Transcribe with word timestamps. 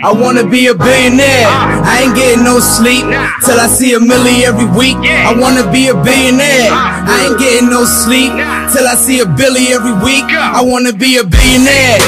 I 0.00 0.12
wanna 0.12 0.46
be 0.46 0.68
a 0.68 0.74
billionaire. 0.74 1.50
I 1.82 2.06
ain't 2.06 2.14
getting 2.14 2.44
no 2.44 2.60
sleep 2.60 3.02
till 3.42 3.58
I 3.58 3.66
see 3.66 3.94
a 3.94 3.98
milli 3.98 4.46
every 4.46 4.70
week. 4.78 4.94
I 4.94 5.34
wanna 5.34 5.66
be 5.72 5.88
a 5.88 5.94
billionaire. 5.94 6.70
I 6.70 7.26
ain't 7.26 7.38
getting 7.38 7.68
no 7.68 7.84
sleep 7.84 8.30
till 8.70 8.86
I 8.86 8.94
see 8.94 9.18
a 9.20 9.26
billy 9.26 9.74
every 9.74 9.98
week. 9.98 10.22
I 10.30 10.62
wanna 10.62 10.92
be 10.92 11.18
a 11.18 11.24
billionaire. 11.24 11.98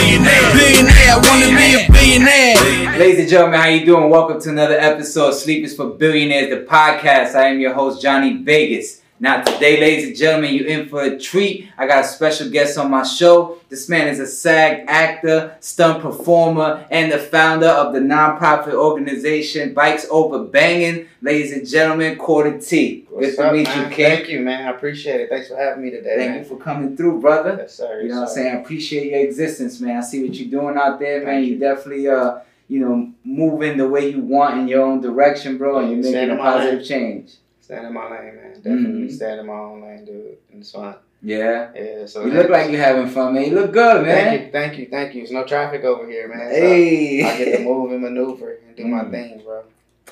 Billionaire. 0.54 1.11
I 1.11 1.18
wanna 1.18 1.50
be 1.50 1.68
a 1.74 1.90
billionaire. 1.90 2.98
Ladies 2.98 3.21
and 3.21 3.29
gentlemen, 3.29 3.58
how 3.58 3.66
you 3.66 3.84
doing? 3.84 4.09
Welcome 4.09 4.41
to 4.43 4.50
another 4.50 4.79
episode 4.79 5.30
of 5.30 5.34
Sleep 5.34 5.64
is 5.64 5.75
for 5.75 5.86
Billionaires, 5.86 6.50
the 6.50 6.64
podcast. 6.64 7.34
I 7.34 7.48
am 7.48 7.59
your 7.59 7.75
host, 7.75 8.00
Johnny 8.00 8.36
Vegas. 8.36 9.00
Now, 9.23 9.43
today, 9.43 9.79
ladies 9.79 10.07
and 10.07 10.16
gentlemen, 10.16 10.55
you 10.55 10.64
in 10.64 10.89
for 10.89 11.02
a 11.02 11.18
treat. 11.18 11.69
I 11.77 11.87
got 11.87 12.07
a 12.07 12.09
special 12.09 12.48
guest 12.48 12.79
on 12.79 12.91
my 12.91 13.02
show. 13.02 13.59
This 13.69 13.87
man 13.87 14.09
is 14.09 14.19
a 14.19 14.27
SAG 14.27 14.87
actor, 14.89 15.59
stunt 15.61 16.02
performer, 16.02 16.87
and 16.91 17.12
the 17.12 17.19
founder 17.19 17.66
of 17.66 17.93
the 17.93 17.98
nonprofit 17.98 18.73
organization 18.73 19.74
Bikes 19.74 20.06
Over 20.10 20.45
Banging. 20.45 21.06
Ladies 21.20 21.52
and 21.52 21.69
gentlemen, 21.69 22.16
Quarter 22.16 22.60
T. 22.60 23.06
Good 23.10 23.37
to 23.37 23.52
meet 23.52 23.66
man? 23.66 23.91
you, 23.91 23.95
King. 23.95 24.06
Thank 24.06 24.29
you, 24.30 24.41
man. 24.41 24.66
I 24.66 24.70
appreciate 24.70 25.21
it. 25.21 25.29
Thanks 25.29 25.48
for 25.48 25.57
having 25.57 25.82
me 25.82 25.91
today. 25.91 26.16
Thank 26.16 26.30
man. 26.30 26.38
you 26.38 26.45
for 26.46 26.57
coming 26.57 26.96
through, 26.96 27.21
brother. 27.21 27.57
Yes, 27.59 27.74
sir. 27.74 28.01
You 28.01 28.09
know 28.09 28.23
what 28.23 28.29
I'm 28.30 28.34
saying? 28.34 28.57
I 28.57 28.60
appreciate 28.60 29.10
your 29.10 29.21
existence, 29.21 29.82
man. 29.82 29.98
I 29.98 30.01
see 30.01 30.27
what 30.27 30.34
you're 30.34 30.51
doing 30.51 30.79
out 30.79 30.98
there, 30.98 31.27
man. 31.27 31.45
You. 31.45 31.51
you 31.51 31.59
definitely 31.59 32.09
uh 32.09 32.38
you 32.68 32.79
know, 32.79 33.12
moving 33.24 33.77
the 33.77 33.88
way 33.88 34.09
you 34.10 34.21
want 34.21 34.60
in 34.60 34.68
your 34.68 34.82
own 34.82 35.01
direction, 35.01 35.59
bro, 35.59 35.80
and 35.80 35.91
you're 35.91 36.12
making 36.12 36.30
a 36.30 36.41
positive 36.41 36.87
change. 36.87 37.32
Stand 37.70 37.87
in 37.87 37.92
my 37.92 38.10
lane, 38.10 38.34
man. 38.34 38.55
Definitely 38.55 39.02
mm-hmm. 39.02 39.15
stand 39.15 39.41
in 39.41 39.47
my 39.47 39.52
own 39.52 39.80
lane, 39.80 40.05
dude. 40.05 40.38
And 40.51 40.60
it's 40.60 40.73
fun. 40.73 40.97
Yeah. 41.23 41.70
Yeah. 41.73 42.05
So 42.06 42.27
you 42.27 42.33
look 42.33 42.51
like 42.51 42.69
you're 42.69 42.83
having 42.83 43.09
fun, 43.09 43.34
man. 43.34 43.45
You 43.45 43.55
look 43.55 43.73
good, 43.73 44.05
man. 44.05 44.16
Thank 44.16 44.41
you, 44.41 44.51
thank 44.51 44.79
you, 44.79 44.88
thank 44.91 45.15
you. 45.15 45.20
There's 45.20 45.30
no 45.30 45.45
traffic 45.45 45.84
over 45.84 46.10
here, 46.10 46.27
man. 46.27 46.51
So 46.51 46.60
hey. 46.60 47.23
I 47.23 47.38
get 47.38 47.59
to 47.59 47.65
move 47.65 47.93
and 47.93 48.02
maneuver 48.02 48.59
and 48.66 48.77
do 48.77 48.87
mm. 48.87 48.91
my 48.91 49.09
thing, 49.09 49.41
bro. 49.45 49.62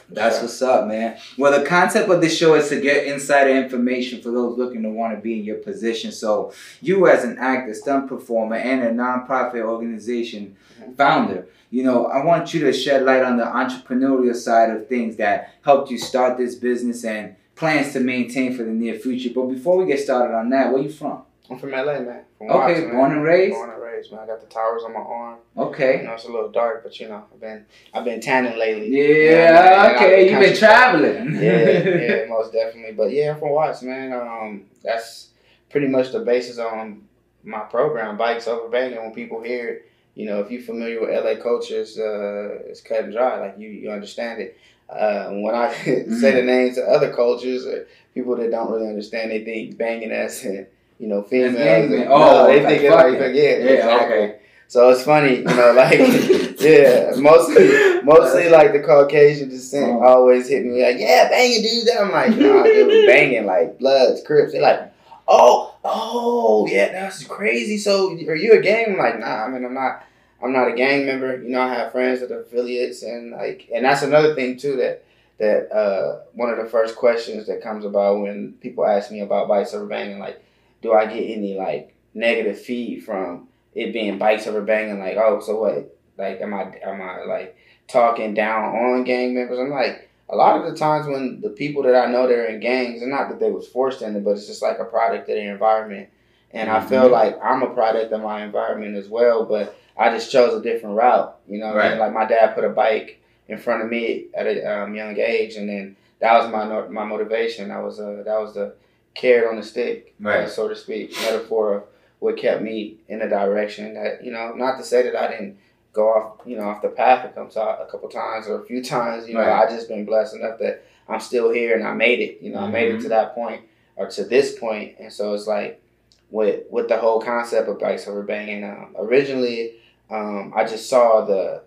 That's 0.08 0.36
sure. 0.36 0.44
what's 0.44 0.62
up, 0.62 0.86
man. 0.86 1.18
Well, 1.36 1.58
the 1.58 1.66
concept 1.66 2.08
of 2.08 2.20
the 2.20 2.28
show 2.28 2.54
is 2.54 2.68
to 2.68 2.80
get 2.80 3.08
insider 3.08 3.50
information 3.50 4.22
for 4.22 4.30
those 4.30 4.56
looking 4.56 4.84
to 4.84 4.90
want 4.90 5.16
to 5.16 5.20
be 5.20 5.40
in 5.40 5.44
your 5.44 5.56
position. 5.56 6.12
So, 6.12 6.52
you 6.80 7.08
as 7.08 7.24
an 7.24 7.38
actor, 7.38 7.74
stunt 7.74 8.08
performer, 8.08 8.54
and 8.54 8.84
a 8.84 8.90
nonprofit 8.90 9.62
organization 9.62 10.56
mm-hmm. 10.80 10.92
founder, 10.92 11.48
you 11.70 11.82
know, 11.82 12.06
I 12.06 12.24
want 12.24 12.54
you 12.54 12.60
to 12.60 12.72
shed 12.72 13.02
light 13.02 13.22
on 13.22 13.36
the 13.36 13.44
entrepreneurial 13.44 14.36
side 14.36 14.70
of 14.70 14.88
things 14.88 15.16
that 15.16 15.54
helped 15.62 15.90
you 15.90 15.98
start 15.98 16.38
this 16.38 16.54
business 16.54 17.04
and 17.04 17.34
plans 17.58 17.92
to 17.92 18.00
maintain 18.00 18.56
for 18.56 18.62
the 18.62 18.70
near 18.70 18.94
future. 18.94 19.30
But 19.34 19.46
before 19.46 19.76
we 19.76 19.86
get 19.86 19.98
started 19.98 20.34
on 20.34 20.48
that, 20.50 20.72
where 20.72 20.80
you 20.80 20.88
from? 20.90 21.22
I'm 21.50 21.58
from 21.58 21.72
LA, 21.72 22.00
man. 22.00 22.24
From 22.36 22.50
okay, 22.50 22.74
Watson, 22.74 22.90
born 22.90 23.12
and 23.12 23.22
raised. 23.24 23.54
Born 23.54 23.70
and 23.70 23.82
raised, 23.82 24.12
man. 24.12 24.20
I 24.20 24.26
got 24.26 24.40
the 24.40 24.46
towers 24.46 24.82
on 24.84 24.92
my 24.92 25.00
arm. 25.00 25.38
Okay. 25.56 25.98
You 25.98 26.04
know, 26.04 26.12
it's 26.12 26.24
a 26.24 26.30
little 26.30 26.50
dark, 26.50 26.84
but 26.84 26.98
you 27.00 27.08
know, 27.08 27.24
I've 27.32 27.40
been 27.40 27.66
I've 27.92 28.04
been 28.04 28.20
tanning 28.20 28.58
lately. 28.58 28.88
Yeah. 28.90 29.86
You 29.86 29.92
know, 29.92 29.96
okay. 29.96 30.30
You've 30.30 30.40
been 30.40 30.56
traveling. 30.56 31.34
yeah, 31.34 31.88
yeah, 31.98 32.26
most 32.28 32.52
definitely. 32.52 32.92
But 32.92 33.12
yeah, 33.12 33.32
I'm 33.32 33.38
from 33.38 33.50
Watson, 33.50 33.88
man. 33.88 34.12
Um, 34.12 34.66
that's 34.84 35.30
pretty 35.70 35.88
much 35.88 36.12
the 36.12 36.20
basis 36.20 36.58
on 36.58 37.08
my 37.42 37.60
program, 37.60 38.16
bikes 38.16 38.46
over 38.46 38.68
banging. 38.68 38.98
When 38.98 39.14
people 39.14 39.42
hear 39.42 39.68
it, 39.68 39.90
you 40.14 40.26
know, 40.26 40.40
if 40.40 40.50
you're 40.50 40.62
familiar 40.62 41.00
with 41.00 41.10
LA 41.10 41.42
culture, 41.42 41.80
it's, 41.80 41.98
uh, 41.98 42.58
it's 42.66 42.82
cut 42.82 43.04
and 43.04 43.12
dry. 43.12 43.40
Like 43.40 43.58
you, 43.58 43.68
you 43.68 43.90
understand 43.90 44.42
it. 44.42 44.58
Uh, 44.88 45.30
when 45.30 45.54
I 45.54 45.68
mm-hmm. 45.72 46.14
say 46.20 46.32
the 46.32 46.42
names 46.42 46.78
of 46.78 46.84
other 46.88 47.12
cultures 47.12 47.66
or 47.66 47.86
people 48.14 48.36
that 48.36 48.50
don't 48.50 48.70
really 48.70 48.88
understand, 48.88 49.30
they 49.30 49.44
think 49.44 49.76
banging 49.76 50.10
as 50.10 50.42
and 50.44 50.66
you 50.98 51.06
know, 51.06 51.22
females. 51.22 51.92
And, 51.92 52.08
oh, 52.08 52.18
no, 52.18 52.46
they 52.46 52.64
think 52.64 52.82
it's 52.82 52.94
like, 52.94 53.34
yeah, 53.34 53.42
yeah, 53.42 53.50
exactly. 53.50 54.16
Okay. 54.16 54.38
So 54.66 54.90
it's 54.90 55.02
funny, 55.02 55.36
you 55.38 55.44
know, 55.44 55.72
like 55.72 55.98
yeah, 56.60 57.12
mostly 57.16 58.02
mostly 58.02 58.50
like 58.50 58.72
the 58.72 58.82
Caucasian 58.84 59.48
descent 59.48 59.92
oh. 59.92 60.04
always 60.04 60.46
hit 60.46 60.62
me 60.62 60.82
like, 60.82 60.98
yeah, 60.98 61.26
banging 61.30 61.62
dude. 61.62 61.88
I'm 61.98 62.12
like, 62.12 62.36
no, 62.36 62.58
nah, 62.58 62.62
dude, 62.64 63.06
banging 63.06 63.46
like 63.46 63.78
Bloods, 63.78 64.20
Crips. 64.26 64.52
They're 64.52 64.60
like, 64.60 64.92
oh, 65.26 65.74
oh, 65.84 66.66
yeah, 66.66 66.92
that's 66.92 67.24
crazy. 67.24 67.78
So 67.78 68.10
are 68.10 68.36
you 68.36 68.58
a 68.58 68.60
gang? 68.60 68.92
I'm 68.92 68.98
like, 68.98 69.18
nah, 69.18 69.44
I 69.44 69.48
mean, 69.48 69.64
I'm 69.64 69.72
not. 69.72 70.04
I'm 70.42 70.52
not 70.52 70.68
a 70.68 70.74
gang 70.74 71.06
member. 71.06 71.42
You 71.42 71.50
know, 71.50 71.60
I 71.60 71.74
have 71.74 71.92
friends 71.92 72.20
that 72.20 72.30
are 72.30 72.42
affiliates, 72.42 73.02
and 73.02 73.32
like, 73.32 73.68
and 73.74 73.84
that's 73.84 74.02
another 74.02 74.34
thing 74.34 74.56
too 74.56 74.76
that 74.76 75.04
that 75.38 75.72
uh, 75.72 76.20
one 76.34 76.50
of 76.50 76.58
the 76.58 76.70
first 76.70 76.96
questions 76.96 77.46
that 77.46 77.62
comes 77.62 77.84
about 77.84 78.20
when 78.20 78.54
people 78.60 78.84
ask 78.86 79.10
me 79.10 79.20
about 79.20 79.48
bikes 79.48 79.72
over 79.72 79.86
banging, 79.86 80.18
like, 80.18 80.42
do 80.82 80.92
I 80.92 81.06
get 81.06 81.22
any 81.22 81.56
like 81.56 81.94
negative 82.14 82.60
feed 82.60 83.04
from 83.04 83.48
it 83.74 83.92
being 83.92 84.18
bikes 84.18 84.46
over 84.46 84.62
banging? 84.62 84.98
Like, 84.98 85.16
oh, 85.16 85.40
so 85.40 85.60
what? 85.60 85.96
Like, 86.16 86.40
am 86.40 86.54
I 86.54 86.72
am 86.84 87.00
I 87.00 87.24
like 87.24 87.56
talking 87.88 88.34
down 88.34 88.76
on 88.76 89.04
gang 89.04 89.34
members? 89.34 89.58
I'm 89.58 89.70
like, 89.70 90.08
a 90.28 90.36
lot 90.36 90.60
of 90.60 90.70
the 90.70 90.78
times 90.78 91.06
when 91.06 91.40
the 91.40 91.50
people 91.50 91.82
that 91.84 91.94
I 91.94 92.10
know 92.10 92.26
that 92.26 92.34
are 92.34 92.46
in 92.46 92.60
gangs, 92.60 93.02
and 93.02 93.10
not 93.10 93.28
that 93.28 93.40
they 93.40 93.50
was 93.50 93.66
forced 93.66 94.02
in 94.02 94.14
it, 94.14 94.24
but 94.24 94.32
it's 94.32 94.46
just 94.46 94.62
like 94.62 94.78
a 94.78 94.84
product 94.84 95.28
of 95.28 95.34
their 95.34 95.52
environment. 95.52 96.10
And 96.52 96.68
mm-hmm. 96.68 96.84
I 96.84 96.88
feel 96.88 97.08
like 97.10 97.38
I'm 97.42 97.62
a 97.62 97.74
product 97.74 98.12
of 98.12 98.22
my 98.22 98.44
environment 98.44 98.96
as 98.96 99.08
well, 99.08 99.44
but 99.44 99.78
I 99.98 100.10
just 100.10 100.30
chose 100.30 100.54
a 100.54 100.62
different 100.62 100.96
route. 100.96 101.36
You 101.48 101.58
know, 101.58 101.74
right. 101.74 101.86
I 101.86 101.90
mean? 101.90 101.98
like 101.98 102.12
my 102.12 102.24
dad 102.24 102.54
put 102.54 102.64
a 102.64 102.70
bike 102.70 103.20
in 103.48 103.58
front 103.58 103.82
of 103.82 103.90
me 103.90 104.26
at 104.34 104.46
a 104.46 104.82
um, 104.82 104.94
young 104.94 105.18
age, 105.18 105.56
and 105.56 105.68
then 105.68 105.96
that 106.20 106.38
was 106.38 106.50
my 106.50 106.88
my 106.88 107.04
motivation. 107.04 107.68
That 107.68 107.82
was 107.82 107.98
uh, 107.98 108.22
that 108.24 108.40
was 108.40 108.54
the 108.54 108.74
carrot 109.14 109.48
on 109.48 109.56
the 109.56 109.62
stick, 109.62 110.14
uh, 110.24 110.28
right. 110.28 110.44
uh, 110.44 110.48
so 110.48 110.68
to 110.68 110.76
speak, 110.76 111.12
metaphor 111.22 111.74
of 111.74 111.82
what 112.20 112.36
kept 112.36 112.62
me 112.62 112.96
in 113.08 113.22
a 113.22 113.28
direction 113.28 113.94
that 113.94 114.24
you 114.24 114.30
know. 114.30 114.52
Not 114.54 114.78
to 114.78 114.84
say 114.84 115.02
that 115.02 115.16
I 115.16 115.28
didn't 115.28 115.58
go 115.92 116.08
off, 116.08 116.46
you 116.46 116.56
know, 116.56 116.64
off 116.64 116.82
the 116.82 116.88
path 116.88 117.24
a 117.24 117.28
couple, 117.28 117.62
a 117.62 117.88
couple 117.90 118.08
times 118.08 118.46
or 118.46 118.62
a 118.62 118.66
few 118.66 118.82
times. 118.82 119.26
You 119.26 119.34
know, 119.34 119.40
right. 119.40 119.66
I 119.66 119.70
just 119.70 119.88
been 119.88 120.04
blessed 120.04 120.36
enough 120.36 120.58
that 120.60 120.84
I'm 121.08 121.20
still 121.20 121.50
here 121.50 121.76
and 121.76 121.86
I 121.86 121.94
made 121.94 122.20
it. 122.20 122.38
You 122.40 122.52
know, 122.52 122.58
mm-hmm. 122.58 122.68
I 122.68 122.70
made 122.72 122.88
it 122.88 122.92
to 122.92 122.98
mm-hmm. 122.98 123.08
that 123.08 123.34
point 123.34 123.62
or 123.96 124.08
to 124.08 124.24
this 124.24 124.58
point, 124.58 124.96
and 125.00 125.12
so 125.12 125.34
it's 125.34 125.46
like 125.46 125.82
with 126.30 126.64
with 126.70 126.88
the 126.88 126.98
whole 126.98 127.20
concept 127.20 127.68
of 127.68 127.78
bikes 127.78 128.06
over 128.06 128.22
banging. 128.22 128.64
Um, 128.64 128.94
originally, 128.98 129.74
um, 130.10 130.52
I 130.54 130.64
just 130.64 130.88
saw 130.88 131.24
the 131.24 131.62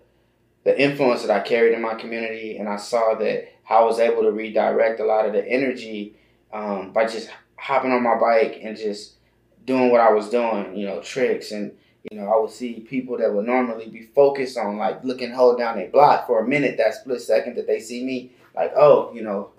the 0.63 0.79
influence 0.79 1.23
that 1.23 1.31
I 1.31 1.39
carried 1.39 1.73
in 1.73 1.81
my 1.81 1.95
community, 1.95 2.57
and 2.57 2.69
I 2.69 2.77
saw 2.77 3.15
that 3.15 3.51
how 3.63 3.83
I 3.83 3.85
was 3.85 3.99
able 3.99 4.21
to 4.23 4.31
redirect 4.31 4.99
a 4.99 5.05
lot 5.05 5.25
of 5.25 5.33
the 5.33 5.47
energy 5.47 6.15
um, 6.53 6.91
by 6.91 7.05
just 7.05 7.29
hopping 7.55 7.91
on 7.91 8.03
my 8.03 8.19
bike 8.19 8.59
and 8.61 8.77
just 8.77 9.13
doing 9.65 9.91
what 9.91 10.01
I 10.01 10.11
was 10.11 10.29
doing, 10.29 10.75
you 10.75 10.85
know, 10.85 11.01
tricks 11.01 11.51
and 11.51 11.71
you 12.09 12.17
know, 12.17 12.27
I 12.31 12.39
would 12.39 12.49
see 12.49 12.79
people 12.79 13.17
that 13.17 13.31
would 13.31 13.45
normally 13.45 13.87
be 13.87 14.01
focused 14.01 14.57
on 14.57 14.77
like 14.77 15.03
looking 15.03 15.31
hold 15.31 15.59
down 15.59 15.79
a 15.79 15.87
block 15.87 16.25
for 16.25 16.43
a 16.43 16.47
minute, 16.47 16.77
that 16.77 16.95
split 16.95 17.21
second 17.21 17.55
that 17.57 17.67
they 17.67 17.79
see 17.79 18.03
me, 18.03 18.31
like, 18.55 18.71
oh, 18.75 19.13
you 19.13 19.21
know, 19.21 19.51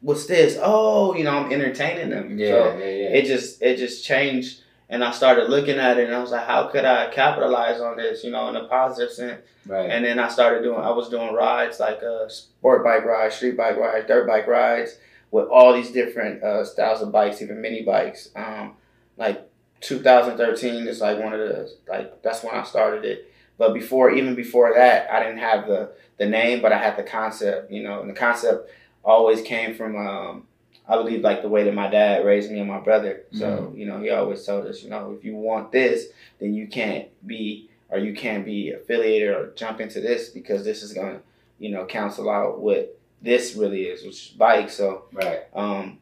what's 0.00 0.26
this? 0.26 0.58
Oh, 0.60 1.14
you 1.14 1.24
know, 1.24 1.30
I'm 1.30 1.52
entertaining 1.52 2.10
them. 2.10 2.38
Yeah, 2.38 2.48
so 2.48 2.78
yeah, 2.78 2.84
yeah. 2.84 3.08
It 3.08 3.24
just 3.24 3.60
it 3.62 3.78
just 3.78 4.04
changed 4.04 4.60
and 4.90 5.04
I 5.04 5.12
started 5.12 5.48
looking 5.48 5.78
at 5.78 5.98
it 5.98 6.06
and 6.06 6.14
I 6.14 6.18
was 6.18 6.32
like, 6.32 6.46
how 6.46 6.66
could 6.66 6.84
I 6.84 7.10
capitalize 7.10 7.80
on 7.80 7.96
this, 7.96 8.24
you 8.24 8.32
know, 8.32 8.48
in 8.48 8.56
a 8.56 8.64
positive 8.64 9.12
sense? 9.12 9.40
Right. 9.64 9.88
And 9.88 10.04
then 10.04 10.18
I 10.18 10.28
started 10.28 10.64
doing, 10.64 10.80
I 10.80 10.90
was 10.90 11.08
doing 11.08 11.32
rides 11.32 11.78
like 11.78 12.02
uh, 12.02 12.28
sport 12.28 12.82
bike 12.82 13.04
rides, 13.04 13.36
street 13.36 13.56
bike 13.56 13.76
rides, 13.76 14.08
dirt 14.08 14.26
bike 14.26 14.48
rides 14.48 14.98
with 15.30 15.46
all 15.46 15.72
these 15.72 15.92
different 15.92 16.42
uh, 16.42 16.64
styles 16.64 17.02
of 17.02 17.12
bikes, 17.12 17.40
even 17.40 17.60
mini 17.60 17.82
bikes. 17.82 18.30
Um, 18.34 18.74
like 19.16 19.48
2013 19.80 20.88
is 20.88 21.00
like 21.00 21.20
one 21.20 21.34
of 21.34 21.38
the, 21.38 21.72
like, 21.88 22.20
that's 22.22 22.42
when 22.42 22.52
I 22.52 22.64
started 22.64 23.04
it. 23.04 23.32
But 23.58 23.74
before, 23.74 24.10
even 24.10 24.34
before 24.34 24.74
that, 24.74 25.08
I 25.08 25.22
didn't 25.22 25.38
have 25.38 25.68
the, 25.68 25.92
the 26.18 26.26
name, 26.26 26.60
but 26.60 26.72
I 26.72 26.78
had 26.78 26.96
the 26.96 27.04
concept, 27.04 27.70
you 27.70 27.84
know, 27.84 28.00
and 28.00 28.10
the 28.10 28.14
concept 28.14 28.68
always 29.04 29.40
came 29.40 29.76
from, 29.76 29.96
um, 29.96 30.46
I 30.90 30.96
believe 30.96 31.20
like 31.22 31.42
the 31.42 31.48
way 31.48 31.62
that 31.62 31.74
my 31.74 31.88
dad 31.88 32.26
raised 32.26 32.50
me 32.50 32.58
and 32.58 32.68
my 32.68 32.80
brother. 32.80 33.22
So, 33.32 33.46
mm-hmm. 33.46 33.78
you 33.78 33.86
know, 33.86 34.00
he 34.00 34.10
always 34.10 34.44
told 34.44 34.66
us, 34.66 34.82
you 34.82 34.90
know, 34.90 35.14
if 35.16 35.24
you 35.24 35.36
want 35.36 35.70
this, 35.70 36.06
then 36.40 36.52
you 36.52 36.66
can't 36.66 37.06
be 37.24 37.70
or 37.90 37.98
you 37.98 38.12
can't 38.12 38.44
be 38.44 38.72
affiliated 38.72 39.28
or 39.28 39.52
jump 39.54 39.80
into 39.80 40.00
this 40.00 40.30
because 40.30 40.64
this 40.64 40.82
is 40.82 40.92
gonna, 40.92 41.20
you 41.60 41.70
know, 41.70 41.84
cancel 41.84 42.28
out 42.28 42.58
what 42.58 42.98
this 43.22 43.54
really 43.54 43.84
is, 43.84 44.04
which 44.04 44.26
is 44.26 44.28
bike. 44.36 44.68
So 44.68 45.04
right. 45.12 45.42
um, 45.54 45.98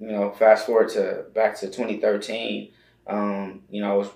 you 0.00 0.08
know, 0.08 0.32
fast 0.32 0.66
forward 0.66 0.88
to 0.90 1.26
back 1.32 1.56
to 1.60 1.70
twenty 1.70 2.00
thirteen, 2.00 2.70
um, 3.06 3.62
you 3.70 3.80
know, 3.80 3.92
I 3.92 3.96
was 3.96 4.08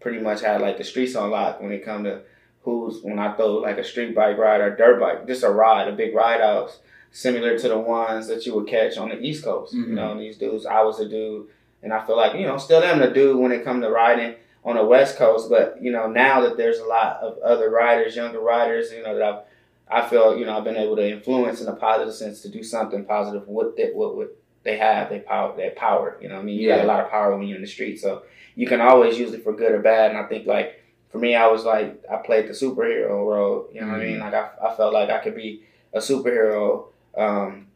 pretty 0.00 0.20
much 0.20 0.40
had 0.40 0.62
like 0.62 0.78
the 0.78 0.84
streets 0.84 1.14
on 1.14 1.30
lock 1.30 1.60
when 1.60 1.72
it 1.72 1.84
come 1.84 2.04
to 2.04 2.22
who's 2.62 3.02
when 3.02 3.18
I 3.18 3.34
throw 3.34 3.56
like 3.56 3.76
a 3.76 3.84
street 3.84 4.14
bike 4.14 4.38
ride 4.38 4.62
or 4.62 4.74
dirt 4.74 4.98
bike, 4.98 5.26
just 5.26 5.44
a 5.44 5.50
ride, 5.50 5.88
a 5.88 5.92
big 5.92 6.14
ride 6.14 6.40
house 6.40 6.78
similar 7.14 7.56
to 7.56 7.68
the 7.68 7.78
ones 7.78 8.26
that 8.26 8.44
you 8.44 8.52
would 8.56 8.66
catch 8.66 8.98
on 8.98 9.08
the 9.08 9.20
East 9.20 9.44
Coast. 9.44 9.72
Mm-hmm. 9.72 9.90
You 9.90 9.94
know, 9.94 10.18
these 10.18 10.36
dudes, 10.36 10.66
I 10.66 10.82
was 10.82 10.98
a 10.98 11.08
dude, 11.08 11.46
and 11.80 11.92
I 11.92 12.04
feel 12.04 12.16
like, 12.16 12.34
you 12.34 12.44
know, 12.44 12.58
still 12.58 12.82
am 12.82 12.98
the 12.98 13.06
dude 13.08 13.38
when 13.38 13.52
it 13.52 13.62
comes 13.62 13.84
to 13.84 13.88
riding 13.88 14.34
on 14.64 14.74
the 14.74 14.84
West 14.84 15.16
Coast. 15.16 15.48
But, 15.48 15.78
you 15.80 15.92
know, 15.92 16.08
now 16.08 16.40
that 16.40 16.56
there's 16.56 16.80
a 16.80 16.84
lot 16.84 17.18
of 17.18 17.38
other 17.38 17.70
riders, 17.70 18.16
younger 18.16 18.40
riders, 18.40 18.90
you 18.90 19.00
know, 19.04 19.16
that 19.16 19.22
I've, 19.22 19.42
I 19.88 20.08
feel, 20.08 20.36
you 20.36 20.44
know, 20.44 20.58
I've 20.58 20.64
been 20.64 20.76
able 20.76 20.96
to 20.96 21.08
influence 21.08 21.60
in 21.60 21.68
a 21.68 21.76
positive 21.76 22.14
sense 22.14 22.42
to 22.42 22.48
do 22.48 22.64
something 22.64 23.04
positive 23.04 23.46
with 23.46 23.78
it, 23.78 23.94
what, 23.94 24.16
what 24.16 24.36
they 24.64 24.76
have, 24.78 25.08
they 25.08 25.20
power, 25.20 25.56
their 25.56 25.70
power. 25.70 26.18
You 26.20 26.30
know, 26.30 26.38
I 26.38 26.42
mean, 26.42 26.58
you 26.58 26.68
yeah. 26.68 26.78
got 26.78 26.84
a 26.84 26.88
lot 26.88 27.04
of 27.04 27.10
power 27.12 27.36
when 27.36 27.46
you're 27.46 27.56
in 27.56 27.62
the 27.62 27.68
street, 27.68 28.00
so 28.00 28.24
you 28.56 28.66
can 28.66 28.80
always 28.80 29.16
use 29.16 29.32
it 29.32 29.44
for 29.44 29.52
good 29.52 29.70
or 29.70 29.78
bad. 29.78 30.10
And 30.10 30.18
I 30.18 30.24
think 30.24 30.48
like 30.48 30.82
for 31.12 31.18
me, 31.18 31.36
I 31.36 31.46
was 31.46 31.64
like, 31.64 32.02
I 32.10 32.16
played 32.16 32.48
the 32.48 32.54
superhero 32.54 33.24
role. 33.24 33.68
You 33.72 33.82
know 33.82 33.88
what 33.88 34.00
I 34.00 34.04
mean? 34.04 34.16
Mhm. 34.16 34.20
Like 34.20 34.34
I, 34.34 34.50
I 34.66 34.74
felt 34.74 34.92
like 34.92 35.10
I 35.10 35.18
could 35.18 35.36
be 35.36 35.62
a 35.92 35.98
superhero 35.98 36.86
um, 37.16 37.66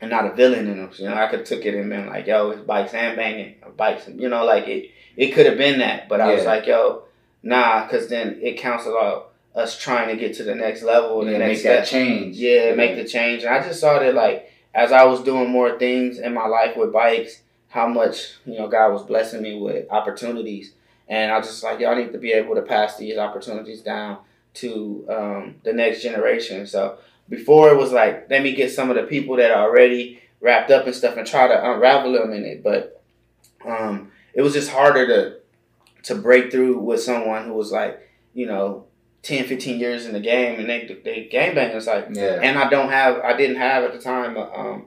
and 0.00 0.10
not 0.10 0.26
a 0.26 0.34
villain 0.34 0.66
in 0.68 0.76
them. 0.78 0.90
You 0.96 1.08
know, 1.08 1.14
I 1.14 1.26
could 1.28 1.46
took 1.46 1.64
it 1.64 1.74
and 1.74 1.88
been 1.88 2.06
like, 2.06 2.26
yo, 2.26 2.50
it's 2.50 2.60
bikes 2.62 2.94
and 2.94 3.16
banging, 3.16 3.54
or 3.62 3.70
bikes. 3.70 4.08
You 4.08 4.28
know, 4.28 4.44
like 4.44 4.68
it, 4.68 4.90
it 5.16 5.32
could 5.32 5.46
have 5.46 5.58
been 5.58 5.78
that, 5.80 6.08
but 6.08 6.20
I 6.20 6.34
was 6.34 6.44
like, 6.44 6.66
yo, 6.66 7.02
nah, 7.42 7.84
because 7.84 8.08
then 8.08 8.38
it 8.42 8.58
counts 8.58 8.86
out 8.86 9.32
us 9.54 9.78
trying 9.78 10.08
to 10.08 10.16
get 10.16 10.36
to 10.36 10.42
the 10.42 10.54
next 10.54 10.82
level, 10.82 11.22
and 11.22 11.30
Yeah, 11.30 11.38
make 11.38 11.62
that 11.62 11.86
step. 11.86 12.00
change. 12.00 12.36
Yeah, 12.36 12.74
make 12.74 12.96
the 12.96 13.04
change. 13.08 13.42
And 13.44 13.54
I 13.54 13.62
just 13.66 13.80
saw 13.80 13.98
that 13.98 14.14
like 14.14 14.52
as 14.74 14.92
I 14.92 15.04
was 15.04 15.22
doing 15.22 15.48
more 15.50 15.78
things 15.78 16.18
in 16.18 16.34
my 16.34 16.46
life 16.46 16.76
with 16.76 16.92
bikes, 16.92 17.40
how 17.68 17.88
much 17.88 18.34
you 18.44 18.58
know 18.58 18.68
God 18.68 18.92
was 18.92 19.02
blessing 19.02 19.40
me 19.40 19.58
with 19.58 19.90
opportunities, 19.90 20.72
and 21.08 21.32
I 21.32 21.38
was 21.38 21.46
just 21.46 21.62
like, 21.62 21.80
y'all 21.80 21.96
need 21.96 22.12
to 22.12 22.18
be 22.18 22.32
able 22.32 22.54
to 22.56 22.62
pass 22.62 22.98
these 22.98 23.16
opportunities 23.16 23.80
down 23.80 24.18
to 24.54 25.06
um, 25.08 25.54
the 25.64 25.72
next 25.72 26.02
generation. 26.02 26.66
So 26.66 26.98
before 27.28 27.70
it 27.70 27.76
was 27.76 27.92
like, 27.92 28.28
let 28.30 28.42
me 28.42 28.54
get 28.54 28.70
some 28.72 28.90
of 28.90 28.96
the 28.96 29.02
people 29.04 29.36
that 29.36 29.50
are 29.50 29.68
already 29.68 30.20
wrapped 30.40 30.70
up 30.70 30.86
and 30.86 30.94
stuff 30.94 31.16
and 31.16 31.26
try 31.26 31.48
to 31.48 31.72
unravel 31.72 32.12
them 32.12 32.32
in 32.32 32.44
it, 32.44 32.62
but 32.62 33.02
um, 33.64 34.10
it 34.34 34.42
was 34.42 34.52
just 34.52 34.70
harder 34.70 35.06
to 35.06 35.36
to 36.04 36.14
break 36.14 36.52
through 36.52 36.78
with 36.78 37.02
someone 37.02 37.46
who 37.46 37.54
was 37.54 37.72
like, 37.72 38.00
you 38.34 38.46
know. 38.46 38.84
10, 39.22 39.46
15 39.48 39.80
years 39.80 40.06
in 40.06 40.12
the 40.12 40.20
game 40.20 40.60
and 40.60 40.70
they 40.70 40.86
they 41.04 41.24
game 41.24 41.52
bangers 41.56 41.88
like 41.88 42.06
Yeah. 42.12 42.38
and 42.40 42.56
I 42.56 42.68
don't 42.70 42.90
have, 42.90 43.18
I 43.24 43.36
didn't 43.36 43.56
have 43.56 43.82
at 43.82 43.92
the 43.92 43.98
time 43.98 44.36
a, 44.36 44.42
um, 44.56 44.84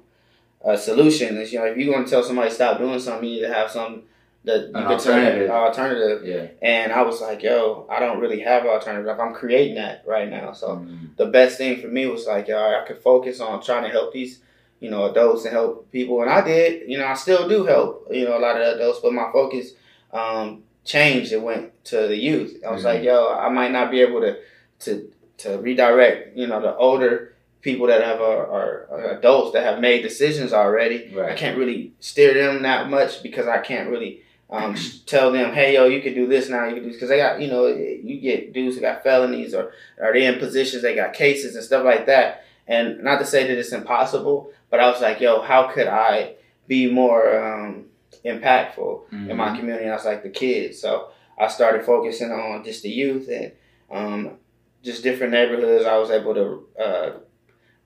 a 0.63 0.77
solution. 0.77 1.35
Is 1.35 1.51
you 1.51 1.59
know, 1.59 1.65
if 1.65 1.75
you're 1.75 1.93
going 1.93 2.05
to 2.05 2.09
tell 2.09 2.23
somebody 2.23 2.49
stop 2.49 2.77
doing 2.77 2.97
something, 3.01 3.27
you 3.27 3.41
need 3.41 3.47
to 3.47 3.53
have 3.53 3.69
some 3.69 4.03
that 4.49 4.61
you 4.69 4.75
An 4.75 4.83
could 4.83 4.91
alternative. 4.93 5.49
alternative. 5.49 6.25
Yeah. 6.25 6.47
And 6.61 6.91
I 6.91 7.01
was 7.03 7.21
like, 7.21 7.41
yo, 7.43 7.85
I 7.89 7.99
don't 7.99 8.19
really 8.19 8.39
have 8.41 8.63
an 8.63 8.69
alternative. 8.69 9.05
Like, 9.05 9.19
I'm 9.19 9.33
creating 9.33 9.75
that 9.75 10.03
right 10.07 10.29
now. 10.29 10.51
So 10.53 10.67
Mhm. 10.67 11.15
the 11.17 11.27
best 11.27 11.57
thing 11.57 11.79
for 11.81 11.87
me 11.87 12.05
was 12.07 12.25
like, 12.27 12.47
yo, 12.47 12.57
I 12.57 12.83
could 12.87 12.97
focus 13.01 13.39
on 13.39 13.61
trying 13.61 13.83
to 13.83 13.89
help 13.89 14.11
these, 14.13 14.41
you 14.79 14.89
know, 14.89 15.05
adults 15.11 15.45
and 15.45 15.53
help 15.53 15.91
people. 15.91 16.21
And 16.21 16.29
I 16.29 16.41
did, 16.41 16.89
you 16.89 16.97
know, 16.97 17.05
I 17.05 17.13
still 17.13 17.47
do 17.47 17.65
help, 17.65 18.07
you 18.11 18.25
know, 18.25 18.37
a 18.37 18.43
lot 18.47 18.59
of 18.59 18.75
adults, 18.75 18.99
but 19.01 19.13
my 19.13 19.29
focus 19.31 19.73
um, 20.11 20.63
changed. 20.83 21.31
It 21.31 21.41
went 21.41 21.83
to 21.85 22.07
the 22.07 22.17
youth. 22.17 22.51
I 22.67 22.71
was 22.71 22.81
Mhm. 22.81 22.85
like, 22.91 23.03
yo, 23.03 23.17
I 23.33 23.49
might 23.49 23.71
not 23.71 23.91
be 23.91 24.01
able 24.01 24.21
to, 24.21 24.37
to, 24.85 25.11
to 25.43 25.57
redirect, 25.59 26.35
you 26.35 26.47
know, 26.47 26.59
the 26.61 26.75
older 26.75 27.33
people 27.61 27.87
that 27.87 28.01
have 28.01 28.21
are, 28.21 28.47
are, 28.47 28.87
are 28.89 29.05
adults 29.17 29.51
that 29.53 29.63
have 29.63 29.79
made 29.81 30.01
decisions 30.01 30.53
already. 30.53 31.13
I 31.21 31.33
can't 31.33 31.57
really 31.57 31.91
steer 31.99 32.33
them 32.33 32.63
that 32.63 32.89
much 32.89 33.21
because 33.21 33.47
I 33.47 33.57
can't 33.59 33.89
really 33.89 34.21
um, 34.51 34.75
tell 35.05 35.31
them, 35.31 35.53
hey, 35.53 35.75
yo, 35.75 35.85
you 35.85 36.01
can 36.01 36.13
do 36.13 36.27
this 36.27 36.49
now. 36.49 36.65
You 36.65 36.75
can 36.75 36.83
do 36.83 36.91
because 36.93 37.09
they 37.09 37.17
got, 37.17 37.39
you 37.39 37.47
know, 37.49 37.67
you 37.67 38.19
get 38.19 38.51
dudes 38.53 38.75
who 38.75 38.81
got 38.81 39.03
felonies 39.03 39.53
or 39.53 39.71
are 40.01 40.11
they 40.13 40.25
in 40.25 40.39
positions 40.39 40.81
they 40.81 40.95
got 40.95 41.13
cases 41.13 41.55
and 41.55 41.63
stuff 41.63 41.85
like 41.85 42.05
that. 42.07 42.43
And 42.67 43.03
not 43.03 43.19
to 43.19 43.25
say 43.25 43.47
that 43.47 43.57
it's 43.57 43.71
impossible, 43.71 44.51
but 44.69 44.79
I 44.79 44.89
was 44.89 45.01
like, 45.01 45.19
yo, 45.19 45.41
how 45.41 45.67
could 45.71 45.87
I 45.87 46.35
be 46.67 46.89
more 46.91 47.37
um, 47.39 47.85
impactful 48.25 49.01
in 49.11 49.35
my 49.37 49.49
Mhm. 49.49 49.57
community? 49.59 49.83
And 49.85 49.93
I 49.93 49.97
was 49.97 50.05
like 50.05 50.23
the 50.23 50.29
kids, 50.29 50.79
so 50.79 51.09
I 51.37 51.47
started 51.47 51.83
focusing 51.85 52.31
on 52.31 52.63
just 52.63 52.83
the 52.83 52.89
youth 52.89 53.29
and 53.29 53.51
um, 53.91 54.31
just 54.83 55.03
different 55.03 55.31
neighborhoods. 55.33 55.85
I 55.85 55.97
was 55.97 56.11
able 56.11 56.33
to 56.35 56.67
uh, 56.83 57.09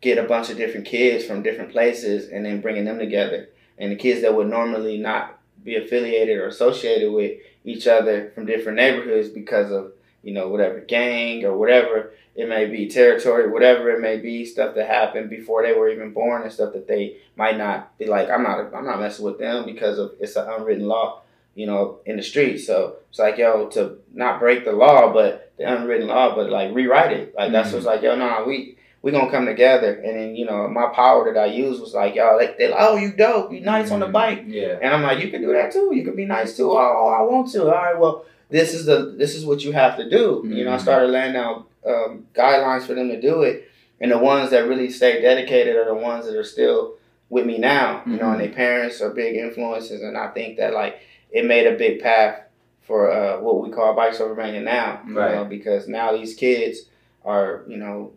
get 0.02 0.18
a 0.18 0.24
bunch 0.24 0.50
of 0.50 0.58
different 0.58 0.86
kids 0.86 1.24
from 1.26 1.44
different 1.44 1.72
places 1.72 2.30
and 2.30 2.46
then 2.46 2.62
bringing 2.62 2.86
them 2.86 3.00
together. 3.00 3.50
And 3.78 3.92
the 3.92 3.96
kids 3.96 4.22
that 4.22 4.36
would 4.36 4.48
normally 4.50 4.98
not 4.98 5.40
be 5.64 5.76
affiliated 5.76 6.38
or 6.38 6.48
associated 6.48 7.12
with 7.12 7.40
each 7.66 7.88
other 7.88 8.32
from 8.36 8.46
different 8.46 8.78
neighborhoods 8.78 9.30
because 9.30 9.72
of 9.72 9.92
you 10.22 10.34
know 10.34 10.48
whatever 10.50 10.80
gang 10.80 11.44
or 11.46 11.56
whatever 11.58 12.12
it 12.36 12.48
may 12.50 12.66
be 12.66 12.88
territory 12.88 13.50
whatever 13.50 13.90
it 13.92 14.00
may 14.02 14.18
be 14.18 14.46
stuff 14.46 14.74
that 14.76 14.88
happened 14.88 15.30
before 15.30 15.62
they 15.64 15.74
were 15.74 15.90
even 15.90 16.14
born 16.14 16.42
and 16.44 16.52
stuff 16.52 16.74
that 16.74 16.88
they 16.88 17.18
might 17.36 17.58
not 17.58 17.98
be 17.98 18.06
like 18.06 18.30
i'm 18.30 18.44
not 18.44 18.74
i'm 18.74 18.86
not 18.86 19.00
messing 19.00 19.26
with 19.26 19.38
them 19.40 19.66
because 19.66 20.00
of 20.00 20.12
it's 20.20 20.36
an 20.36 20.48
unwritten 20.50 20.88
law 20.88 21.22
you 21.56 21.66
know 21.66 22.00
in 22.06 22.16
the 22.18 22.24
streets 22.24 22.66
so 22.66 22.96
it's 23.10 23.20
like 23.20 23.38
yo 23.38 23.68
to 23.68 23.98
not 24.14 24.40
break 24.40 24.64
the 24.66 24.72
law 24.72 25.12
but 25.12 25.52
the 25.58 25.64
unwritten 25.64 26.08
law 26.08 26.34
but 26.36 26.50
like 26.50 26.74
rewrite 26.74 27.12
it 27.12 27.34
like 27.36 27.52
that's 27.52 27.70
Mhm. 27.70 27.74
what's 27.74 27.86
like 27.86 28.02
yo 28.02 28.16
no 28.16 28.44
we 28.48 28.78
we 29.04 29.12
gonna 29.12 29.30
come 29.30 29.46
together 29.46 29.94
and 30.04 30.18
then 30.18 30.36
you 30.36 30.46
know 30.46 30.68
my 30.68 30.88
power 30.88 31.32
that 31.32 31.40
i 31.40 31.46
use 31.46 31.80
was 31.80 31.94
like 31.94 32.16
y'all 32.16 32.38
like 32.38 32.58
they 32.58 32.68
like 32.70 32.80
oh 32.80 32.96
you 32.96 33.12
dope 33.12 33.52
you 33.52 33.60
nice 33.62 33.92
on 33.92 34.00
the 34.00 34.08
Mhm. 34.08 34.12
bike 34.14 34.44
Yeah. 34.48 34.80
and 34.82 34.94
I'm 34.94 35.04
like, 35.04 35.20
you 35.24 35.30
can 35.30 35.42
do 35.42 35.52
that 35.54 35.72
too. 35.72 35.92
You 35.94 36.04
can 36.04 36.16
be 36.16 36.26
nice 36.26 36.58
too. 36.58 36.72
Oh, 36.72 37.08
I 37.20 37.22
want 37.22 37.52
to. 37.52 37.64
All 37.64 37.72
right, 37.72 37.98
well, 38.00 38.26
this 38.50 38.74
is 38.74 38.86
the 38.86 39.14
this 39.18 39.36
is 39.36 39.46
what 39.46 39.64
you 39.64 39.72
have 39.74 39.98
to 39.98 40.10
do. 40.10 40.44
You 40.46 40.64
know, 40.66 40.72
I 40.72 40.78
Mhm. 40.78 40.82
started 40.82 41.08
laying 41.10 41.36
out 41.36 41.68
um, 41.86 42.26
guidelines 42.34 42.84
for 42.88 42.94
them 42.94 43.10
to 43.10 43.20
do 43.20 43.42
it, 43.44 43.64
and 44.00 44.10
the 44.12 44.18
ones 44.18 44.50
that 44.52 44.68
really 44.68 44.90
stay 44.90 45.22
dedicated 45.22 45.76
are 45.76 45.86
the 45.86 45.94
ones 46.12 46.26
that 46.26 46.36
are 46.36 46.44
still 46.56 46.96
with 47.30 47.46
me 47.46 47.58
now. 47.58 48.04
You 48.06 48.18
know, 48.18 48.30
and 48.32 48.36
Mhm. 48.40 48.44
their 48.46 48.56
parents 48.66 49.02
are 49.02 49.10
big 49.10 49.36
influences, 49.36 50.02
and 50.02 50.18
I 50.18 50.28
think 50.28 50.58
that 50.58 50.74
like 50.74 50.96
it 51.32 51.46
made 51.46 51.68
a 51.68 51.76
big 51.86 52.02
path 52.02 52.36
for 52.82 53.12
uh, 53.12 53.40
what 53.42 53.62
we 53.62 53.70
call 53.70 53.94
bikes 53.96 54.20
over 54.22 54.36
banging 54.36 54.64
now. 54.66 55.02
You 55.08 55.18
Right. 55.20 55.36
know, 55.36 55.46
because 55.46 55.88
now 55.88 56.12
these 56.16 56.34
kids 56.36 56.86
are 57.26 57.64
you 57.68 57.78
know 57.78 58.12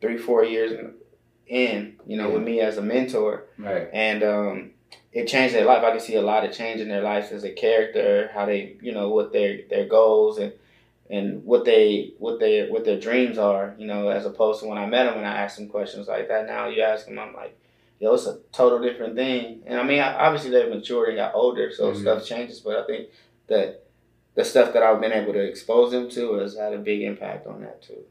three 0.00 0.18
four 0.18 0.44
years 0.44 0.72
in. 1.46 1.96
You 2.06 2.16
know, 2.16 2.28
Yeah. 2.28 2.34
with 2.34 2.42
me 2.42 2.60
as 2.60 2.78
a 2.78 2.82
mentor 2.82 3.44
Right. 3.58 3.88
and 3.92 4.22
um, 4.22 4.70
it 5.12 5.26
changed 5.26 5.54
their 5.54 5.64
life. 5.64 5.82
I 5.82 5.90
can 5.90 6.00
see 6.00 6.14
a 6.14 6.22
lot 6.22 6.44
of 6.44 6.52
change 6.52 6.80
in 6.80 6.88
their 6.88 7.02
life 7.02 7.32
as 7.32 7.42
a 7.44 7.50
character, 7.50 8.30
how 8.32 8.46
they, 8.46 8.76
you 8.80 8.92
know, 8.92 9.08
what 9.10 9.32
their 9.32 9.60
their 9.68 9.86
goals 9.86 10.38
and 10.38 10.52
and 11.10 11.44
what 11.44 11.64
they 11.64 12.12
what 12.18 12.38
their 12.38 12.68
what 12.70 12.84
their 12.84 13.00
dreams 13.00 13.36
are. 13.38 13.74
You 13.78 13.86
know, 13.86 14.08
as 14.08 14.24
opposed 14.26 14.60
to 14.60 14.68
when 14.68 14.78
I 14.78 14.86
met 14.86 15.04
them 15.04 15.18
and 15.18 15.26
I 15.26 15.38
asked 15.38 15.58
them 15.58 15.68
questions 15.68 16.06
like 16.08 16.28
that. 16.28 16.46
Now 16.46 16.68
you 16.68 16.82
ask 16.82 17.06
them, 17.06 17.18
I'm 17.18 17.34
like, 17.34 17.58
yo, 17.98 18.14
it's 18.14 18.26
a 18.26 18.38
total 18.52 18.78
different 18.80 19.16
thing. 19.16 19.62
And 19.66 19.80
I 19.80 19.82
mean, 19.82 20.00
obviously 20.00 20.50
they've 20.50 20.68
matured 20.68 21.08
and 21.08 21.16
got 21.18 21.34
older, 21.34 21.70
so 21.72 21.92
Mhm. 21.92 22.00
stuff 22.00 22.24
changes. 22.24 22.60
But 22.60 22.76
I 22.76 22.84
think 22.86 23.08
that 23.48 23.82
the 24.36 24.44
stuff 24.44 24.72
that 24.72 24.84
I've 24.84 25.00
been 25.00 25.12
able 25.12 25.32
to 25.32 25.40
expose 25.42 25.90
them 25.90 26.08
to 26.10 26.34
has 26.34 26.56
had 26.56 26.72
a 26.72 26.78
big 26.78 27.02
impact 27.02 27.48
on 27.48 27.62
that 27.62 27.82
too. 27.82 28.04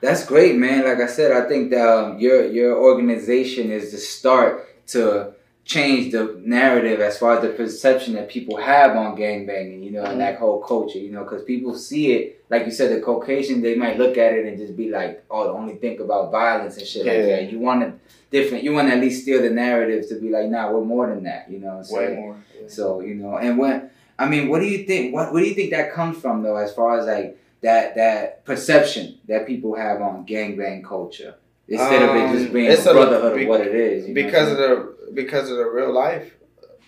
That's 0.00 0.24
great, 0.26 0.56
man. 0.56 0.84
Like 0.84 1.00
I 1.00 1.06
said, 1.06 1.32
I 1.32 1.48
think 1.48 1.70
that 1.70 1.88
um, 1.88 2.18
your 2.18 2.46
your 2.46 2.76
organization 2.76 3.70
is 3.70 3.92
the 3.92 3.98
start 3.98 4.86
to 4.88 5.34
change 5.64 6.10
the 6.10 6.40
narrative 6.44 7.00
as 7.00 7.18
far 7.18 7.36
as 7.36 7.42
the 7.42 7.50
perception 7.50 8.14
that 8.14 8.28
people 8.28 8.56
have 8.56 8.96
on 8.96 9.16
gangbanging, 9.16 9.82
you 9.84 9.92
know, 9.92 10.02
and 10.02 10.20
that 10.20 10.36
whole 10.38 10.60
culture, 10.60 10.98
you 10.98 11.10
know, 11.10 11.22
because 11.22 11.44
people 11.44 11.72
see 11.74 12.12
it, 12.12 12.44
like 12.50 12.66
you 12.66 12.72
said, 12.72 12.90
the 12.90 13.00
Caucasian, 13.00 13.62
they 13.62 13.76
might 13.76 13.96
look 13.96 14.18
at 14.18 14.32
it 14.32 14.44
and 14.44 14.58
just 14.58 14.76
be 14.76 14.90
like, 14.90 15.24
oh, 15.30 15.56
only 15.56 15.76
think 15.76 16.00
about 16.00 16.32
violence 16.32 16.76
and 16.78 16.86
shit 16.86 17.06
like 17.06 17.26
that. 17.26 17.52
You 17.52 17.60
want 17.60 17.82
to 17.82 17.92
different, 18.32 18.64
you 18.64 18.72
want 18.72 18.88
to 18.88 18.94
at 18.94 19.00
least 19.00 19.22
steal 19.22 19.40
the 19.40 19.50
narrative 19.50 20.08
to 20.08 20.20
be 20.20 20.30
like, 20.30 20.48
nah, 20.48 20.70
we're 20.72 20.84
more 20.84 21.06
than 21.08 21.22
that, 21.24 21.48
you 21.48 21.60
know 21.60 21.78
I'm 21.78 21.96
Way 21.96 22.16
more. 22.16 22.42
yeah. 22.60 22.68
So 22.68 23.00
you 23.00 23.14
know, 23.14 23.36
and 23.36 23.56
when 23.56 23.88
I 24.18 24.28
mean, 24.28 24.48
what 24.48 24.60
do 24.60 24.66
you 24.66 24.84
think? 24.84 25.14
What 25.14 25.32
What 25.32 25.40
do 25.40 25.46
you 25.46 25.54
think 25.54 25.70
that 25.70 25.92
comes 25.92 26.18
from 26.18 26.42
though, 26.42 26.56
as 26.56 26.74
far 26.74 26.98
as 26.98 27.06
like 27.06 27.38
that 27.62 27.94
that 27.94 28.44
perception 28.44 29.18
that 29.28 29.46
people 29.46 29.74
have 29.74 30.00
on 30.02 30.26
gangbang 30.26 30.82
culture 30.84 31.34
instead 31.68 32.02
of 32.02 32.16
it 32.16 32.32
just 32.32 32.46
Um, 32.48 32.52
being 32.52 32.70
it's 32.70 32.86
a 32.86 32.92
brotherhood 32.92 33.36
be- 33.36 33.42
of 33.44 33.48
what 33.48 33.60
it 33.60 33.74
is? 33.74 34.06
because 34.14 34.50
of 34.52 34.58
the 34.58 34.96
because 35.14 35.50
of 35.50 35.56
the 35.58 35.66
real 35.66 35.92
life 35.92 36.34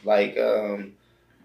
like 0.04 0.36
um, 0.38 0.92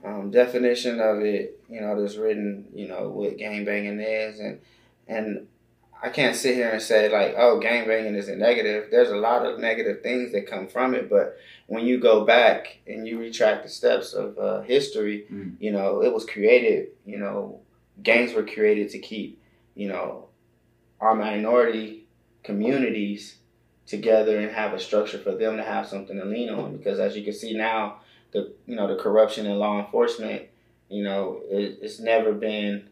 um, 0.04 0.32
definition 0.32 1.00
of 1.00 1.22
it 1.22 1.60
you 1.70 1.80
know 1.82 2.00
that's 2.00 2.18
written 2.18 2.66
you 2.74 2.88
know 2.88 3.10
what 3.10 3.38
gang 3.38 3.64
banging 3.66 4.00
is 4.00 4.40
and 4.40 4.60
and 5.08 5.48
I 6.02 6.08
can't 6.10 6.36
sit 6.36 6.56
here 6.56 6.70
and 6.70 6.82
say 6.82 7.10
like 7.10 7.36
oh 7.38 7.60
gang 7.60 7.86
banging 7.88 8.16
is 8.16 8.30
a 8.30 8.36
negative 8.36 8.88
there's 8.90 9.10
a 9.12 9.18
lot 9.18 9.46
of 9.46 9.60
negative 9.60 10.02
things 10.02 10.32
that 10.32 10.48
come 10.48 10.68
from 10.68 10.96
it 10.96 11.10
but 11.10 11.38
when 11.68 11.86
you 11.86 12.00
go 12.00 12.26
back 12.26 12.78
and 12.88 13.08
you 13.08 13.20
retract 13.20 13.64
the 13.64 13.70
steps 13.70 14.14
of 14.14 14.38
uh, 14.40 14.62
history 14.62 15.26
Mm. 15.32 15.56
you 15.60 15.72
know 15.72 16.02
it 16.02 16.12
was 16.14 16.26
created 16.26 16.88
you 17.06 17.20
know 17.20 17.60
gangs 18.04 18.34
were 18.34 18.46
created 18.46 18.90
to 18.90 19.00
keep 19.00 19.42
you 19.76 19.88
know 19.88 20.26
our 21.00 21.16
minority 21.16 22.06
communities 22.44 23.38
together 23.86 24.40
and 24.40 24.52
have 24.52 24.74
a 24.74 24.80
structure 24.80 25.18
for 25.18 25.34
them 25.36 25.58
to 25.58 25.64
have 25.64 25.88
something 25.88 26.18
to 26.18 26.26
lean 26.26 26.50
on 26.50 26.76
because 26.78 27.00
as 27.00 27.16
you 27.16 27.24
can 27.24 27.34
see 27.34 27.54
now 27.56 28.00
the 28.32 28.54
you 28.66 28.76
know 28.76 28.88
the 28.88 29.02
corruption 29.02 29.46
in 29.46 29.58
law 29.58 29.80
enforcement 29.84 30.44
you 30.90 31.04
know 31.04 31.42
it, 31.50 31.80
it's 31.82 32.00
never 32.00 32.32
been 32.34 32.88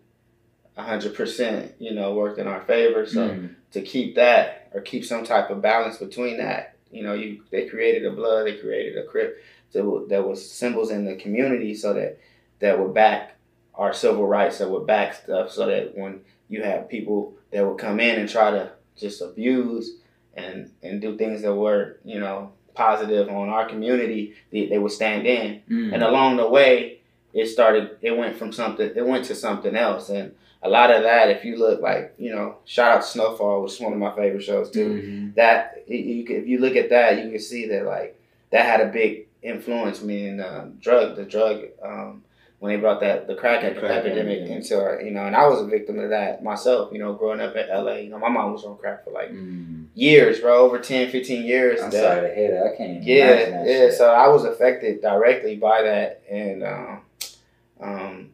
100% 0.78 1.72
you 1.80 1.94
know 1.94 2.14
worked 2.14 2.40
in 2.40 2.48
our 2.48 2.62
favor 2.62 3.06
so 3.06 3.30
Mm. 3.30 3.56
to 3.72 3.82
keep 3.82 4.16
that 4.16 4.70
or 4.74 4.82
keep 4.82 5.04
some 5.04 5.24
type 5.24 5.50
of 5.50 5.62
balance 5.62 5.98
between 5.98 6.38
that 6.38 6.76
you 6.92 7.04
know 7.04 7.14
you 7.14 7.42
they 7.52 7.68
created 7.68 8.06
a 8.06 8.12
blood 8.12 8.46
they 8.46 8.58
created 8.58 8.98
a 8.98 9.04
crip 9.04 9.42
that, 9.74 10.06
that 10.10 10.28
was 10.28 10.50
symbols 10.50 10.92
in 10.92 11.06
the 11.06 11.16
community 11.16 11.74
so 11.74 11.94
that 11.94 12.20
that 12.60 12.80
would 12.80 12.94
back 12.94 13.37
our 13.78 13.94
civil 13.94 14.26
rights 14.28 14.58
that 14.58 14.70
would 14.70 14.86
back 14.88 15.14
stuff 15.14 15.52
so 15.52 15.66
that 15.68 15.96
when 15.98 16.22
you 16.50 16.64
have 16.64 16.90
people 16.90 17.34
that 17.52 17.66
would 17.66 17.78
come 17.78 18.00
in 18.00 18.20
and 18.20 18.30
try 18.30 18.52
to 18.52 18.72
just 18.98 19.22
abuse 19.22 19.98
and 20.36 20.72
and 20.84 21.02
do 21.02 21.18
things 21.18 21.42
that 21.42 21.54
were 21.54 21.98
you 22.04 22.20
know 22.20 22.52
positive 22.74 23.28
on 23.30 23.50
our 23.50 23.68
community 23.68 24.34
they, 24.52 24.68
they 24.68 24.78
would 24.78 24.92
stand 24.92 25.26
in 25.26 25.62
Mm. 25.70 25.94
and 25.94 26.04
along 26.04 26.38
the 26.38 26.48
way 26.48 27.00
it 27.34 27.48
started 27.48 27.98
it 28.02 28.16
went 28.18 28.36
from 28.38 28.52
something 28.52 28.92
it 28.96 29.06
went 29.06 29.26
to 29.26 29.36
something 29.36 29.76
else 29.76 30.10
and 30.10 30.34
a 30.64 30.70
lot 30.70 30.90
of 30.90 31.04
that, 31.04 31.30
if 31.30 31.46
you 31.46 31.56
look 31.56 31.82
like, 31.82 32.16
you 32.18 32.34
know, 32.34 32.56
shout 32.66 32.92
out 32.98 33.02
to 33.04 33.08
Snowfall, 33.08 33.62
which 33.62 33.74
is 33.74 33.80
one 33.80 33.94
of 33.94 34.00
my 34.00 34.14
favorite 34.16 34.42
shows 34.42 34.72
too. 34.72 34.90
Mhm. 34.90 35.36
That 35.36 35.84
you, 35.88 36.26
if 36.28 36.48
you 36.48 36.58
look 36.58 36.76
at 36.76 36.90
that, 36.90 37.24
you 37.24 37.30
can 37.30 37.40
see 37.40 37.68
that 37.68 37.86
like 37.86 38.20
that 38.50 38.66
had 38.66 38.82
a 38.82 38.88
big 38.92 39.28
influence. 39.44 40.02
Meaning, 40.02 40.40
uh, 40.40 40.70
drug, 40.82 41.16
the 41.16 41.26
drug, 41.26 41.66
um, 41.84 42.24
when 42.60 42.74
they 42.74 42.80
brought 42.80 43.00
that 43.02 43.28
the 43.28 43.36
crack, 43.36 43.64
ep- 43.64 43.78
Crack 43.78 43.92
epidemic 43.92 44.40
epidemic. 44.40 44.50
into 44.50 44.82
our, 44.82 45.00
you 45.02 45.12
know, 45.12 45.26
and 45.26 45.36
I 45.36 45.46
was 45.48 45.62
a 45.62 45.66
victim 45.66 46.00
of 46.00 46.10
that 46.10 46.44
myself. 46.44 46.92
You 46.92 46.98
know, 47.00 47.14
growing 47.14 47.40
up 47.40 47.56
in 47.56 47.70
L.A., 47.70 48.02
you 48.02 48.10
know, 48.10 48.18
my 48.18 48.30
mom 48.30 48.52
was 48.54 48.64
on 48.64 48.78
crack 48.78 49.04
for 49.04 49.12
like 49.12 49.32
Mm. 49.32 49.86
years, 49.94 50.40
bro, 50.40 50.58
over 50.66 50.80
10, 50.80 51.10
15 51.12 51.44
years. 51.46 51.82
I'm 51.82 51.92
That- 51.92 52.02
sorry 52.04 52.30
to 52.30 52.36
hear 52.36 52.52
that. 52.52 52.74
I 52.74 52.76
can't 52.76 53.04
yeah, 53.04 53.26
yeah. 53.26 53.64
shit. 53.64 53.94
So 53.94 54.10
I 54.12 54.28
was 54.30 54.44
affected 54.44 55.02
directly 55.02 55.56
by 55.56 55.84
that, 55.84 56.22
and 56.30 56.64
um, 56.64 57.02
um, 57.80 58.30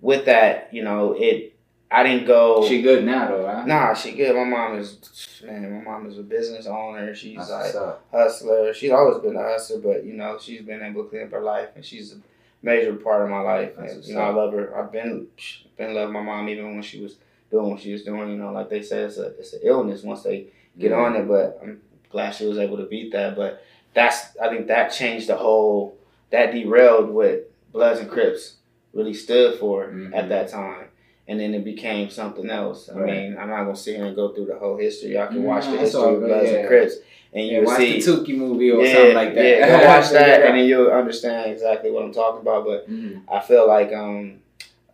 with 0.00 0.26
that, 0.26 0.68
you 0.72 0.82
know, 0.82 1.14
it. 1.18 1.52
I 1.90 2.02
didn't 2.02 2.26
go. 2.26 2.66
she 2.66 2.82
good 2.82 3.04
now 3.04 3.28
though, 3.28 3.44
right? 3.46 3.64
Nah, 3.66 3.94
she 3.94 4.12
good. 4.12 4.34
My 4.34 4.42
mom 4.44 4.76
is 4.78 5.40
man. 5.46 5.72
My 5.78 5.84
mom 5.92 6.06
is 6.08 6.18
a 6.18 6.22
business 6.22 6.66
owner. 6.66 7.14
She's 7.14 7.36
That's 7.48 7.74
like 7.76 7.96
hustler. 8.10 8.74
She's 8.74 8.90
always 8.90 9.18
been 9.22 9.36
a 9.36 9.42
hustler, 9.42 9.78
but 9.78 10.04
you 10.04 10.14
know, 10.14 10.36
she's 10.40 10.62
been 10.62 10.82
able 10.82 11.04
to 11.04 11.08
clean 11.10 11.22
up 11.22 11.30
her 11.30 11.40
life, 11.40 11.68
and 11.76 11.84
she's 11.84 12.12
a 12.12 12.16
major 12.64 12.94
part 12.94 13.22
of 13.22 13.28
my 13.30 13.40
life. 13.40 13.76
And 13.78 14.04
you 14.04 14.14
know, 14.14 14.20
I 14.22 14.30
love 14.30 14.52
her. 14.54 14.76
I've 14.76 14.90
been 14.90 15.28
been 15.76 15.94
loving 15.94 16.14
my 16.14 16.22
mom 16.22 16.48
even 16.48 16.72
when 16.74 16.82
she 16.82 17.00
was 17.02 17.16
doing 17.50 17.70
what 17.70 17.80
she 17.80 17.92
was 17.92 18.02
doing. 18.02 18.30
You 18.30 18.36
know, 18.38 18.52
like 18.52 18.70
they 18.70 18.82
say, 18.82 19.00
it's 19.02 19.18
a 19.18 19.26
it's 19.38 19.52
an 19.52 19.60
illness 19.62 20.02
once 20.02 20.22
they 20.22 20.46
get 20.78 20.90
Yeah. 20.90 20.96
on 20.96 21.14
it. 21.16 21.28
But 21.28 21.60
I'm 21.62 21.80
glad 22.10 22.34
she 22.34 22.46
was 22.46 22.58
able 22.58 22.78
to 22.78 22.84
beat 22.86 23.12
that. 23.12 23.36
But 23.36 23.62
that's 23.92 24.36
I 24.38 24.48
think 24.48 24.66
that 24.68 24.88
changed 24.88 25.28
the 25.28 25.36
whole. 25.36 25.96
That 26.30 26.52
derailed 26.52 27.10
what 27.10 27.50
Bloods 27.70 28.00
and 28.00 28.10
Crips 28.10 28.56
really 28.92 29.14
stood 29.14 29.58
for 29.60 29.86
Mhm. 29.86 30.14
at 30.14 30.28
that 30.30 30.48
time. 30.48 30.86
And 31.26 31.40
then 31.40 31.54
it 31.54 31.64
became 31.64 32.10
something 32.10 32.50
else. 32.50 32.90
I 32.90 32.98
Right. 32.98 33.12
mean, 33.12 33.36
I'm 33.38 33.48
not 33.48 33.64
gonna 33.64 33.76
sit 33.76 33.96
here 33.96 34.04
and 34.04 34.14
go 34.16 34.28
through 34.34 34.44
the 34.46 34.56
whole 34.56 34.76
history. 34.76 35.14
Y'all 35.14 35.28
can 35.28 35.42
watch 35.42 35.64
the 35.64 35.70
that's 35.72 35.82
history 35.92 36.02
of 36.14 36.20
good, 36.20 36.28
Bloods 36.28 36.50
yeah. 36.50 36.56
and 36.58 36.68
Crips, 36.68 36.94
and 37.32 37.46
you'll 37.46 37.64
watch 37.64 37.76
see. 37.78 38.00
the 38.00 38.10
Tookie 38.12 38.36
movie 38.36 38.70
or 38.70 38.84
yeah, 38.84 38.92
something 38.94 39.14
like 39.14 39.34
that. 39.34 39.44
yeah, 39.44 39.78
go 39.80 39.86
watch 39.96 40.10
that, 40.10 40.40
Yeah. 40.40 40.46
and 40.48 40.58
then 40.58 40.66
you'll 40.66 40.90
understand 40.90 41.50
exactly 41.50 41.90
what 41.90 42.02
I'm 42.04 42.12
talking 42.12 42.40
about. 42.42 42.64
But 42.66 42.90
Mhm. 42.90 43.22
I 43.28 43.40
feel 43.40 43.66
like 43.66 43.92
um 43.94 44.40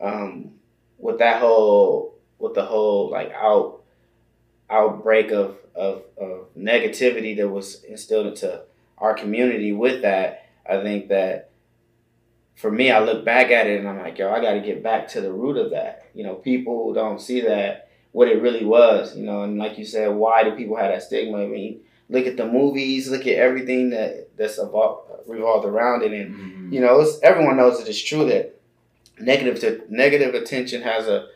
um 0.00 0.52
with 0.98 1.18
that 1.18 1.40
whole 1.40 2.14
with 2.38 2.54
the 2.54 2.64
whole 2.64 3.10
like 3.10 3.32
out 3.34 3.80
outbreak 4.68 5.32
of 5.32 5.56
of, 5.74 6.02
of 6.18 6.46
negativity 6.56 7.36
that 7.36 7.48
was 7.48 7.82
instilled 7.84 8.26
into 8.26 8.60
our 8.98 9.14
community 9.14 9.72
with 9.72 10.02
that, 10.02 10.46
I 10.68 10.82
think 10.82 11.08
that 11.08 11.49
for 12.60 12.70
me 12.70 12.90
I 12.90 12.98
look 13.00 13.24
back 13.24 13.50
at 13.50 13.66
it 13.66 13.78
and 13.80 13.88
I'm 13.88 13.98
like, 13.98 14.18
yo, 14.18 14.30
I 14.30 14.40
gotta 14.40 14.60
get 14.60 14.82
back 14.82 15.08
to 15.08 15.20
the 15.20 15.32
root 15.32 15.56
of 15.56 15.70
that. 15.70 16.06
You 16.14 16.24
know, 16.24 16.34
people 16.34 16.92
don't 16.92 17.20
see 17.20 17.40
that 17.42 17.88
what 18.12 18.28
it 18.28 18.42
really 18.42 18.64
was, 18.64 19.16
you 19.16 19.24
know, 19.24 19.42
and 19.44 19.56
like 19.58 19.78
you 19.78 19.84
said, 19.84 20.08
why 20.14 20.42
do 20.44 20.52
people 20.56 20.76
have 20.76 20.90
that 20.92 21.02
stigma? 21.02 21.38
I 21.42 21.46
mean, 21.46 21.80
look 22.08 22.26
at 22.26 22.36
the 22.36 22.46
movies, 22.46 23.08
look 23.10 23.26
at 23.26 23.36
everything 23.36 23.90
that 23.90 24.36
that's 24.36 24.58
about 24.58 25.22
revolved 25.26 25.66
around 25.66 26.02
it 26.02 26.12
and 26.12 26.34
Mhm. 26.34 26.72
you 26.72 26.80
know, 26.80 27.00
it's, 27.00 27.18
everyone 27.22 27.56
knows 27.56 27.78
that 27.78 27.88
it's 27.88 28.02
true 28.02 28.24
that 28.26 28.56
negative 29.20 29.60
to, 29.60 29.82
negative 29.88 30.34
attention 30.34 30.82
has 30.82 31.06
a 31.08 31.28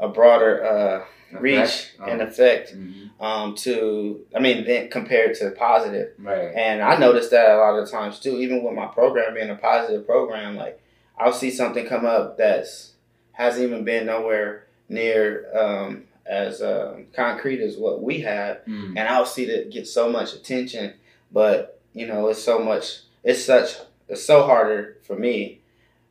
a 0.00 0.08
broader 0.08 0.64
uh, 0.64 1.04
reach? 1.32 1.90
Oh. 2.00 2.04
and 2.04 2.22
effect 2.22 2.74
Mhm. 2.74 3.10
um, 3.20 3.54
to 3.56 4.24
I 4.34 4.38
mean 4.40 4.64
then 4.64 4.88
compared 4.90 5.34
to 5.36 5.50
positive. 5.50 6.12
Right. 6.18 6.52
And 6.54 6.82
I 6.82 6.96
noticed 6.96 7.30
that 7.32 7.50
a 7.50 7.58
lot 7.58 7.78
of 7.78 7.90
times 7.90 8.18
too, 8.20 8.36
even 8.38 8.62
with 8.62 8.74
my 8.74 8.86
program 8.86 9.34
being 9.34 9.50
a 9.50 9.54
positive 9.56 10.06
program, 10.06 10.56
like 10.56 10.80
I'll 11.18 11.32
see 11.32 11.50
something 11.50 11.86
come 11.86 12.06
up 12.06 12.36
that's 12.38 12.92
hasn't 13.32 13.64
even 13.66 13.84
been 13.84 14.06
nowhere 14.06 14.64
near 14.88 15.46
um, 15.56 16.04
as 16.26 16.60
um, 16.62 17.06
concrete 17.14 17.60
as 17.60 17.76
what 17.76 18.02
we 18.02 18.20
have 18.20 18.58
Mm. 18.66 18.90
and 18.96 19.00
I'll 19.00 19.26
see 19.26 19.44
that 19.46 19.70
get 19.70 19.86
so 19.86 20.08
much 20.10 20.34
attention, 20.34 20.94
but 21.32 21.80
you 21.94 22.06
know, 22.06 22.28
it's 22.28 22.42
so 22.42 22.58
much, 22.58 23.00
it's 23.24 23.44
such, 23.44 23.76
it's 24.08 24.24
so 24.24 24.42
harder 24.44 24.98
for 25.02 25.16
me 25.16 25.60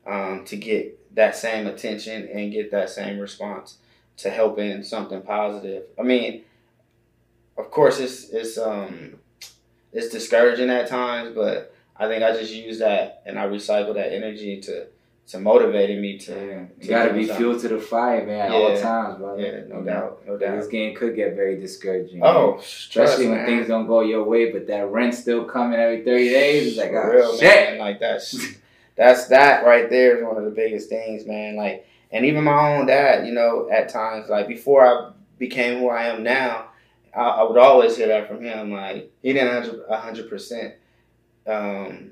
um, 0.06 0.44
to 0.46 0.56
get 0.58 1.16
that 1.16 1.36
same 1.36 1.68
attention 1.68 2.28
and 2.34 2.52
get 2.52 2.72
that 2.72 2.90
same 2.90 3.20
response 3.20 3.78
to 4.18 4.30
helping 4.30 4.84
something 4.84 5.22
positive. 5.22 5.84
I 6.00 6.04
mean, 6.04 6.44
of 7.58 7.72
course, 7.72 8.00
it's 8.00 8.30
it's 8.30 8.58
um 8.58 9.16
it's 9.94 10.10
discouraging 10.10 10.70
at 10.70 10.88
times, 10.88 11.34
but 11.36 11.74
I 11.96 12.08
think 12.08 12.24
I 12.24 12.32
just 12.34 12.54
use 12.54 12.80
that 12.80 13.24
and 13.26 13.40
I 13.40 13.46
recycle 13.48 13.94
that 13.96 14.14
energy 14.14 14.60
to 14.62 14.88
to 15.28 15.40
motivating 15.40 16.02
me 16.02 16.18
to. 16.18 16.32
Yeah. 16.32 16.38
to 16.38 16.68
You 16.82 16.90
gotta 16.90 17.14
be 17.14 17.26
fuel 17.26 17.60
to 17.60 17.68
the 17.68 17.80
fire, 17.80 18.26
man, 18.26 18.48
at 18.48 18.52
all 18.52 18.78
times, 18.80 19.18
brother. 19.20 19.42
Yeah, 19.42 19.64
no 19.68 19.80
You 19.80 19.86
doubt, 19.86 20.22
no 20.26 20.38
doubt. 20.38 20.58
This 20.58 20.68
game 20.68 20.96
could 20.96 21.16
get 21.16 21.36
very 21.36 21.60
discouraging. 21.60 22.20
man. 22.20 22.34
Oh, 22.34 22.58
especially 22.60 23.06
trust, 23.06 23.20
when 23.20 23.32
man. 23.32 23.46
things 23.46 23.68
don't 23.68 23.88
go 23.88 24.02
your 24.02 24.24
way, 24.24 24.52
but 24.52 24.68
that 24.68 24.90
rent 24.90 25.14
still 25.16 25.44
coming 25.46 25.80
every 25.80 26.04
thirty 26.04 26.30
days. 26.30 26.68
It's 26.70 26.78
like, 26.78 26.92
oh, 26.92 27.10
real, 27.10 27.38
shit. 27.38 27.72
man. 27.72 27.78
Like 27.80 28.00
that's 28.00 28.56
that's 28.96 29.28
that 29.28 29.66
right 29.66 29.90
there 29.90 30.18
is 30.18 30.24
one 30.24 30.38
of 30.38 30.46
the 30.46 30.52
biggest 30.52 30.88
things, 30.90 31.26
man. 31.26 31.56
Like, 31.58 31.86
and 32.12 32.26
even 32.26 32.44
my 32.44 32.76
own 32.78 32.86
dad, 32.88 33.26
you 33.28 33.34
know, 33.34 33.70
at 33.72 33.90
times, 33.90 34.30
like 34.30 34.48
before 34.48 34.86
I 34.86 35.12
became 35.38 35.80
who 35.80 35.90
I 35.90 36.06
am 36.08 36.24
now, 36.24 36.68
I, 37.16 37.22
I 37.22 37.44
would 37.44 37.58
always 37.58 37.98
hear 37.98 38.08
that 38.08 38.28
from 38.28 38.44
him. 38.44 38.72
Like, 38.72 39.12
he 39.22 39.34
didn't 39.34 39.82
a 39.90 39.98
hundred 39.98 40.30
percent 40.30 40.76
um, 41.46 42.12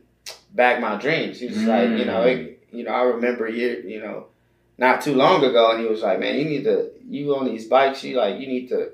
back 0.53 0.79
my 0.81 0.95
dreams. 0.97 1.39
He 1.39 1.47
was 1.47 1.65
like, 1.65 1.89
you 1.89 2.05
know, 2.05 2.21
Mm. 2.21 2.33
it, 2.33 2.63
you 2.71 2.83
know, 2.83 2.91
I 2.91 3.03
remember 3.03 3.47
year, 3.47 3.79
you 3.79 3.99
know, 4.01 4.27
not 4.77 5.01
too 5.01 5.13
long 5.15 5.43
ago, 5.43 5.71
and 5.71 5.81
he 5.81 5.87
was 5.87 6.01
like, 6.01 6.19
man, 6.19 6.37
you 6.37 6.45
need 6.45 6.63
to, 6.65 6.89
you 7.07 7.35
on 7.35 7.45
these 7.45 7.65
bikes, 7.67 8.03
you 8.03 8.17
like, 8.17 8.39
you 8.39 8.47
need 8.47 8.67
to 8.69 8.91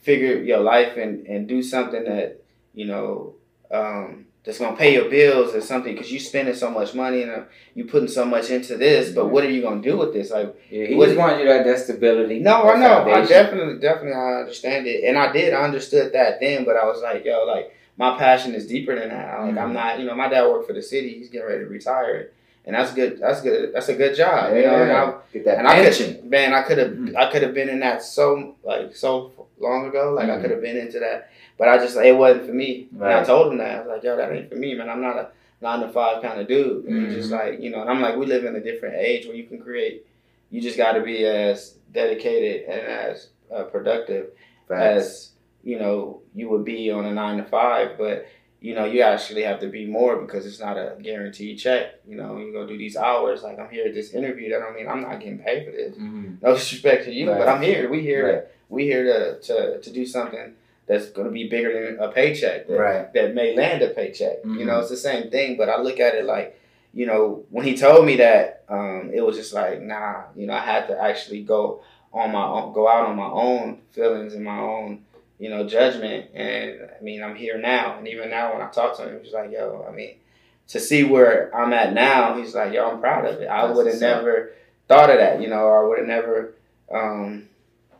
figure 0.00 0.36
your 0.42 0.60
life 0.60 0.96
and 0.96 1.26
and 1.26 1.48
do 1.48 1.62
something 1.62 2.04
that, 2.04 2.42
you 2.74 2.86
know. 2.86 3.34
Um, 3.70 4.26
that's 4.44 4.58
gonna 4.58 4.76
pay 4.76 4.92
your 4.92 5.08
bills 5.08 5.54
or 5.54 5.60
something 5.62 5.94
because 5.94 6.10
you're 6.12 6.20
spending 6.20 6.54
so 6.54 6.70
much 6.70 6.94
money 6.94 7.22
and 7.22 7.30
uh, 7.30 7.40
you 7.74 7.84
putting 7.86 8.08
so 8.08 8.24
much 8.26 8.50
into 8.50 8.76
this. 8.76 9.10
But 9.10 9.28
what 9.28 9.42
are 9.44 9.50
you 9.50 9.62
gonna 9.62 9.80
do 9.80 9.96
with 9.96 10.12
this? 10.12 10.30
Like, 10.30 10.54
Yeah, 10.70 10.86
he 10.86 10.96
just 10.98 11.16
wanted 11.16 11.38
you 11.40 11.46
to 11.46 11.54
have 11.56 11.64
that 11.66 11.78
stability. 11.78 12.40
no, 12.40 12.64
that 12.64 12.76
I 12.76 12.80
know, 12.80 13.10
I 13.12 13.24
definitely, 13.24 13.78
definitely, 13.80 14.12
I 14.12 14.40
understand 14.40 14.86
it, 14.86 15.04
and 15.04 15.16
I 15.16 15.32
did, 15.32 15.54
I 15.54 15.62
understood 15.62 16.12
that 16.12 16.40
then. 16.40 16.64
But 16.64 16.76
I 16.76 16.84
was 16.84 17.00
like, 17.02 17.24
yo, 17.24 17.44
like 17.46 17.74
my 17.96 18.18
passion 18.18 18.54
is 18.54 18.66
deeper 18.66 18.94
than 18.98 19.08
that. 19.08 19.40
Like, 19.40 19.56
I'm 19.56 19.70
Mhm. 19.70 19.72
not, 19.74 19.98
you 20.00 20.04
know, 20.04 20.14
my 20.14 20.28
dad 20.28 20.46
worked 20.46 20.66
for 20.66 20.72
the 20.74 20.82
city. 20.82 21.14
He's 21.14 21.30
getting 21.30 21.46
ready 21.48 21.64
to 21.64 21.70
retire, 21.70 22.30
and 22.66 22.74
that's 22.74 22.92
good. 22.94 23.18
That's 23.20 23.40
good. 23.42 23.72
That's 23.74 23.88
a 23.88 23.94
good 23.94 24.16
job. 24.16 24.52
Yeah, 24.52 24.58
You 24.60 24.66
know, 24.66 24.82
and 24.82 24.92
I, 24.92 25.14
get 25.32 25.44
that 25.44 25.58
and 25.58 25.68
I 25.68 25.84
could, 25.90 26.24
man, 26.24 26.54
I 26.54 26.62
could 26.62 26.78
have, 26.78 26.90
Mhm. 26.90 27.16
I 27.16 27.30
could 27.30 27.42
have 27.42 27.54
been 27.54 27.68
in 27.68 27.80
that 27.80 28.02
so 28.02 28.54
like 28.64 28.94
so 28.96 29.32
long 29.58 29.86
ago. 29.86 30.12
Like 30.12 30.28
I 30.28 30.36
Mhm. 30.38 30.40
could 30.42 30.50
have 30.50 30.60
been 30.62 30.76
into 30.76 30.98
that, 31.00 31.28
but 31.58 31.68
I 31.68 31.78
just 31.78 31.96
it 31.96 32.16
wasn't 32.16 32.46
for 32.46 32.52
me. 32.54 32.88
And 32.94 33.04
I 33.04 33.22
told 33.24 33.52
him 33.52 33.58
that 33.58 33.70
I 33.76 33.78
was 33.80 33.88
like, 33.88 34.02
yo, 34.02 34.16
that 34.16 34.32
ain't 34.32 34.48
for 34.48 34.56
me, 34.56 34.74
man. 34.74 34.88
I'm 34.88 35.00
not 35.02 35.16
a 35.16 35.28
nine 35.60 35.80
to 35.80 35.88
five 35.88 36.22
kind 36.22 36.40
of 36.40 36.48
dude. 36.48 36.84
And 36.86 37.04
he's 37.06 37.14
just 37.14 37.30
like, 37.30 37.60
you 37.60 37.70
know, 37.70 37.80
and 37.80 37.90
I'm 37.90 38.00
like, 38.00 38.16
we 38.16 38.26
live 38.26 38.44
in 38.44 38.56
a 38.56 38.60
different 38.60 38.96
age 38.96 39.26
where 39.26 39.36
you 39.36 39.44
can 39.44 39.58
create. 39.58 40.06
You 40.50 40.60
just 40.60 40.76
got 40.76 40.92
to 40.92 41.00
be 41.00 41.24
as 41.24 41.74
dedicated 41.92 42.68
and 42.68 42.80
as 42.80 43.28
uh, 43.54 43.64
productive 43.64 44.26
Facts. 44.68 44.80
as 45.04 45.30
you 45.62 45.78
know 45.78 46.20
you 46.34 46.48
would 46.50 46.64
be 46.64 46.90
on 46.90 47.04
a 47.06 47.12
nine 47.12 47.36
to 47.38 47.44
five, 47.44 47.96
but 47.98 48.26
you 48.64 48.74
know 48.74 48.86
you 48.86 49.02
actually 49.02 49.42
have 49.42 49.60
to 49.60 49.68
be 49.68 49.84
more 49.84 50.16
because 50.16 50.46
it's 50.46 50.58
not 50.58 50.76
a 50.78 50.96
guaranteed 51.02 51.58
check. 51.58 52.00
You 52.08 52.16
know, 52.16 52.38
you 52.38 52.50
go 52.50 52.66
do 52.66 52.78
these 52.78 52.96
hours. 52.96 53.42
Like 53.42 53.58
I'm 53.58 53.68
here 53.68 53.86
at 53.88 53.94
this 53.94 54.14
interview. 54.14 54.48
That 54.50 54.60
don't 54.60 54.74
mean 54.74 54.88
I'm 54.88 55.02
not 55.02 55.20
getting 55.20 55.38
paid 55.38 55.66
for 55.66 55.72
this. 55.72 55.94
Mhm. 55.96 56.40
No 56.42 56.54
disrespect 56.54 57.04
to 57.04 57.12
you, 57.12 57.28
Right. 57.30 57.38
but 57.40 57.46
I'm 57.48 57.60
here. 57.62 57.90
We 57.90 58.00
here. 58.00 58.24
Right. 58.26 58.40
To, 58.44 58.48
we 58.70 58.84
here 58.92 59.04
to, 59.12 59.38
to 59.48 59.80
to 59.84 59.90
do 59.98 60.06
something 60.06 60.54
that's 60.86 61.06
going 61.16 61.26
to 61.26 61.30
be 61.40 61.46
bigger 61.56 61.72
than 61.84 61.98
a 62.06 62.08
paycheck. 62.18 62.66
That, 62.68 62.78
Right. 62.86 63.12
That 63.12 63.34
may 63.34 63.54
land 63.54 63.82
a 63.82 63.90
paycheck. 64.00 64.36
You 64.44 64.50
Mhm. 64.50 64.66
know, 64.68 64.80
it's 64.80 64.88
the 64.90 64.96
same 65.10 65.24
thing. 65.30 65.48
But 65.60 65.68
I 65.68 65.76
look 65.86 65.98
at 66.00 66.14
it 66.14 66.24
like, 66.34 66.48
you 66.94 67.04
know, 67.10 67.22
when 67.50 67.64
he 67.66 67.74
told 67.76 68.06
me 68.06 68.16
that, 68.16 68.64
um, 68.76 69.10
it 69.12 69.22
was 69.26 69.36
just 69.36 69.52
like, 69.60 69.76
nah. 69.82 70.14
You 70.38 70.46
know, 70.46 70.54
I 70.54 70.64
had 70.72 70.86
to 70.88 70.94
actually 71.08 71.42
go 71.42 71.80
on 72.14 72.32
my 72.32 72.46
own, 72.56 72.72
go 72.72 72.84
out 72.88 73.04
on 73.10 73.16
my 73.16 73.30
own 73.46 73.64
feelings 73.96 74.32
and 74.34 74.44
my 74.44 74.58
own, 74.58 74.88
you 75.38 75.50
know, 75.50 75.66
judgment. 75.66 76.30
And 76.34 76.80
I 76.98 77.02
mean, 77.02 77.22
I'm 77.22 77.34
here 77.36 77.58
now, 77.58 77.98
and 77.98 78.06
even 78.08 78.30
now 78.30 78.52
when 78.52 78.62
I 78.62 78.70
talk 78.70 78.96
to 78.98 79.08
him, 79.08 79.20
he's 79.22 79.32
like, 79.32 79.50
yo, 79.52 79.84
I 79.88 79.92
mean, 79.92 80.14
to 80.68 80.80
see 80.80 81.04
where 81.04 81.54
I'm 81.54 81.72
at 81.72 81.92
now, 81.92 82.36
he's 82.38 82.54
like, 82.54 82.72
yo, 82.72 82.90
I'm 82.90 83.00
proud 83.00 83.26
of 83.26 83.40
it. 83.40 83.46
I 83.46 83.70
would 83.70 83.86
have 83.86 84.00
never 84.00 84.52
thought 84.88 85.10
of 85.10 85.18
that, 85.18 85.40
you 85.42 85.48
know, 85.48 85.60
or 85.64 85.84
I 85.84 85.88
would 85.88 85.98
have 85.98 86.06
never 86.08 86.54
um, 86.90 87.48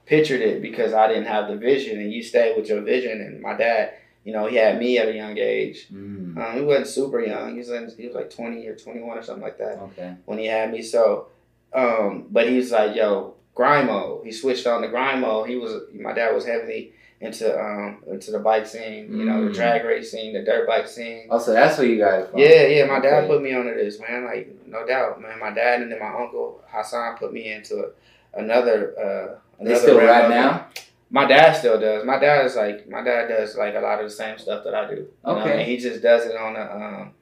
pictured 0.07 0.41
it 0.41 0.63
because 0.63 0.93
I 0.93 1.09
didn't 1.09 1.27
have 1.27 1.49
the 1.49 1.57
vision, 1.57 1.99
and 2.01 2.13
you 2.13 2.23
stay 2.23 2.55
with 2.57 2.69
your 2.69 2.81
vision. 2.83 3.21
And 3.21 3.41
my 3.41 3.55
dad, 3.57 3.95
you 4.25 4.33
know, 4.33 4.47
he 4.47 4.57
had 4.57 4.79
me 4.79 4.99
at 4.99 5.09
a 5.09 5.15
young 5.15 5.37
age. 5.37 5.89
Mm. 5.93 6.37
Um, 6.39 6.55
he 6.57 6.63
wasn't 6.63 6.87
super 6.87 7.21
young. 7.21 7.53
He 7.53 7.59
was 7.59 7.71
in, 7.71 7.91
he 7.97 8.07
was 8.07 8.15
like 8.15 8.31
20 8.31 8.67
or 8.67 8.77
21 8.77 9.19
or 9.19 9.23
something 9.23 9.43
like 9.43 9.59
that 9.59 9.79
Okay. 9.79 10.15
when 10.25 10.39
he 10.39 10.47
had 10.47 10.71
me. 10.73 10.81
So, 10.83 11.29
um, 11.75 12.27
but 12.31 12.49
he 12.49 12.57
was 12.57 12.71
like, 12.71 12.95
"Yo, 12.95 13.35
grind 13.55 13.89
mode." 13.89 14.25
He 14.25 14.33
switched 14.33 14.67
on 14.67 14.81
the 14.81 14.89
grind 14.89 15.21
mode. 15.21 15.49
He 15.49 15.57
was 15.57 15.83
my 15.93 16.13
dad 16.13 16.35
was 16.35 16.47
heavily 16.47 16.93
into 17.21 17.59
um 17.59 18.03
into 18.09 18.31
the 18.33 18.39
bike 18.39 18.67
scene, 18.67 19.17
you 19.17 19.25
know, 19.25 19.45
the 19.45 19.51
Mm. 19.51 19.55
drag 19.55 19.85
race 19.85 20.11
scene, 20.11 20.33
the 20.35 20.43
dirt 20.43 20.67
bike 20.67 20.87
scene. 20.89 21.27
Oh, 21.31 21.39
so 21.39 21.53
that's 21.53 21.79
where 21.79 21.87
you 21.87 21.99
guys 21.99 22.29
from. 22.29 22.39
Yeah, 22.41 22.67
yeah. 22.67 22.87
My 22.87 23.01
dad 23.01 23.25
Okay. 23.25 23.29
put 23.29 23.43
me 23.43 23.55
onto 23.55 23.75
this, 23.75 23.99
man. 24.01 24.25
Like 24.25 24.49
no 24.67 24.85
doubt, 24.87 25.21
man. 25.23 25.39
My 25.39 25.51
dad 25.51 25.83
and 25.83 25.91
then 25.93 26.01
my 26.01 26.09
uncle 26.09 26.61
Hassan 26.69 27.17
put 27.17 27.33
me 27.33 27.53
into 27.53 27.91
another. 28.35 28.95
Uh, 28.99 29.65
They 29.65 29.75
still 29.77 29.99
ride 29.99 30.29
now? 30.31 30.67
My 31.11 31.27
dad 31.27 31.53
still 31.53 31.79
does. 31.79 32.05
My 32.05 32.19
dad 32.19 32.45
is 32.45 32.57
like 32.57 32.89
my 32.89 33.03
dad 33.03 33.29
does 33.29 33.57
like 33.57 33.75
a 33.77 33.81
lot 33.81 34.01
of 34.01 34.05
the 34.07 34.11
same 34.11 34.37
stuff 34.37 34.65
that 34.65 34.75
I 34.75 34.89
do. 34.91 34.97
You 34.97 35.09
know, 35.25 35.39
Okay. 35.39 35.53
and 35.53 35.61
he 35.63 35.77
just 35.77 36.03
does 36.03 36.27
it 36.27 36.37
on 36.37 36.57
a 36.57 36.61
um, 36.63 37.13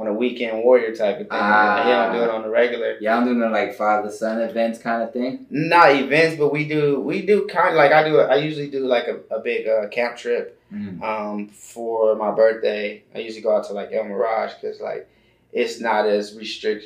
on 0.00 0.06
a 0.06 0.14
weekend 0.14 0.64
warrior 0.64 0.94
type 0.96 1.16
of 1.20 1.28
thing. 1.28 1.38
Ah. 1.38 1.82
he 1.84 1.90
don't 1.90 2.12
do 2.16 2.22
it 2.24 2.30
on 2.30 2.42
the 2.42 2.48
regular. 2.48 2.96
Y'all 3.00 3.22
doing 3.24 3.38
the 3.38 3.48
like 3.50 3.74
father 3.76 4.10
son 4.10 4.40
events 4.40 4.78
kind 4.78 5.02
of 5.02 5.12
thing? 5.12 5.46
Not 5.50 5.94
events, 5.94 6.36
but 6.38 6.50
we 6.50 6.66
do 6.66 7.00
we 7.00 7.20
do 7.26 7.46
kind 7.46 7.68
of 7.70 7.74
like 7.74 7.92
I 7.92 8.02
do. 8.08 8.18
I 8.20 8.36
usually 8.36 8.70
do 8.70 8.86
like 8.86 9.06
a, 9.08 9.16
a 9.34 9.40
big 9.40 9.68
uh, 9.68 9.88
camp 9.88 10.16
trip 10.16 10.56
Mm. 10.72 11.02
um, 11.02 11.48
for 11.48 12.14
my 12.14 12.30
birthday. 12.30 13.02
I 13.12 13.18
usually 13.18 13.42
go 13.42 13.56
out 13.56 13.64
to 13.66 13.72
like 13.72 13.90
El 13.92 14.04
Mirage 14.04 14.52
because 14.54 14.80
like 14.80 15.08
it's 15.52 15.80
not 15.80 16.06
as 16.06 16.36
restrict 16.36 16.84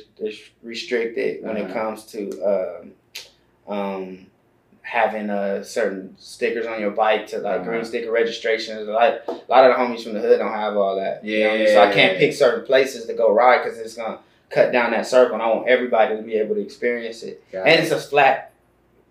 restricted 0.63 1.43
when 1.43 1.55
it 1.55 1.65
Uh-huh. 1.65 1.73
comes 1.73 2.03
to 2.13 2.21
um, 2.51 2.91
um, 3.67 4.25
having 4.85 5.31
uh, 5.31 5.63
certain 5.63 6.15
stickers 6.19 6.67
on 6.67 6.79
your 6.79 6.91
bike 6.91 7.25
to 7.27 7.39
like 7.39 7.61
Uh-huh. 7.61 7.69
green 7.71 7.83
sticker 7.85 8.11
registrations. 8.11 8.87
Like 8.87 9.21
a 9.27 9.31
lot 9.49 9.69
of 9.69 9.75
the 9.75 9.81
homies 9.81 10.03
from 10.03 10.13
the 10.13 10.19
hood 10.21 10.37
don't 10.37 10.53
have 10.53 10.77
all 10.77 10.95
that. 10.97 11.25
you 11.25 11.39
know 11.43 11.53
I 11.53 11.57
mean? 11.57 11.67
so 11.67 11.81
I 11.81 11.91
can't 11.91 12.17
pick 12.19 12.33
certain 12.33 12.65
places 12.65 13.05
to 13.07 13.13
go 13.13 13.33
ride 13.33 13.63
because 13.63 13.79
it's 13.79 13.95
gonna 13.95 14.19
cut 14.51 14.71
down 14.71 14.91
that 14.91 15.07
circle. 15.07 15.33
And 15.33 15.41
I 15.43 15.47
want 15.47 15.67
everybody 15.67 16.15
to 16.15 16.21
be 16.21 16.35
able 16.35 16.53
to 16.55 16.61
experience 16.61 17.23
it. 17.23 17.43
Got 17.51 17.67
And 17.67 17.79
it. 17.79 17.83
it's 17.83 17.91
a 17.91 17.97
flat, 17.99 18.53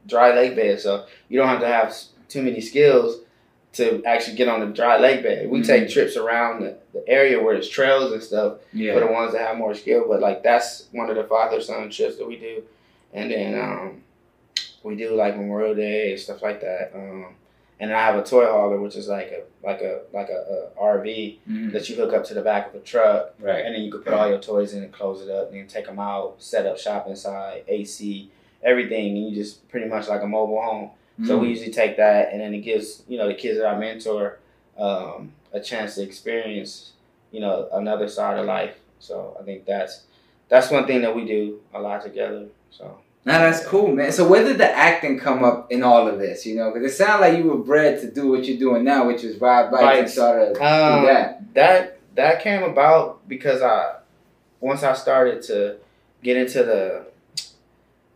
dry 0.07 0.33
lake 0.35 0.54
bed, 0.54 0.78
so 0.81 1.07
you 1.28 1.38
don't 1.38 1.49
have 1.49 1.61
to 1.61 1.66
have 1.66 1.93
too 2.28 2.43
many 2.43 2.61
skills 2.61 3.19
to 3.73 4.00
actually 4.04 4.37
get 4.37 4.47
on 4.47 4.61
the 4.61 4.66
dry 4.66 4.97
lake 5.00 5.25
bed. 5.25 5.50
We 5.50 5.61
take 5.62 5.85
Mhm. 5.88 5.93
trips 5.93 6.16
around 6.16 6.62
the, 6.62 6.76
the 6.93 7.02
area 7.09 7.43
where 7.43 7.54
there's 7.54 7.69
trails 7.69 8.12
and 8.12 8.23
stuff 8.23 8.59
for 8.95 9.00
the 9.00 9.09
ones 9.09 9.33
that 9.33 9.40
have 9.40 9.57
more 9.57 9.75
skill. 9.75 10.04
But 10.09 10.21
like 10.21 10.45
that's 10.45 10.87
one 10.93 11.11
of 11.11 11.16
the 11.16 11.25
father 11.25 11.61
son 11.61 11.90
trips 11.90 12.16
that 12.19 12.28
we 12.28 12.37
do, 12.37 12.62
and 13.12 13.33
then 13.33 13.59
um, 13.59 14.02
we 14.85 14.95
do 14.95 15.14
like 15.17 15.37
Memorial 15.37 15.75
Day 15.75 16.12
and 16.12 16.21
stuff 16.21 16.43
like 16.43 16.61
that. 16.61 16.93
Um, 16.95 17.35
and 17.81 17.93
I 17.93 17.99
have 18.00 18.14
a 18.14 18.23
toy 18.23 18.47
hauler, 18.47 18.81
which 18.81 18.95
is 18.95 19.09
like 19.09 19.33
a 19.33 19.43
like 19.67 19.81
a 19.81 20.03
like 20.12 20.29
a, 20.29 20.71
a 20.76 20.81
RV 20.81 21.38
Mhm. 21.50 21.73
that 21.73 21.88
you 21.88 21.97
hook 21.97 22.12
up 22.12 22.25
to 22.26 22.35
the 22.35 22.43
back 22.43 22.69
of 22.69 22.75
a 22.76 22.85
truck 22.85 23.35
Right. 23.41 23.64
and 23.64 23.75
then 23.75 23.83
you 23.83 23.91
can 23.91 24.03
put 24.03 24.12
all 24.12 24.29
your 24.29 24.38
toys 24.38 24.75
in 24.75 24.85
and 24.85 24.93
close 24.93 25.21
it 25.23 25.31
up 25.31 25.49
and 25.50 25.59
then 25.59 25.67
take 25.67 25.87
them 25.87 25.99
out, 25.99 26.37
set 26.38 26.67
up 26.67 26.79
shop 26.79 27.09
inside, 27.09 27.64
AC, 27.67 28.31
everything, 28.62 29.17
and 29.17 29.29
you 29.29 29.35
just 29.35 29.67
pretty 29.69 29.88
much 29.88 30.09
like 30.09 30.23
a 30.23 30.26
mobile 30.26 30.62
home. 30.62 30.91
So 31.26 31.37
Mm. 31.38 31.43
we 31.43 31.49
usually 31.49 31.73
take 31.73 31.97
that, 31.97 32.33
and 32.33 32.41
then 32.41 32.53
it 32.55 32.61
gives 32.61 33.03
you 33.09 33.19
know 33.19 33.26
the 33.26 33.35
kids 33.35 33.59
that 33.59 33.67
I 33.67 33.76
mentor 33.79 34.38
um, 34.79 35.33
a 35.53 35.61
chance 35.61 35.95
to 35.97 36.03
experience 36.03 36.93
you 37.33 37.41
know 37.41 37.69
another 37.73 38.09
side 38.09 38.38
of 38.38 38.47
life. 38.47 38.76
So 38.99 39.37
I 39.41 39.43
think 39.45 39.64
that's 39.67 40.03
that's 40.49 40.71
one 40.71 40.87
thing 40.87 41.03
that 41.03 41.14
we 41.14 41.25
do 41.25 41.61
a 41.73 41.81
lot 41.81 42.03
together. 42.03 42.47
So 42.71 42.99
Now 43.26 43.38
that's 43.38 43.64
cool, 43.64 43.88
man. 43.95 44.12
So 44.12 44.28
where 44.28 44.45
did 44.45 44.59
the 44.59 44.71
acting 44.71 45.19
come 45.19 45.43
up 45.45 45.73
in 45.73 45.83
all 45.83 46.07
of 46.07 46.19
this? 46.19 46.45
You 46.45 46.57
know, 46.57 46.71
because 46.71 46.93
it 46.93 46.95
sounded 46.97 47.26
like 47.26 47.38
you 47.38 47.45
were 47.45 47.57
bred 47.59 48.00
to 48.02 48.11
do 48.11 48.28
what 48.28 48.45
you're 48.45 48.59
doing 48.59 48.85
now, 48.85 49.07
which 49.07 49.25
is 49.25 49.40
ride 49.40 49.71
bikes, 49.71 49.99
and 50.00 50.11
sort 50.11 50.38
of 50.43 50.49
Um, 50.61 51.00
do 51.00 51.07
that. 51.07 51.54
that 51.54 51.99
that 52.16 52.43
came 52.43 52.62
about 52.62 53.26
because 53.28 53.62
I 53.62 53.97
once 54.61 54.83
I 54.83 54.93
started 54.95 55.43
to 55.45 55.76
get 56.23 56.37
into 56.37 56.62
the 56.64 57.07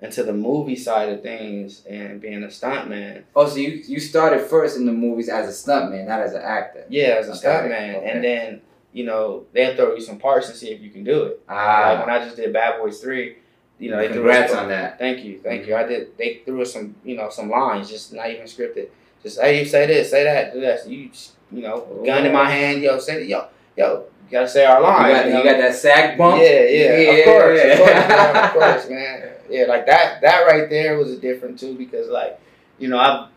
into 0.01 0.23
the 0.23 0.33
movie 0.33 0.77
side 0.77 1.09
of 1.09 1.23
things 1.23 1.85
and 1.89 2.21
being 2.21 2.45
a 2.45 2.49
stuntman. 2.49 3.23
Oh, 3.35 3.49
so 3.49 3.57
you 3.57 3.83
you 3.87 3.99
started 4.01 4.41
first 4.43 4.77
in 4.77 4.85
the 4.87 4.93
movies 4.93 5.29
as 5.29 5.49
a 5.49 5.71
stuntman, 5.71 6.07
not 6.07 6.21
as 6.21 6.35
an 6.35 6.43
actor. 6.43 6.85
Yeah, 6.89 7.17
as 7.19 7.29
a 7.29 7.33
Okay, 7.33 7.41
stuntman, 7.41 7.97
okay. 7.97 8.11
and 8.11 8.23
then 8.23 8.61
you 8.93 9.05
know 9.07 9.45
they'll 9.53 9.75
throw 9.75 9.95
you 9.95 10.01
some 10.03 10.19
parts 10.19 10.49
and 10.49 10.57
see 10.57 10.69
if 10.71 10.81
you 10.83 10.91
can 10.91 11.03
do 11.03 11.23
it. 11.25 11.41
Like 11.49 11.57
Ah, 11.59 12.05
when 12.05 12.15
I 12.15 12.23
just 12.25 12.37
did 12.37 12.53
Bad 12.53 12.79
Boys 12.81 13.01
Three, 13.01 13.39
you 13.79 13.91
know, 13.91 13.97
they 13.99 14.09
congrats 14.09 14.53
on 14.53 14.69
that. 14.69 14.99
Thank 14.99 15.25
you, 15.25 15.39
thank 15.41 15.67
you. 15.67 15.75
I 15.77 15.85
did. 15.85 16.17
They 16.19 16.43
threw 16.45 16.63
us 16.63 16.73
some, 16.73 16.95
you 17.05 17.17
know, 17.17 17.31
some 17.31 17.49
lines, 17.51 17.89
just 17.89 18.13
not 18.13 18.31
even 18.31 18.47
scripted. 18.47 18.89
Just 19.23 19.41
hey, 19.41 19.61
you 19.61 19.67
say 19.67 19.87
this, 19.87 20.11
say 20.11 20.25
that, 20.25 20.53
do 20.55 20.61
that. 20.61 20.89
You, 20.89 21.11
you 21.53 21.63
know, 21.63 22.03
gun 22.05 22.27
in 22.27 22.33
my 22.33 22.49
hand, 22.51 22.83
yo, 22.83 22.99
say 22.99 23.25
yo, 23.27 23.47
yo, 23.77 24.05
you 24.27 24.31
gotta 24.33 24.49
say 24.49 24.65
our 24.65 24.79
You 24.79 24.85
line. 24.85 25.13
got, 25.13 25.27
you 25.27 25.37
you 25.39 25.45
got 25.45 25.59
that 25.59 25.75
sag 25.75 26.19
bump. 26.19 26.41
Yeah, 26.43 26.63
yeah, 26.65 26.99
Yeah, 26.99 27.11
of 27.19 27.25
course, 27.25 27.61
yeah. 27.65 27.73
of 27.73 27.79
course, 27.79 27.91
man, 28.09 28.45
of 28.45 28.53
course, 28.53 28.91
man. 28.91 29.31
Yeah, 29.51 29.65
like 29.65 29.87
that. 29.87 30.21
That 30.21 30.43
right 30.47 30.69
there 30.69 30.99
was 30.99 31.11
a 31.11 31.17
different 31.19 31.59
too 31.59 31.75
because, 31.77 32.09
like, 32.09 32.39
you 32.79 32.89
know, 32.89 32.99
I 32.99 33.29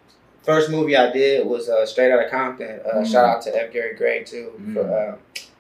first 0.44 0.70
movie 0.70 0.98
I 0.98 1.12
did 1.12 1.46
was 1.48 1.70
uh, 1.70 1.86
Straight 1.86 2.12
Outta 2.12 2.30
Compton. 2.30 2.80
Uh, 2.86 2.98
Mm. 2.98 3.12
Shout 3.12 3.26
out 3.26 3.42
to 3.44 3.56
F. 3.56 3.72
Gary 3.72 3.96
Gray 3.96 4.24
too 4.24 4.52
for 4.74 4.84
Mm. 4.84 5.14
uh, 5.14 5.18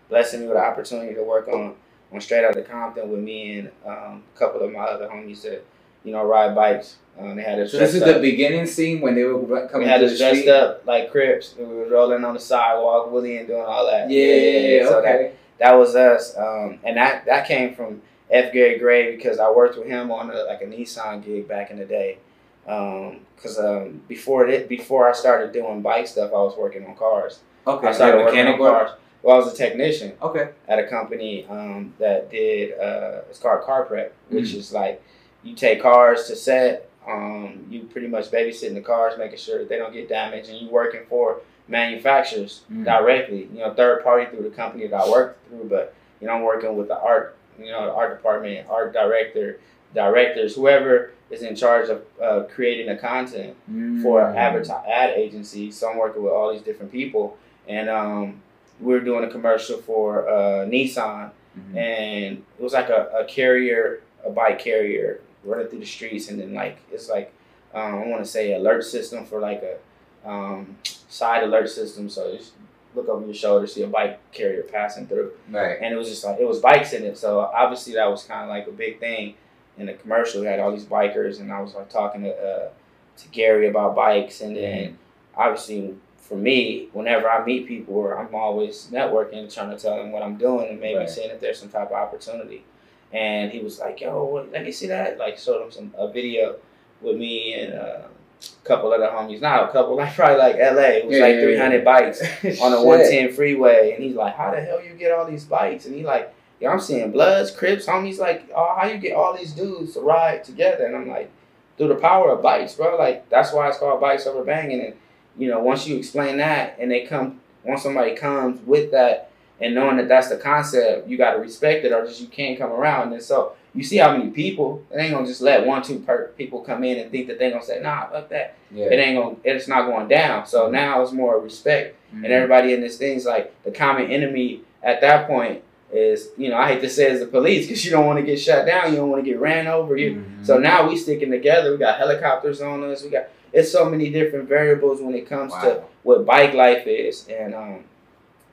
blessing 0.09 0.41
me 0.41 0.47
with 0.47 0.57
the 0.57 0.63
opportunity 0.63 1.13
to 1.15 1.23
work 1.23 1.47
on 1.47 1.75
on 2.13 2.21
Straight 2.21 2.43
Outta 2.43 2.61
Compton 2.63 3.09
with 3.09 3.19
me 3.19 3.59
and 3.59 3.71
um, 3.85 4.23
a 4.35 4.39
couple 4.39 4.61
of 4.61 4.71
my 4.71 4.79
other 4.79 5.07
homies 5.07 5.43
that 5.43 5.63
you 6.03 6.11
know 6.11 6.23
ride 6.25 6.55
bikes. 6.55 6.97
Um, 7.19 7.35
they 7.35 7.43
had 7.43 7.59
us 7.59 7.71
So 7.71 7.77
this 7.77 7.93
is 7.93 8.01
dressed 8.01 8.15
the 8.15 8.21
beginning 8.21 8.65
scene 8.65 9.01
when 9.01 9.15
they 9.15 9.23
were 9.23 9.67
coming 9.67 9.87
had 9.87 10.03
us 10.03 10.13
the 10.13 10.17
dressed 10.17 10.41
street. 10.41 10.51
up 10.51 10.85
like 10.85 11.11
Crips. 11.11 11.55
We 11.57 11.65
were 11.65 11.89
rolling 11.89 12.23
on 12.23 12.33
the 12.33 12.39
sidewalk, 12.39 13.11
Willie 13.11 13.37
and 13.37 13.47
doing 13.47 13.61
all 13.61 13.85
that. 13.85 14.09
Yeah, 14.09 14.25
yeah, 14.25 14.59
yeah. 14.59 14.87
So 14.87 15.01
that, 15.01 15.15
okay. 15.15 15.31
that 15.59 15.73
was 15.73 15.95
us, 15.95 16.35
um, 16.37 16.79
and 16.83 16.97
that 16.97 17.25
that 17.25 17.47
came 17.47 17.75
from 17.75 18.01
F. 18.29 18.53
Gary 18.53 18.79
Gray 18.79 19.15
because 19.15 19.39
I 19.39 19.51
worked 19.51 19.77
with 19.77 19.87
him 19.87 20.11
on 20.11 20.31
a, 20.31 20.43
like 20.43 20.61
a 20.61 20.65
Nissan 20.65 21.23
gig 21.23 21.47
back 21.47 21.71
in 21.71 21.77
the 21.77 21.85
day. 21.85 22.17
Because 22.63 23.59
um, 23.59 24.01
before 24.07 24.47
it, 24.47 24.69
before 24.69 25.09
I 25.09 25.13
started 25.13 25.51
doing 25.51 25.81
bike 25.81 26.07
stuff, 26.07 26.31
I 26.31 26.37
was 26.37 26.55
working 26.57 26.85
on 26.85 26.95
cars. 26.95 27.39
Okay. 27.67 27.87
I 27.87 27.91
started 27.91 28.17
like 28.17 28.25
working 28.27 28.47
on 28.47 28.57
cars. 28.57 28.91
Well, 29.23 29.35
I 29.35 29.39
was 29.39 29.53
a 29.53 29.55
technician 29.55 30.13
Okay. 30.21 30.49
at 30.67 30.79
a 30.79 30.87
company 30.87 31.45
um, 31.49 31.93
that 31.99 32.31
did 32.31 32.77
uh, 32.79 33.21
it's 33.29 33.39
called 33.39 33.61
Car 33.63 33.85
Prep, 33.85 34.13
which 34.29 34.49
Mm. 34.51 34.55
is 34.57 34.73
like 34.73 35.01
you 35.43 35.55
take 35.55 35.81
cars 35.81 36.27
to 36.27 36.35
set. 36.35 36.87
Um, 37.07 37.65
you 37.69 37.81
pretty 37.83 38.07
much 38.07 38.29
babysitting 38.29 38.75
the 38.75 38.81
cars, 38.81 39.17
making 39.17 39.37
sure 39.39 39.57
that 39.59 39.69
they 39.69 39.77
don't 39.77 39.91
get 39.93 40.07
damaged, 40.07 40.49
and 40.49 40.59
you 40.59 40.69
working 40.69 41.01
for 41.09 41.41
manufacturers 41.67 42.61
Mm. 42.71 42.85
directly. 42.85 43.47
You 43.53 43.59
know, 43.59 43.73
third 43.73 44.03
party 44.03 44.25
through 44.25 44.43
the 44.47 44.55
company 44.55 44.87
that 44.87 44.99
I 45.01 45.09
work 45.09 45.37
through, 45.47 45.65
but 45.69 45.93
you 46.19 46.27
know, 46.27 46.33
I'm 46.33 46.43
working 46.43 46.75
with 46.77 46.87
the 46.87 46.99
art, 46.99 47.35
you 47.59 47.71
know, 47.71 47.85
the 47.85 47.93
art 47.93 48.15
department, 48.15 48.67
art 48.69 48.93
director, 48.93 49.59
directors, 49.95 50.55
whoever 50.55 51.11
is 51.31 51.41
in 51.41 51.55
charge 51.55 51.89
of 51.89 52.03
uh, 52.21 52.43
creating 52.53 52.85
the 52.87 52.95
content 52.95 53.55
for 54.03 54.21
Mm. 54.21 54.35
advertise 54.35 54.85
ad 54.87 55.11
agencies. 55.11 55.77
So 55.77 55.89
I'm 55.89 55.97
working 55.97 56.21
with 56.23 56.31
all 56.33 56.51
these 56.53 56.61
different 56.61 56.91
people, 56.91 57.37
and 57.67 57.89
um, 57.89 58.41
we 58.81 58.93
were 58.93 58.99
doing 58.99 59.23
a 59.23 59.29
commercial 59.29 59.77
for 59.77 60.27
uh, 60.27 60.65
Nissan, 60.65 61.31
Mhm. 61.57 61.75
and 61.77 62.37
it 62.57 62.63
was 62.63 62.73
like 62.73 62.89
a, 62.89 63.09
a 63.19 63.25
carrier, 63.25 64.01
a 64.25 64.29
bike 64.29 64.59
carrier 64.59 65.19
running 65.43 65.67
through 65.67 65.79
the 65.79 65.85
streets, 65.85 66.29
and 66.29 66.39
then 66.39 66.53
like 66.53 66.77
it's 66.91 67.09
like 67.09 67.31
um, 67.73 67.95
I 67.95 68.07
want 68.07 68.23
to 68.23 68.29
say 68.29 68.53
alert 68.53 68.83
system 68.83 69.25
for 69.25 69.39
like 69.39 69.61
a 69.63 70.29
um, 70.29 70.77
side 71.09 71.43
alert 71.43 71.69
system. 71.69 72.09
So 72.09 72.31
you 72.31 72.37
just 72.37 72.53
look 72.95 73.07
over 73.09 73.25
your 73.25 73.33
shoulder, 73.33 73.65
see 73.67 73.83
a 73.83 73.87
bike 73.87 74.19
carrier 74.31 74.63
passing 74.63 75.07
through, 75.07 75.31
Right. 75.49 75.77
and 75.81 75.93
it 75.93 75.97
was 75.97 76.09
just 76.09 76.23
like 76.25 76.39
it 76.39 76.47
was 76.47 76.59
bikes 76.59 76.93
in 76.93 77.03
it. 77.03 77.17
So 77.17 77.39
obviously 77.39 77.93
that 77.93 78.09
was 78.09 78.23
kind 78.23 78.43
of 78.43 78.49
like 78.49 78.67
a 78.67 78.71
big 78.71 78.99
thing 78.99 79.35
in 79.77 79.85
the 79.87 79.93
commercial. 79.93 80.41
We 80.41 80.47
had 80.47 80.59
all 80.59 80.71
these 80.71 80.85
bikers, 80.85 81.39
and 81.39 81.51
I 81.51 81.61
was 81.61 81.73
like 81.75 81.89
talking 81.89 82.23
to 82.23 82.31
uh, 82.33 82.69
to 83.17 83.27
Gary 83.29 83.67
about 83.67 83.95
bikes, 83.95 84.39
and 84.41 84.55
then 84.55 84.97
obviously 85.35 85.95
for 86.31 86.37
me, 86.37 86.87
whenever 86.93 87.29
I 87.29 87.43
meet 87.45 87.67
people, 87.67 88.07
I'm 88.17 88.33
always 88.33 88.87
networking, 88.89 89.53
trying 89.53 89.69
to 89.69 89.77
tell 89.77 89.97
them 89.97 90.13
what 90.13 90.23
I'm 90.23 90.37
doing, 90.37 90.69
and 90.69 90.79
maybe 90.79 90.99
Right. 90.99 91.09
seeing 91.09 91.29
if 91.29 91.41
there's 91.41 91.59
some 91.59 91.67
type 91.67 91.87
of 91.87 91.91
opportunity. 91.93 92.63
And 93.11 93.51
he 93.51 93.59
was 93.59 93.81
like, 93.81 93.99
"Yo, 93.99 94.23
what, 94.23 94.49
let 94.53 94.63
me 94.63 94.71
see 94.71 94.87
that." 94.87 95.17
Like 95.17 95.37
showed 95.37 95.61
him 95.61 95.71
some 95.71 95.93
a 95.97 96.07
video 96.07 96.55
with 97.01 97.17
me 97.17 97.55
and 97.55 97.73
uh, 97.73 97.97
a 98.07 98.65
couple 98.65 98.93
other 98.93 99.07
homies. 99.07 99.41
Not 99.41 99.67
a 99.67 99.71
couple, 99.73 99.97
like 100.01 100.15
probably 100.15 100.37
like 100.37 100.55
L.A. 100.55 100.99
It 100.99 101.05
was 101.05 101.17
Yeah, 101.17 101.23
like 101.25 101.35
yeah, 101.35 101.41
300 101.41 101.77
yeah. 101.79 101.83
bikes 101.83 102.21
on 102.61 102.71
a 102.71 102.77
Shit. 102.77 102.85
110 102.85 103.33
freeway, 103.33 103.91
and 103.93 104.01
he's 104.01 104.15
like, 104.15 104.33
"How 104.37 104.51
the 104.51 104.61
hell 104.61 104.81
you 104.81 104.93
get 104.93 105.11
all 105.11 105.25
these 105.29 105.43
bikes?" 105.43 105.85
And 105.85 105.93
he 105.93 106.03
like, 106.03 106.33
"Yeah, 106.61 106.69
I'm 106.71 106.79
seeing 106.79 107.11
Bloods, 107.11 107.51
Crips, 107.51 107.85
homies. 107.87 108.19
Like, 108.19 108.49
oh, 108.55 108.73
how 108.79 108.87
you 108.87 108.97
get 108.99 109.17
all 109.17 109.35
these 109.37 109.51
dudes 109.51 109.95
to 109.95 109.99
ride 109.99 110.45
together?" 110.45 110.85
And 110.85 110.95
I'm 110.95 111.09
like, 111.09 111.29
"Through 111.77 111.89
the 111.89 111.95
power 111.95 112.31
of 112.31 112.41
bikes, 112.41 112.75
bro. 112.75 112.95
Like, 112.97 113.27
that's 113.27 113.51
why 113.51 113.67
it's 113.67 113.79
called 113.79 113.99
bikes 113.99 114.25
over 114.25 114.45
banging." 114.45 114.79
And 114.79 114.93
you 115.37 115.47
know, 115.49 115.59
once 115.59 115.87
you 115.87 115.97
explain 115.97 116.37
that, 116.37 116.75
and 116.79 116.89
they 116.91 117.05
come, 117.05 117.39
once 117.63 117.83
somebody 117.83 118.15
comes 118.15 118.59
with 118.65 118.91
that, 118.91 119.29
and 119.59 119.75
knowing 119.75 119.97
that 119.97 120.07
that's 120.07 120.29
the 120.29 120.37
concept, 120.37 121.07
you 121.07 121.17
got 121.17 121.33
to 121.33 121.39
respect 121.39 121.85
it, 121.85 121.91
or 121.91 122.03
just 122.05 122.19
you 122.21 122.27
can't 122.27 122.57
come 122.57 122.71
around. 122.71 123.13
And 123.13 123.21
so 123.21 123.53
you 123.75 123.83
see 123.83 123.97
how 123.97 124.15
many 124.17 124.31
people, 124.31 124.83
they 124.91 125.01
ain't 125.01 125.13
gonna 125.13 125.25
just 125.27 125.41
let 125.41 125.65
one, 125.65 125.81
two 125.83 125.99
per 125.99 126.29
people 126.37 126.61
come 126.61 126.83
in 126.83 126.97
and 126.97 127.11
think 127.11 127.27
that 127.27 127.37
they 127.39 127.51
gonna 127.51 127.63
say, 127.63 127.79
"Nah, 127.79 128.07
fuck 128.07 128.29
that." 128.29 128.55
Yeah. 128.71 128.87
It 128.87 128.99
ain't 128.99 129.17
gonna, 129.21 129.35
it's 129.43 129.67
not 129.67 129.85
going 129.87 130.07
down. 130.07 130.45
So 130.47 130.69
now 130.69 131.01
it's 131.01 131.11
more 131.11 131.39
respect 131.39 131.95
Mhm. 132.13 132.23
and 132.25 132.33
everybody 132.33 132.73
in 132.73 132.81
this 132.81 132.97
thing's 132.97 133.25
like 133.25 133.53
the 133.63 133.71
common 133.71 134.11
enemy 134.11 134.61
at 134.83 134.99
that 135.01 135.27
point 135.27 135.61
is 135.93 136.29
you 136.37 136.49
know 136.49 136.57
I 136.57 136.67
hate 136.73 136.81
to 136.81 136.89
say 136.89 137.09
it's 137.11 137.19
the 137.21 137.27
police 137.27 137.67
because 137.67 137.85
you 137.85 137.91
don't 137.91 138.05
want 138.05 138.17
to 138.19 138.25
get 138.25 138.39
shut 138.39 138.65
down, 138.65 138.91
you 138.91 138.97
don't 138.97 139.09
want 139.09 139.23
to 139.23 139.29
get 139.29 139.39
ran 139.39 139.67
over. 139.67 139.95
You 139.95 140.15
Mhm. 140.15 140.45
so 140.45 140.57
now 140.57 140.89
we 140.89 140.97
sticking 140.97 141.29
together. 141.31 141.71
We 141.71 141.77
got 141.77 141.97
helicopters 141.97 142.61
on 142.61 142.83
us. 142.83 143.03
We 143.03 143.09
got 143.09 143.27
it's 143.53 143.71
so 143.71 143.89
many 143.89 144.09
different 144.09 144.47
variables 144.49 145.01
when 145.01 145.13
it 145.15 145.27
comes 145.27 145.53
to 145.53 145.83
what 146.03 146.25
bike 146.25 146.53
life 146.53 146.87
is, 146.87 147.27
and 147.27 147.53
um, 147.53 147.83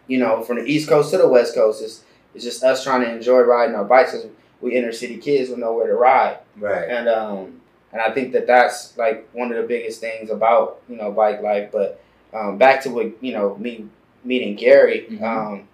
you 0.06 0.18
know 0.18 0.42
from 0.42 0.56
the 0.56 0.64
East 0.64 0.88
Coast 0.88 1.11
to 1.12 1.18
the 1.18 1.28
West 1.28 1.54
Coast, 1.54 1.82
it's 1.82 2.04
it's 2.34 2.44
just 2.44 2.62
us 2.62 2.84
trying 2.84 3.02
to 3.02 3.11
enjoy 3.11 3.40
riding 3.40 3.74
our 3.74 3.84
bikes. 3.84 4.12
'cause 4.12 4.26
we 4.61 4.74
inner 4.74 4.90
city 4.92 5.16
kids 5.18 5.50
with 5.50 5.58
nowhere 5.61 5.87
to 5.87 5.94
ride. 5.94 6.38
Right. 6.56 6.88
And 6.88 7.08
um, 7.08 7.61
and 7.92 8.02
I 8.02 8.11
think 8.11 8.32
that 8.32 8.46
that's 8.48 8.96
like 8.98 9.28
one 9.32 9.52
of 9.52 9.56
the 9.56 9.62
biggest 9.68 10.00
things 10.00 10.30
about 10.30 10.80
you 10.88 10.96
know 10.96 11.12
bike 11.12 11.40
life. 11.42 11.70
But 11.70 12.00
um, 12.34 12.58
back 12.58 12.82
to 12.82 12.90
what 12.90 13.22
you 13.22 13.32
know 13.32 13.56
me 13.56 13.87
meeting 14.24 14.56
Gary, 14.56 15.06
Mhm. 15.11 15.22
um, 15.22 15.68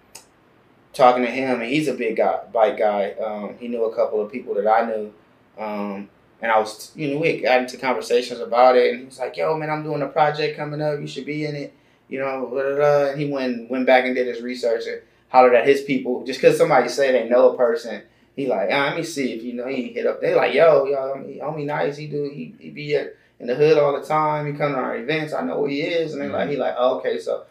talking 0.93 1.23
to 1.23 1.31
him, 1.31 1.61
and 1.61 1.69
he's 1.69 1.87
a 1.87 1.93
big 1.93 2.15
guy, 2.17 2.39
bike 2.53 2.77
guy. 2.77 3.11
Um, 3.13 3.55
he 3.59 3.67
knew 3.67 3.83
a 3.85 3.95
couple 3.95 4.21
of 4.21 4.31
people 4.31 4.53
that 4.53 4.67
I 4.67 4.85
knew, 4.85 5.13
um, 5.57 6.09
and 6.45 6.51
I 6.51 6.59
was 6.59 6.91
you 6.95 7.11
know 7.11 7.19
we 7.19 7.41
got 7.41 7.61
into 7.61 7.75
conversations 7.77 8.39
about 8.39 8.77
it, 8.77 8.91
and 8.91 8.99
he 8.99 9.05
was 9.05 9.17
like, 9.17 9.35
"Yo, 9.35 9.57
man, 9.57 9.71
I'm 9.71 9.81
doing 9.81 10.03
a 10.03 10.07
project 10.07 10.55
coming 10.55 10.79
up. 10.79 10.99
You 10.99 11.07
should 11.07 11.25
be 11.25 11.43
in 11.43 11.55
it." 11.55 11.73
You 12.07 12.19
know, 12.19 12.45
blah, 12.45 12.61
blah, 12.61 12.75
blah. 12.75 13.05
and 13.09 13.19
he 13.19 13.31
went 13.31 13.71
went 13.71 13.87
back 13.87 14.05
and 14.05 14.13
did 14.13 14.27
his 14.27 14.43
research 14.43 14.83
and 14.85 15.01
hollered 15.29 15.55
at 15.55 15.67
his 15.67 15.81
people 15.81 16.23
just 16.23 16.39
because 16.39 16.55
somebody 16.55 16.87
say 16.87 17.11
they 17.11 17.27
know 17.27 17.53
a 17.53 17.57
person. 17.57 18.03
He 18.35 18.45
like, 18.45 18.69
ah, 18.71 18.87
let 18.87 18.97
me 18.97 19.03
see 19.03 19.33
if 19.33 19.43
you 19.43 19.53
know. 19.53 19.67
He 19.67 19.93
hit 19.93 20.05
up. 20.05 20.21
They 20.21 20.35
like, 20.35 20.53
yo, 20.53 20.85
yo, 20.85 21.15
homie, 21.41 21.65
nice. 21.65 21.97
He 21.97 22.07
do. 22.07 22.29
He, 22.31 22.53
he 22.59 22.69
be 22.69 22.95
at, 22.95 23.15
in 23.39 23.47
the 23.47 23.55
hood 23.55 23.77
all 23.77 23.99
the 23.99 24.05
time. 24.05 24.45
He 24.45 24.53
come 24.53 24.73
to 24.73 24.77
our 24.77 24.97
events. 24.97 25.33
I 25.33 25.41
know 25.41 25.61
who 25.61 25.65
he 25.65 25.81
is. 25.81 26.13
And 26.13 26.21
they 26.21 26.27
like, 26.27 26.49
he 26.49 26.57
like, 26.57 26.75
oh, 26.77 26.99
okay. 26.99 27.17
So, 27.17 27.45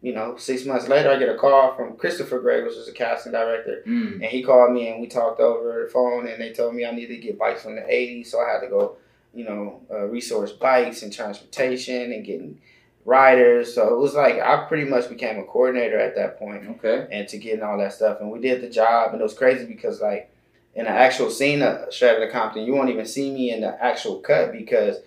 you 0.00 0.12
know, 0.14 0.36
six 0.36 0.64
months 0.64 0.86
later, 0.88 1.10
I 1.10 1.18
get 1.18 1.28
a 1.28 1.36
call 1.36 1.74
from 1.74 1.96
Christopher 1.96 2.38
Gray, 2.40 2.62
which 2.62 2.74
is 2.74 2.86
a 2.88 2.92
casting 2.92 3.32
director, 3.32 3.82
Mm. 3.86 4.14
and 4.14 4.24
he 4.24 4.42
called 4.42 4.72
me 4.72 4.88
and 4.88 5.00
we 5.00 5.08
talked 5.08 5.40
over 5.40 5.84
the 5.84 5.90
phone. 5.90 6.26
And 6.28 6.40
they 6.40 6.52
told 6.52 6.74
me 6.74 6.84
I 6.84 6.92
needed 6.92 7.16
to 7.16 7.20
get 7.22 7.38
bikes 7.38 7.62
from 7.62 7.74
the 7.74 7.82
'80s, 7.82 8.30
so 8.30 8.40
I 8.40 8.50
had 8.52 8.60
to 8.60 8.68
go, 8.68 8.96
you 9.34 9.44
know, 9.44 9.80
uh, 9.90 10.04
resource 10.04 10.52
bikes 10.52 11.02
and 11.02 11.12
transportation 11.12 12.12
and 12.12 12.24
getting 12.24 12.60
riders. 13.04 13.74
So 13.74 13.92
it 13.94 13.98
was 13.98 14.14
like 14.14 14.38
I 14.38 14.64
pretty 14.68 14.88
much 14.88 15.08
became 15.08 15.38
a 15.38 15.44
coordinator 15.44 15.98
at 15.98 16.14
that 16.16 16.38
point 16.38 16.64
Okay. 16.78 17.06
and 17.10 17.26
to 17.28 17.38
getting 17.38 17.62
all 17.62 17.78
that 17.78 17.92
stuff. 17.92 18.20
And 18.20 18.30
we 18.30 18.38
did 18.40 18.60
the 18.60 18.68
job, 18.70 19.12
and 19.12 19.20
it 19.20 19.24
was 19.24 19.34
crazy 19.34 19.64
because 19.66 20.00
like 20.00 20.30
in 20.74 20.84
the 20.84 20.90
actual 20.90 21.30
scene 21.30 21.62
of 21.62 21.92
Straight 21.92 22.16
Outta 22.16 22.30
Compton, 22.30 22.64
you 22.64 22.74
won't 22.74 22.90
even 22.90 23.06
see 23.06 23.32
me 23.32 23.50
in 23.50 23.62
the 23.62 23.82
actual 23.82 24.16
cut 24.20 24.52
because 24.52 24.98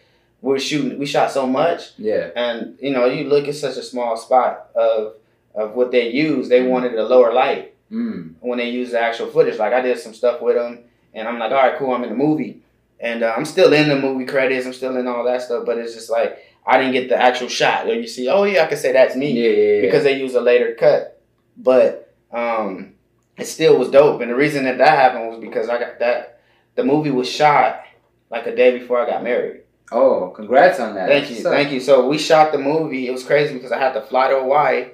we're 0.42 0.60
shooting. 0.60 0.98
We 1.00 1.06
shot 1.06 1.32
so 1.32 1.46
much, 1.48 1.92
Yeah. 1.98 2.30
and 2.36 2.78
you 2.82 2.92
know, 2.92 3.06
you 3.06 3.26
look 3.26 3.48
at 3.48 3.56
such 3.56 3.78
a 3.78 3.84
small 3.84 4.18
spot 4.18 4.70
of 4.76 5.16
of 5.54 5.76
what 5.76 5.92
they 5.92 6.10
use. 6.10 6.48
They 6.48 6.62
Mhm. 6.62 6.70
wanted 6.70 6.94
a 6.96 7.04
lower 7.04 7.34
light 7.34 7.74
Mm. 7.92 8.36
when 8.40 8.58
they 8.58 8.70
use 8.70 8.92
the 8.92 9.00
actual 9.02 9.28
footage. 9.28 9.58
Like 9.60 9.74
I 9.74 9.82
did 9.82 10.00
some 10.00 10.14
stuff 10.14 10.42
with 10.42 10.56
them, 10.56 10.80
and 11.14 11.28
I'm 11.28 11.38
like, 11.38 11.52
all 11.52 11.58
right, 11.58 11.76
cool, 11.78 11.92
I'm 11.94 12.04
in 12.04 12.10
the 12.10 12.16
movie, 12.16 12.62
and 13.02 13.22
uh, 13.22 13.34
I'm 13.36 13.44
still 13.44 13.74
in 13.74 13.90
the 13.90 13.98
movie 13.98 14.24
credits. 14.26 14.66
I'm 14.66 14.72
still 14.74 14.96
in 14.96 15.08
all 15.08 15.26
that 15.26 15.42
stuff, 15.42 15.66
but 15.66 15.78
it's 15.78 15.94
just 15.94 16.10
like 16.10 16.38
I 16.66 16.78
didn't 16.78 16.94
get 16.94 17.10
the 17.10 17.18
actual 17.22 17.50
shot. 17.50 17.88
Or 17.88 17.94
you 17.94 18.08
see, 18.08 18.30
oh 18.30 18.44
yeah, 18.46 18.64
I 18.64 18.68
can 18.68 18.78
say 18.78 18.94
that's 18.94 19.16
me 19.16 19.32
Yeah, 19.32 19.50
yeah, 19.50 19.74
yeah. 19.76 19.82
because 19.82 20.04
they 20.04 20.14
use 20.20 20.36
a 20.36 20.42
later 20.42 20.74
cut. 20.80 21.20
But 21.58 22.14
um, 22.32 22.94
it 23.38 23.46
still 23.46 23.78
was 23.78 23.90
dope. 23.90 24.22
And 24.22 24.32
the 24.32 24.36
reason 24.36 24.64
that 24.66 24.78
that 24.78 24.98
happened 24.98 25.28
was 25.30 25.40
because 25.40 25.68
I 25.70 25.78
got 25.80 26.00
that 26.00 26.40
the 26.76 26.84
movie 26.86 27.12
was 27.12 27.28
shot 27.30 27.84
like 28.30 28.48
a 28.48 28.56
day 28.56 28.78
before 28.78 29.02
I 29.02 29.10
got 29.10 29.22
married. 29.24 29.61
Oh, 29.92 30.32
congrats 30.36 30.80
on 30.80 30.96
that. 30.96 31.08
Thank 31.10 31.30
you, 31.30 31.36
thank 31.38 31.72
you. 31.72 31.80
So 31.80 32.08
we 32.08 32.18
shot 32.18 32.52
the 32.52 32.58
movie. 32.58 33.08
It 33.08 33.12
was 33.12 33.24
crazy 33.24 33.54
because 33.54 33.72
I 33.72 33.80
had 33.80 33.94
to 33.94 34.02
fly 34.02 34.30
to 34.30 34.40
Hawaii 34.40 34.90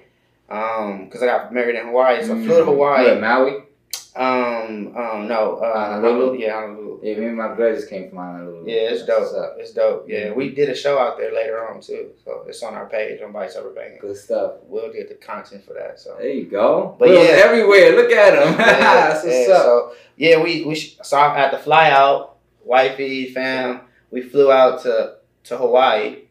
um 0.49 1.05
because 1.05 1.21
I 1.21 1.25
got 1.25 1.53
married 1.53 1.75
in 1.75 1.87
Hawaii. 1.87 2.23
So 2.23 2.33
I 2.37 2.41
flew 2.43 2.57
to 2.59 2.65
Hawaii. 2.65 3.07
Yeah, 3.07 3.19
Maui. 3.19 3.63
Um, 4.15 4.95
um, 4.97 5.27
no, 5.27 5.57
uh, 5.57 5.93
Honolulu? 5.95 6.39
Yeah, 6.39 6.59
Honolulu. 6.61 6.99
Yeah, 7.03 7.19
me 7.19 7.25
and 7.27 7.37
my 7.37 7.49
brother 7.53 7.75
just 7.75 7.87
came 7.89 8.09
from 8.09 8.17
Honolulu. 8.17 8.63
Yeah, 8.65 8.89
it's 8.89 9.05
That's 9.05 9.31
dope. 9.31 9.55
It's 9.59 9.71
dope. 9.73 10.05
Yeah, 10.09 10.29
Mhm. 10.29 10.35
we 10.35 10.49
did 10.55 10.69
a 10.69 10.75
show 10.75 10.97
out 10.97 11.19
there 11.19 11.31
later 11.31 11.67
on 11.69 11.81
too, 11.81 12.09
so 12.25 12.43
it's 12.47 12.63
on 12.63 12.73
our 12.73 12.87
page 12.87 13.21
on 13.21 13.31
Bikes 13.31 13.55
Over 13.55 13.69
Banging. 13.69 13.99
Good 13.99 14.17
stuff. 14.17 14.53
We'll 14.67 14.91
get 14.91 15.07
the 15.09 15.15
content 15.15 15.63
for 15.65 15.73
that. 15.73 15.99
So 15.99 16.15
There 16.17 16.29
you 16.31 16.45
go. 16.45 16.95
But 16.97 17.09
But 17.09 17.13
yeah, 17.13 17.43
everywhere. 17.45 17.95
Look 17.95 18.11
at 18.11 18.31
them. 18.33 18.55
yeah, 18.57 19.21
yeah, 19.23 19.53
up. 19.53 19.61
So 19.61 19.91
yeah, 20.15 20.41
we 20.41 20.63
we 20.65 20.73
sh- 20.73 20.97
so 21.03 21.17
I 21.19 21.37
had 21.37 21.51
to 21.51 21.59
fly 21.59 21.91
out, 21.91 22.37
wifey, 22.65 23.27
fam. 23.31 23.81
We 24.11 24.21
flew 24.21 24.51
out 24.51 24.81
to 24.83 25.15
to 25.45 25.57
Hawaii. 25.57 26.23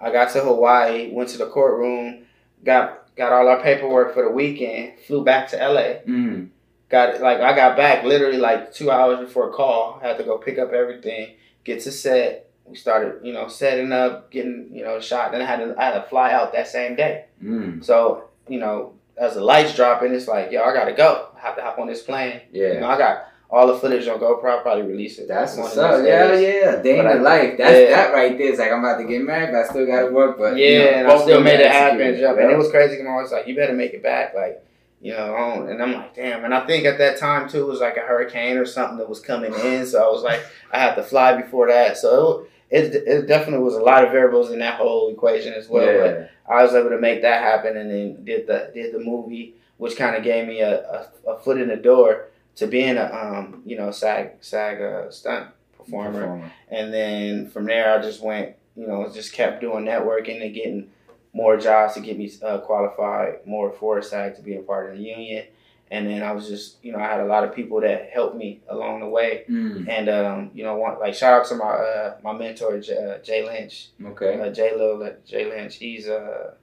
I 0.00 0.10
got 0.10 0.32
to 0.32 0.40
Hawaii, 0.40 1.10
went 1.12 1.28
to 1.30 1.38
the 1.38 1.46
courtroom, 1.46 2.24
got 2.64 3.14
got 3.16 3.32
all 3.32 3.46
our 3.48 3.62
paperwork 3.62 4.14
for 4.14 4.24
the 4.24 4.30
weekend, 4.30 4.98
flew 5.06 5.24
back 5.24 5.48
to 5.48 5.56
LA. 5.56 6.00
Mm. 6.06 6.48
Got 6.88 7.20
like 7.20 7.40
I 7.40 7.54
got 7.54 7.76
back 7.76 8.04
literally 8.04 8.38
like 8.38 8.72
two 8.72 8.90
hours 8.90 9.20
before 9.20 9.52
call. 9.52 9.98
Had 10.02 10.18
to 10.18 10.24
go 10.24 10.38
pick 10.38 10.58
up 10.58 10.72
everything, 10.72 11.34
get 11.64 11.80
to 11.82 11.92
set. 11.92 12.48
We 12.64 12.76
started, 12.76 13.24
you 13.26 13.32
know, 13.32 13.48
setting 13.48 13.92
up, 13.92 14.30
getting, 14.30 14.68
you 14.72 14.84
know, 14.84 15.00
shot. 15.00 15.32
Then 15.32 15.42
I 15.42 15.44
had 15.44 15.56
to 15.58 15.74
I 15.78 15.84
had 15.86 15.94
to 16.02 16.08
fly 16.08 16.32
out 16.32 16.52
that 16.52 16.68
same 16.68 16.96
day. 16.96 17.26
Mm. 17.42 17.84
So, 17.84 18.24
you 18.48 18.58
know, 18.58 18.94
as 19.16 19.34
the 19.34 19.40
lights 19.42 19.74
dropping, 19.74 20.14
it's 20.14 20.28
like, 20.28 20.50
yo, 20.52 20.62
I 20.62 20.72
gotta 20.72 20.92
go. 20.92 21.28
I 21.36 21.40
have 21.40 21.56
to 21.56 21.62
hop 21.62 21.78
on 21.78 21.86
this 21.86 22.02
plane. 22.02 22.40
You 22.52 22.66
Yeah. 22.66 22.80
know, 22.80 22.88
I 22.88 22.96
got 22.98 23.26
all 23.52 23.66
the 23.66 23.78
footage 23.78 24.08
on 24.08 24.18
GoPro. 24.18 24.46
I'll 24.46 24.60
probably 24.62 24.84
release 24.84 25.18
it. 25.18 25.28
That's 25.28 25.52
one 25.56 25.64
what's 25.64 25.76
up. 25.76 26.04
Yeah, 26.04 26.32
yeah. 26.34 26.76
Day 26.80 26.98
in 26.98 27.06
the 27.06 27.22
life. 27.22 27.58
That's 27.58 27.90
yeah. 27.90 27.96
that 27.96 28.14
right 28.14 28.36
there. 28.38 28.48
It's 28.48 28.58
like 28.58 28.72
I'm 28.72 28.78
about 28.78 28.96
to 28.96 29.04
get 29.04 29.22
married, 29.22 29.52
but 29.52 29.66
I 29.66 29.68
still 29.68 29.86
gotta 29.86 30.10
work. 30.10 30.38
But 30.38 30.56
Yeah, 30.56 30.66
you 30.66 30.78
know, 30.78 30.90
and 30.90 31.08
I 31.08 31.22
still 31.22 31.40
made 31.42 31.60
it 31.60 31.70
happen. 31.70 32.00
it, 32.00 32.22
And 32.22 32.50
it 32.50 32.56
was 32.56 32.70
crazy. 32.70 32.94
Because 32.94 33.06
I'm 33.06 33.12
always 33.12 33.30
like, 33.30 33.46
you 33.46 33.54
better 33.54 33.74
make 33.74 33.92
it 33.92 34.02
back. 34.02 34.34
Like, 34.34 34.64
you 35.02 35.12
know, 35.12 35.66
and 35.68 35.82
I'm 35.82 35.92
like, 35.92 36.14
damn. 36.14 36.46
And 36.46 36.54
I 36.54 36.66
think 36.66 36.86
at 36.86 36.96
that 36.96 37.18
time 37.18 37.46
too, 37.46 37.60
it 37.60 37.68
was 37.68 37.80
like 37.80 37.98
a 37.98 38.00
hurricane 38.00 38.56
or 38.56 38.64
something 38.64 38.96
that 38.96 39.08
was 39.08 39.20
coming 39.20 39.52
in. 39.52 39.84
So 39.84 40.02
I 40.02 40.10
was 40.10 40.22
like, 40.22 40.40
I 40.72 40.78
had 40.78 40.94
to 40.94 41.02
fly 41.02 41.40
before 41.40 41.68
that. 41.68 41.98
So 41.98 42.46
it, 42.70 42.94
it 42.94 43.26
definitely 43.26 43.64
was 43.64 43.74
a 43.74 43.82
lot 43.82 44.02
of 44.02 44.12
variables 44.12 44.50
in 44.50 44.60
that 44.60 44.78
whole 44.78 45.10
equation 45.10 45.52
as 45.52 45.68
well. 45.68 46.00
But. 46.00 46.30
I 46.48 46.62
was 46.62 46.74
able 46.74 46.90
to 46.90 46.98
make 46.98 47.22
that 47.22 47.42
happen, 47.42 47.76
and 47.76 47.90
then 47.90 48.24
did 48.24 48.46
the 48.46 48.70
did 48.74 48.92
the 48.92 48.98
movie, 48.98 49.54
which 49.76 49.96
kind 49.96 50.16
of 50.16 50.24
gave 50.24 50.46
me 50.46 50.60
a, 50.60 50.80
a, 50.80 51.30
a 51.30 51.38
foot 51.38 51.60
in 51.60 51.68
the 51.68 51.76
door 51.76 52.28
to 52.56 52.66
being 52.66 52.96
a 52.96 53.04
um 53.04 53.62
you 53.64 53.76
know 53.76 53.90
SAG 53.90 54.32
SAG 54.40 54.80
uh, 54.80 55.10
stunt 55.10 55.48
performer, 55.76 56.20
Performer. 56.20 56.52
and 56.70 56.92
then 56.92 57.48
from 57.50 57.64
there 57.66 57.98
I 57.98 58.02
just 58.02 58.22
went 58.22 58.54
you 58.76 58.86
know 58.86 59.10
just 59.12 59.32
kept 59.32 59.60
doing 59.60 59.84
networking 59.84 60.42
and 60.44 60.54
getting 60.54 60.88
more 61.34 61.56
jobs 61.56 61.94
to 61.94 62.00
get 62.00 62.18
me 62.18 62.30
uh, 62.42 62.58
qualified 62.58 63.46
more 63.46 63.72
for 63.72 64.00
SAG 64.02 64.36
to 64.36 64.42
be 64.42 64.56
a 64.56 64.60
part 64.60 64.90
of 64.90 64.98
the 64.98 65.02
union, 65.02 65.46
and 65.90 66.06
then 66.06 66.22
I 66.22 66.32
was 66.32 66.46
just 66.46 66.76
you 66.84 66.92
know 66.92 66.98
I 66.98 67.04
had 67.08 67.20
a 67.20 67.24
lot 67.24 67.42
of 67.44 67.54
people 67.54 67.80
that 67.80 68.10
helped 68.12 68.36
me 68.36 68.60
along 68.68 69.00
the 69.00 69.08
way, 69.08 69.44
Mm. 69.48 69.88
and 69.88 70.08
um 70.10 70.50
you 70.54 70.62
know 70.62 70.76
one 70.76 70.98
like 71.00 71.14
shout 71.14 71.32
out 71.40 71.46
to 71.48 71.54
my 71.54 71.64
uh, 71.64 72.16
my 72.22 72.32
mentor 72.34 72.78
J, 72.80 72.96
uh, 72.96 73.18
Jay 73.22 73.44
Lynch. 73.46 73.88
Okay. 74.04 74.38
Uh, 74.40 74.50
J 74.50 74.76
Lil, 74.76 75.10
Jay 75.26 75.46
Lynch, 75.48 75.76
he's 75.76 76.06
a 76.06 76.54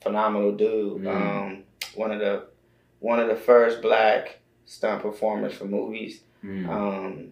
phenomenal 0.00 0.52
dude. 0.56 1.02
Mm. 1.02 1.16
Um, 1.16 1.62
one 1.94 2.10
of 2.10 2.18
the 2.18 2.46
one 3.00 3.20
of 3.20 3.28
the 3.28 3.36
first 3.36 3.80
black 3.82 4.40
stunt 4.68 5.02
performers 5.02 5.54
for 5.54 5.64
movies. 5.64 6.20
Mm. 6.44 6.68
Um, 6.68 7.28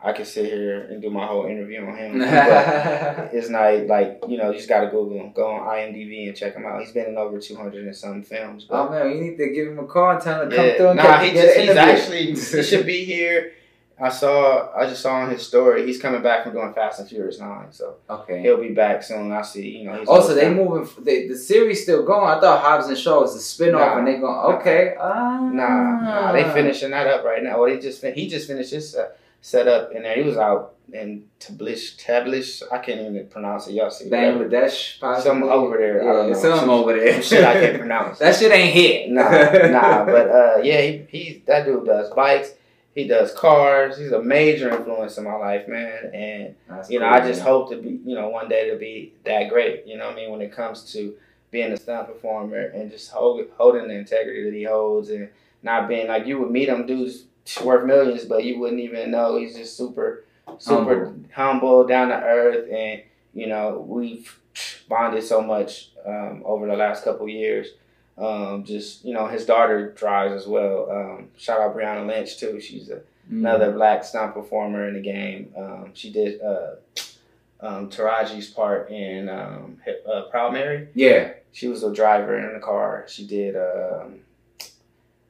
I 0.00 0.12
could 0.12 0.26
sit 0.26 0.44
here 0.44 0.82
and 0.82 1.00
do 1.00 1.08
my 1.08 1.26
whole 1.26 1.46
interview 1.46 1.80
on 1.80 1.96
him. 1.96 2.18
but 2.18 2.28
it's 3.32 3.48
not 3.48 3.86
like 3.86 4.20
you 4.28 4.36
know 4.36 4.50
you 4.50 4.56
just 4.58 4.68
gotta 4.68 4.86
Google 4.88 5.18
him, 5.18 5.32
go 5.32 5.50
on 5.50 5.66
IMDb 5.66 6.28
and 6.28 6.36
check 6.36 6.54
him 6.54 6.66
out. 6.66 6.80
He's 6.82 6.92
been 6.92 7.06
in 7.06 7.16
over 7.16 7.40
two 7.40 7.56
hundred 7.56 7.86
and 7.86 7.96
some 7.96 8.22
films. 8.22 8.64
but- 8.64 8.86
oh 8.86 8.90
man, 8.90 9.10
you 9.10 9.20
need 9.22 9.38
to 9.38 9.48
give 9.48 9.68
him 9.68 9.78
a 9.78 9.86
call 9.86 10.10
and 10.10 10.20
tell 10.20 10.42
him 10.42 10.50
to 10.50 10.56
come 10.56 10.66
yeah. 10.66 10.76
through 10.76 10.88
and 10.88 10.96
Nah, 10.98 11.02
get, 11.02 11.24
he 11.24 11.40
just 11.40 11.56
he's 11.58 11.70
actually 11.76 12.26
he 12.34 12.62
should 12.62 12.86
be 12.86 13.04
here. 13.12 13.52
I 14.04 14.10
saw 14.10 14.68
I 14.76 14.86
just 14.86 15.00
saw 15.02 15.14
on 15.22 15.30
his 15.30 15.42
story. 15.46 15.86
He's 15.86 16.00
coming 16.04 16.22
back 16.22 16.44
from 16.44 16.52
doing 16.52 16.72
Fast 16.74 17.00
and 17.00 17.08
Furious 17.08 17.38
Nine, 17.40 17.68
so 17.70 17.94
Okay. 18.10 18.40
he'll 18.42 18.60
be 18.60 18.74
back 18.74 19.02
soon. 19.02 19.32
I 19.32 19.42
see. 19.42 19.68
You 19.78 19.84
know. 19.86 19.98
He's 19.98 20.08
Also, 20.08 20.22
always 20.30 20.36
they 20.36 20.44
down. 20.54 20.56
moving. 20.56 21.04
They, 21.04 21.26
the 21.28 21.36
series 21.36 21.82
still 21.84 22.02
going. 22.04 22.28
I 22.28 22.38
thought 22.40 22.60
Hobbs 22.62 22.88
and 22.88 22.98
Shaw 22.98 23.20
was 23.22 23.34
a 23.34 23.40
spin 23.40 23.74
off, 23.74 23.80
Nah. 23.92 23.98
and 23.98 24.06
they 24.06 24.16
going 24.24 24.40
okay. 24.56 24.94
Ah. 25.00 25.40
Nah, 25.40 26.00
nah, 26.06 26.32
they 26.32 26.44
finishing 26.58 26.90
that 26.90 27.06
up 27.06 27.24
right 27.24 27.42
now. 27.42 27.58
Well, 27.60 27.70
he 27.72 27.78
just 27.80 28.02
he 28.04 28.28
just 28.28 28.46
finished 28.46 28.72
his 28.72 28.94
uh, 28.94 29.08
setup, 29.40 29.94
and 29.94 30.04
then 30.04 30.18
he 30.18 30.22
was 30.24 30.36
out 30.36 30.74
in 30.92 31.24
Tablish, 31.40 31.96
Tablish. 32.04 32.62
I 32.70 32.78
can't 32.78 33.00
even 33.00 33.26
pronounce 33.28 33.68
it. 33.68 33.72
Y'all 33.72 33.90
see. 33.90 34.10
Bangladesh, 34.10 35.00
possibly. 35.00 35.30
Something 35.30 35.48
over 35.50 35.78
there. 35.78 36.02
I 36.02 36.12
don't 36.12 36.28
Yeah, 36.28 36.34
something 36.34 36.60
Some- 36.60 36.70
over 36.70 36.92
there. 36.92 37.22
shit 37.22 37.42
I 37.42 37.54
can't 37.54 37.78
pronounce. 37.84 38.18
that 38.18 38.36
shit 38.36 38.52
ain't 38.52 38.74
here. 38.74 39.06
Nah, 39.08 39.30
nah, 39.78 40.04
but 40.04 40.28
uh, 40.28 40.56
yeah, 40.62 40.80
he, 40.82 41.06
he 41.08 41.42
that 41.46 41.64
dude 41.64 41.86
does 41.86 42.10
bikes. 42.10 42.50
He 42.94 43.08
does 43.08 43.32
cars. 43.32 43.98
He's 43.98 44.12
a 44.12 44.22
major 44.22 44.70
influence 44.70 45.18
in 45.18 45.24
my 45.24 45.34
life, 45.34 45.66
man. 45.66 46.10
And 46.14 46.54
That's 46.68 46.90
you 46.90 47.00
know, 47.00 47.08
cool, 47.08 47.14
I 47.14 47.26
just 47.26 47.40
man. 47.40 47.48
hope 47.48 47.70
to 47.70 47.76
be, 47.76 48.00
you 48.04 48.14
know, 48.14 48.28
one 48.28 48.48
day 48.48 48.70
to 48.70 48.76
be 48.76 49.12
that 49.24 49.48
great. 49.48 49.86
You 49.86 49.96
know 49.96 50.06
what 50.06 50.12
I 50.14 50.16
mean? 50.16 50.30
When 50.30 50.40
it 50.40 50.52
comes 50.52 50.92
to 50.92 51.14
being 51.50 51.72
a 51.72 51.76
stunt 51.76 52.08
performer 52.08 52.66
and 52.66 52.90
just 52.90 53.10
hold, 53.10 53.44
holding 53.56 53.88
the 53.88 53.94
integrity 53.94 54.44
that 54.44 54.54
he 54.56 54.64
holds 54.64 55.10
and 55.10 55.28
not 55.62 55.88
being 55.88 56.06
like 56.08 56.26
you 56.26 56.38
would 56.38 56.50
meet 56.50 56.68
him 56.68 56.86
dudes 56.86 57.24
worth 57.62 57.86
millions, 57.86 58.24
but 58.24 58.44
you 58.44 58.58
wouldn't 58.58 58.80
even 58.80 59.10
know 59.10 59.36
he's 59.38 59.56
just 59.56 59.76
super, 59.76 60.24
super 60.58 61.14
humble, 61.34 61.86
down 61.86 62.08
to 62.08 62.16
earth, 62.16 62.68
and 62.70 63.02
you 63.32 63.46
know 63.46 63.84
we've 63.86 64.38
bonded 64.88 65.22
so 65.22 65.40
much 65.40 65.90
um, 66.06 66.42
over 66.44 66.66
the 66.66 66.76
last 66.76 67.04
couple 67.04 67.28
years. 67.28 67.68
Um, 68.16 68.64
just 68.64 69.04
you 69.04 69.12
know, 69.12 69.26
his 69.26 69.44
daughter 69.44 69.90
drives 69.92 70.32
as 70.34 70.46
well. 70.46 70.88
Um, 70.90 71.28
shout 71.36 71.60
out 71.60 71.74
Brianna 71.76 72.06
Lynch 72.06 72.38
too. 72.38 72.60
She's 72.60 72.88
a 72.90 73.00
Mm. 73.32 73.38
another 73.38 73.72
black 73.72 74.04
stunt 74.04 74.34
performer 74.34 74.86
in 74.86 74.92
the 74.94 75.00
game. 75.00 75.50
Um, 75.56 75.92
she 75.94 76.12
did 76.12 76.42
uh, 76.42 76.72
um, 77.60 77.88
Taraji's 77.88 78.50
part 78.50 78.90
in 78.90 79.30
um, 79.30 79.78
uh, 80.06 80.24
Proud 80.30 80.52
Mary. 80.52 80.88
Yeah. 80.94 81.30
She 81.50 81.66
was 81.68 81.82
a 81.84 81.90
driver 81.90 82.36
in 82.38 82.52
the 82.52 82.60
car. 82.60 83.06
She 83.08 83.26
did 83.26 83.56
um, 83.56 84.16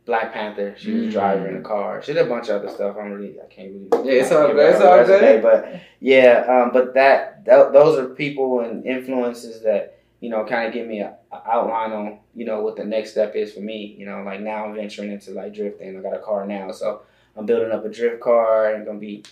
Black 0.06 0.32
Panther. 0.32 0.74
She 0.76 0.90
was 0.90 1.02
Mm. 1.06 1.12
driver 1.12 1.46
in 1.46 1.54
the 1.62 1.68
car. 1.68 2.02
She 2.02 2.12
did 2.12 2.26
a 2.26 2.28
bunch 2.28 2.48
of 2.48 2.62
other 2.62 2.68
stuff. 2.74 2.96
I'm 3.00 3.12
really, 3.12 3.40
I 3.40 3.46
can't 3.46 3.70
really. 3.92 4.08
Yeah, 4.12 4.22
it's 4.22 4.32
all 4.32 4.48
good, 4.48 4.74
it's 4.74 4.80
all 4.82 5.04
good. 5.04 5.40
But 5.42 5.80
yeah, 6.00 6.44
um, 6.48 6.70
but 6.72 6.94
that, 6.94 7.44
th- 7.44 7.72
those 7.72 7.96
are 7.98 8.08
people 8.08 8.58
and 8.60 8.84
influences 8.84 9.62
that 9.62 9.98
you 10.24 10.30
know 10.30 10.42
kind 10.42 10.66
of 10.66 10.72
give 10.72 10.86
me 10.86 11.00
a, 11.00 11.14
a 11.32 11.50
outline 11.50 11.92
on 11.92 12.18
you 12.34 12.46
know 12.46 12.62
what 12.62 12.76
the 12.76 12.84
next 12.84 13.10
step 13.10 13.36
is 13.36 13.52
for 13.52 13.60
me. 13.60 13.94
You 13.98 14.06
know, 14.06 14.22
like 14.22 14.40
now 14.40 14.64
I'm 14.64 14.74
venturing 14.74 15.12
into 15.12 15.32
like 15.32 15.52
drifting. 15.52 15.98
I 15.98 16.00
got 16.00 16.14
a 16.14 16.18
car 16.18 16.46
now, 16.46 16.72
so 16.72 17.02
I'm 17.36 17.44
building 17.44 17.70
up 17.70 17.84
a 17.84 17.90
drift 17.90 18.22
car 18.22 18.72
and 18.72 18.86
gonna 18.86 18.98
be 18.98 19.22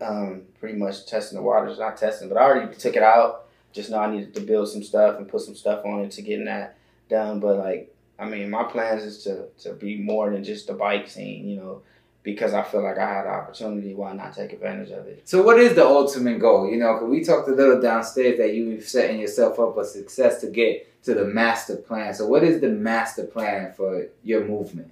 um, 0.00 0.44
pretty 0.58 0.78
much 0.78 1.04
testing 1.04 1.36
the 1.36 1.42
waters. 1.42 1.78
Not 1.78 1.98
testing, 1.98 2.30
but 2.30 2.38
I 2.38 2.44
already 2.44 2.74
took 2.74 2.96
it 2.96 3.02
out. 3.02 3.48
Just 3.74 3.90
know 3.90 3.98
I 3.98 4.10
needed 4.10 4.32
to 4.32 4.40
build 4.40 4.70
some 4.70 4.82
stuff 4.82 5.18
and 5.18 5.28
put 5.28 5.42
some 5.42 5.54
stuff 5.54 5.84
on 5.84 6.00
it 6.00 6.12
to 6.12 6.22
getting 6.22 6.46
that 6.46 6.78
done. 7.10 7.38
But 7.38 7.58
like, 7.58 7.94
I 8.18 8.24
mean, 8.24 8.48
my 8.48 8.62
plans 8.64 9.02
is 9.02 9.24
to 9.24 9.48
to 9.64 9.74
be 9.74 9.98
more 9.98 10.30
than 10.30 10.42
just 10.42 10.68
the 10.68 10.72
bike 10.72 11.06
scene. 11.06 11.46
You 11.46 11.56
know, 11.56 11.82
because 12.24 12.54
I 12.54 12.62
feel 12.62 12.82
like 12.82 12.98
I 12.98 13.06
had 13.06 13.26
the 13.26 13.30
opportunity. 13.30 13.94
Why 13.94 14.14
not 14.14 14.34
take 14.34 14.54
advantage 14.54 14.90
of 14.90 15.06
it? 15.06 15.28
So 15.28 15.42
what 15.42 15.60
is 15.60 15.74
the 15.74 15.84
ultimate 15.84 16.40
goal? 16.40 16.68
You 16.68 16.78
know, 16.78 17.04
we 17.04 17.22
talked 17.22 17.46
a 17.48 17.52
little 17.52 17.80
downstairs 17.80 18.38
that 18.38 18.54
you've 18.54 18.88
setting 18.88 19.20
yourself 19.20 19.60
up 19.60 19.74
for 19.74 19.84
success 19.84 20.40
to 20.40 20.48
get 20.48 21.02
to 21.04 21.14
the 21.14 21.26
master 21.26 21.76
plan. 21.76 22.14
So 22.14 22.26
what 22.26 22.42
is 22.42 22.60
the 22.60 22.70
master 22.70 23.24
plan 23.24 23.74
for 23.76 24.08
your 24.24 24.46
movement? 24.46 24.90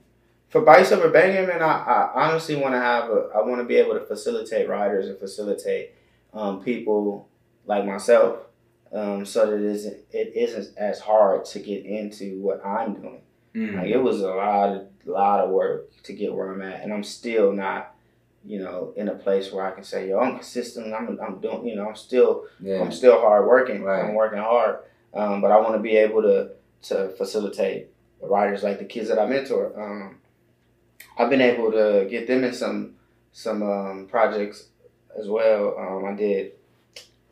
For 0.51 0.61
Over 0.61 1.09
Banging, 1.09 1.49
man, 1.49 1.63
I, 1.63 2.11
I 2.15 2.29
honestly 2.29 2.57
want 2.57 2.75
to 2.75 2.79
have 2.79 3.09
a, 3.09 3.31
I 3.35 3.41
want 3.41 3.63
to 3.63 3.65
be 3.65 3.77
able 3.77 3.95
to 3.95 4.05
facilitate 4.05 4.69
riders 4.69 5.09
and 5.09 5.19
facilitate 5.19 5.95
um, 6.35 6.63
people 6.63 7.27
like 7.65 7.87
myself 7.87 8.41
um, 8.93 9.25
so 9.25 9.47
that 9.47 9.57
it 9.57 9.63
isn't, 9.63 9.97
it 10.11 10.33
isn't 10.37 10.77
as 10.77 11.01
hard 11.01 11.47
to 11.47 11.59
get 11.59 11.87
into 11.87 12.39
what 12.43 12.65
I'm 12.67 12.93
doing. 12.93 13.23
Mm. 13.55 13.75
Like 13.77 13.89
it 13.91 13.99
was 14.03 14.21
a 14.21 14.29
lot 14.29 14.71
of 14.77 14.87
lot 15.05 15.41
of 15.41 15.51
work 15.51 15.91
to 16.05 16.13
get 16.13 16.33
where 16.35 16.51
I'm 16.53 16.63
at, 16.63 16.83
and 16.83 16.93
I'm 16.93 17.03
still 17.05 17.53
not, 17.53 17.95
you 18.45 18.59
know, 18.61 18.93
in 18.97 19.09
a 19.09 19.15
place 19.15 19.53
where 19.53 19.67
I 19.67 19.73
can 19.73 19.85
say, 19.85 20.09
yo, 20.09 20.19
I'm 20.21 20.35
consistent. 20.37 20.95
I'm 20.95 21.19
I'm 21.21 21.41
doing, 21.41 21.67
you 21.67 21.77
know, 21.77 21.89
I'm 21.89 21.97
still 21.97 22.47
Yeah. 22.61 22.81
I'm 22.81 22.93
still 22.93 23.21
hard 23.21 23.47
working. 23.47 23.83
Right. 23.83 24.05
I'm 24.05 24.15
working 24.15 24.39
hard, 24.39 24.79
um, 25.15 25.41
but 25.41 25.51
I 25.51 25.61
want 25.61 25.75
to 25.75 25.81
be 25.81 25.97
able 25.97 26.23
to 26.23 26.51
to 26.89 27.11
facilitate 27.11 27.89
writers 28.21 28.63
like 28.63 28.79
the 28.79 28.85
kids 28.85 29.09
that 29.09 29.19
I 29.19 29.27
mentor. 29.27 29.73
Um, 29.81 30.17
I've 31.19 31.31
been 31.31 31.41
able 31.43 31.71
to 31.73 32.07
get 32.09 32.27
them 32.27 32.45
in 32.45 32.55
some 32.55 32.95
some 33.33 33.63
um, 33.63 34.07
projects 34.11 34.69
as 35.19 35.29
well. 35.29 35.77
Um, 35.79 36.05
I 36.07 36.15
did 36.17 36.53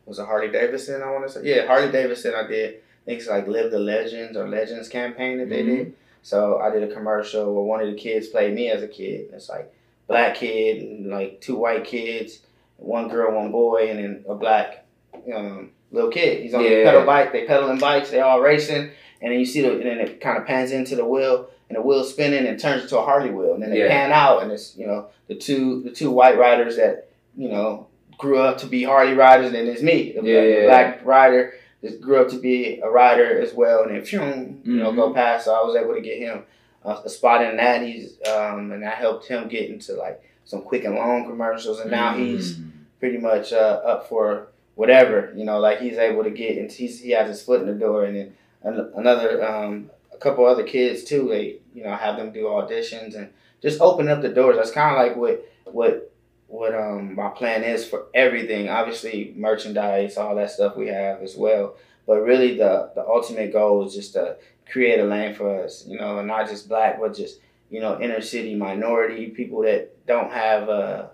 was 0.05 0.19
it 0.19 0.25
Harley 0.25 0.51
Davidson? 0.51 1.01
I 1.01 1.09
want 1.11 1.25
to 1.27 1.31
say 1.33 1.41
yeah, 1.43 1.65
Harley 1.65 1.91
Davidson. 1.91 2.35
I 2.35 2.45
did. 2.47 2.75
I 2.75 3.05
think 3.05 3.19
it's 3.21 3.29
like 3.29 3.47
Live 3.47 3.71
the 3.71 3.79
Legends 3.79 4.37
or 4.37 4.47
Legends 4.47 4.87
campaign 4.87 5.39
that 5.39 5.49
they 5.49 5.63
Mhm. 5.63 5.65
did. 5.77 5.93
So 6.21 6.59
I 6.59 6.69
did 6.69 6.83
a 6.89 6.93
commercial 6.93 7.53
where 7.53 7.63
one 7.63 7.81
of 7.81 7.87
the 7.87 7.95
kids 7.95 8.27
played 8.27 8.53
me 8.53 8.69
as 8.69 8.83
a 8.83 8.87
kid. 8.87 9.29
It's 9.33 9.49
like 9.49 9.73
black 10.07 10.35
kid 10.35 10.81
and 10.83 11.07
like 11.09 11.41
two 11.41 11.55
white 11.55 11.83
kids, 11.85 12.39
one 12.77 13.07
girl, 13.09 13.35
one 13.35 13.51
boy, 13.51 13.89
and 13.89 13.99
then 13.99 14.25
a 14.27 14.35
black 14.35 14.85
um, 15.33 15.71
little 15.91 16.11
kid. 16.11 16.43
He's 16.43 16.53
on 16.53 16.63
Yeah. 16.63 16.83
pedal 16.83 17.05
bike. 17.05 17.31
They 17.31 17.45
pedaling 17.45 17.79
bikes. 17.79 18.11
They 18.11 18.19
all 18.19 18.39
racing, 18.41 18.89
and 19.21 19.31
then 19.31 19.39
you 19.39 19.45
see 19.45 19.61
the 19.61 19.71
and 19.73 19.83
then 19.85 19.99
it 19.99 20.21
kind 20.21 20.37
of 20.37 20.45
pans 20.45 20.71
into 20.71 20.95
the 20.95 21.05
wheel, 21.05 21.47
and 21.69 21.77
the 21.77 21.81
wheel 21.81 22.03
spinning 22.03 22.45
and 22.47 22.59
turns 22.59 22.83
into 22.83 22.97
a 22.99 23.03
Harley 23.03 23.31
wheel, 23.31 23.53
and 23.53 23.63
then 23.63 23.71
they 23.71 23.79
Yeah. 23.79 23.87
pan 23.89 24.11
out, 24.11 24.43
and 24.43 24.51
it's 24.51 24.75
you 24.77 24.85
know 24.87 25.07
the 25.27 25.35
two 25.35 25.81
the 25.83 25.89
two 25.91 26.11
white 26.11 26.37
riders 26.37 26.77
that 26.77 27.07
you 27.35 27.49
know 27.49 27.87
grew 28.17 28.37
up 28.37 28.59
to 28.59 28.67
be 28.67 28.83
Harley 28.83 29.13
riders, 29.13 29.47
and 29.47 29.55
then 29.55 29.67
it's 29.67 29.81
me, 29.81 30.11
the, 30.15 30.21
Yeah, 30.23 30.41
yeah. 30.43 30.65
black 30.65 31.03
rider 31.05 31.55
that 31.81 31.99
grew 32.01 32.21
up 32.21 32.29
to 32.29 32.37
be 32.39 32.79
a 32.79 32.89
rider 32.89 33.39
as 33.41 33.53
well, 33.53 33.83
and 33.83 33.95
then 33.95 34.03
phew, 34.05 34.19
you 34.63 34.77
know 34.79 34.91
Mhm. 34.91 34.95
go 34.95 35.13
past. 35.13 35.45
So 35.45 35.53
I 35.53 35.63
was 35.65 35.75
able 35.75 35.95
to 35.95 36.01
get 36.01 36.17
him 36.19 36.43
a, 36.85 36.91
a 37.05 37.09
spot 37.09 37.43
in 37.43 37.57
that. 37.57 37.81
He's 37.81 38.17
um, 38.27 38.71
and 38.71 38.85
I 38.85 38.91
helped 38.91 39.27
him 39.27 39.47
get 39.47 39.69
into 39.69 39.93
like 39.93 40.21
some 40.45 40.61
Quicken 40.61 40.95
Loans 40.95 41.27
commercials, 41.27 41.79
and 41.79 41.91
now 41.91 42.15
he's 42.15 42.57
Mm. 42.57 42.71
pretty 42.99 43.17
much 43.17 43.51
uh, 43.53 43.81
up 43.85 44.07
for 44.09 44.47
whatever 44.75 45.31
you 45.35 45.43
know. 45.45 45.59
Like 45.59 45.79
he's 45.79 45.97
able 45.97 46.23
to 46.23 46.29
get 46.31 46.57
and 46.57 46.71
He's, 46.71 46.99
he 47.01 47.11
has 47.11 47.27
his 47.27 47.41
foot 47.41 47.61
in 47.61 47.67
the 47.67 47.73
door, 47.73 48.05
and 48.05 48.15
then 48.15 48.33
another 48.95 49.43
um, 49.43 49.89
a 50.13 50.17
couple 50.17 50.45
other 50.45 50.63
kids 50.63 51.03
too. 51.03 51.27
They 51.29 51.57
you 51.73 51.83
know 51.83 51.95
have 51.95 52.17
them 52.17 52.31
do 52.31 52.43
auditions 52.45 53.15
and 53.15 53.29
just 53.61 53.81
open 53.81 54.07
up 54.07 54.21
the 54.21 54.29
doors. 54.29 54.57
That's 54.57 54.71
kind 54.71 54.95
of 54.95 55.01
like 55.01 55.15
what 55.15 55.45
what 55.65 56.10
what 56.51 56.75
um 56.75 57.15
my 57.15 57.29
plan 57.29 57.63
is 57.63 57.87
for 57.87 58.07
everything. 58.13 58.69
Obviously, 58.69 59.33
merchandise, 59.37 60.17
all 60.17 60.35
that 60.35 60.51
stuff 60.51 60.75
we 60.75 60.87
have 60.87 61.21
as 61.21 61.35
well. 61.35 61.75
But 62.07 62.21
really, 62.21 62.57
the 62.57 62.91
the 62.95 63.01
ultimate 63.07 63.53
goal 63.53 63.85
is 63.87 63.95
just 63.95 64.13
to 64.13 64.37
create 64.71 64.99
a 64.99 65.03
lane 65.05 65.33
for 65.33 65.63
us, 65.63 65.85
you 65.87 65.97
know, 65.99 66.19
and 66.19 66.27
not 66.27 66.47
just 66.49 66.67
black, 66.69 66.99
but 66.99 67.15
just 67.15 67.39
you 67.69 67.79
know 67.79 67.99
inner 68.01 68.21
city 68.21 68.55
minority 68.55 69.27
people 69.27 69.61
that 69.63 70.05
don't 70.05 70.31
have 70.31 70.69
uh, 70.69 71.05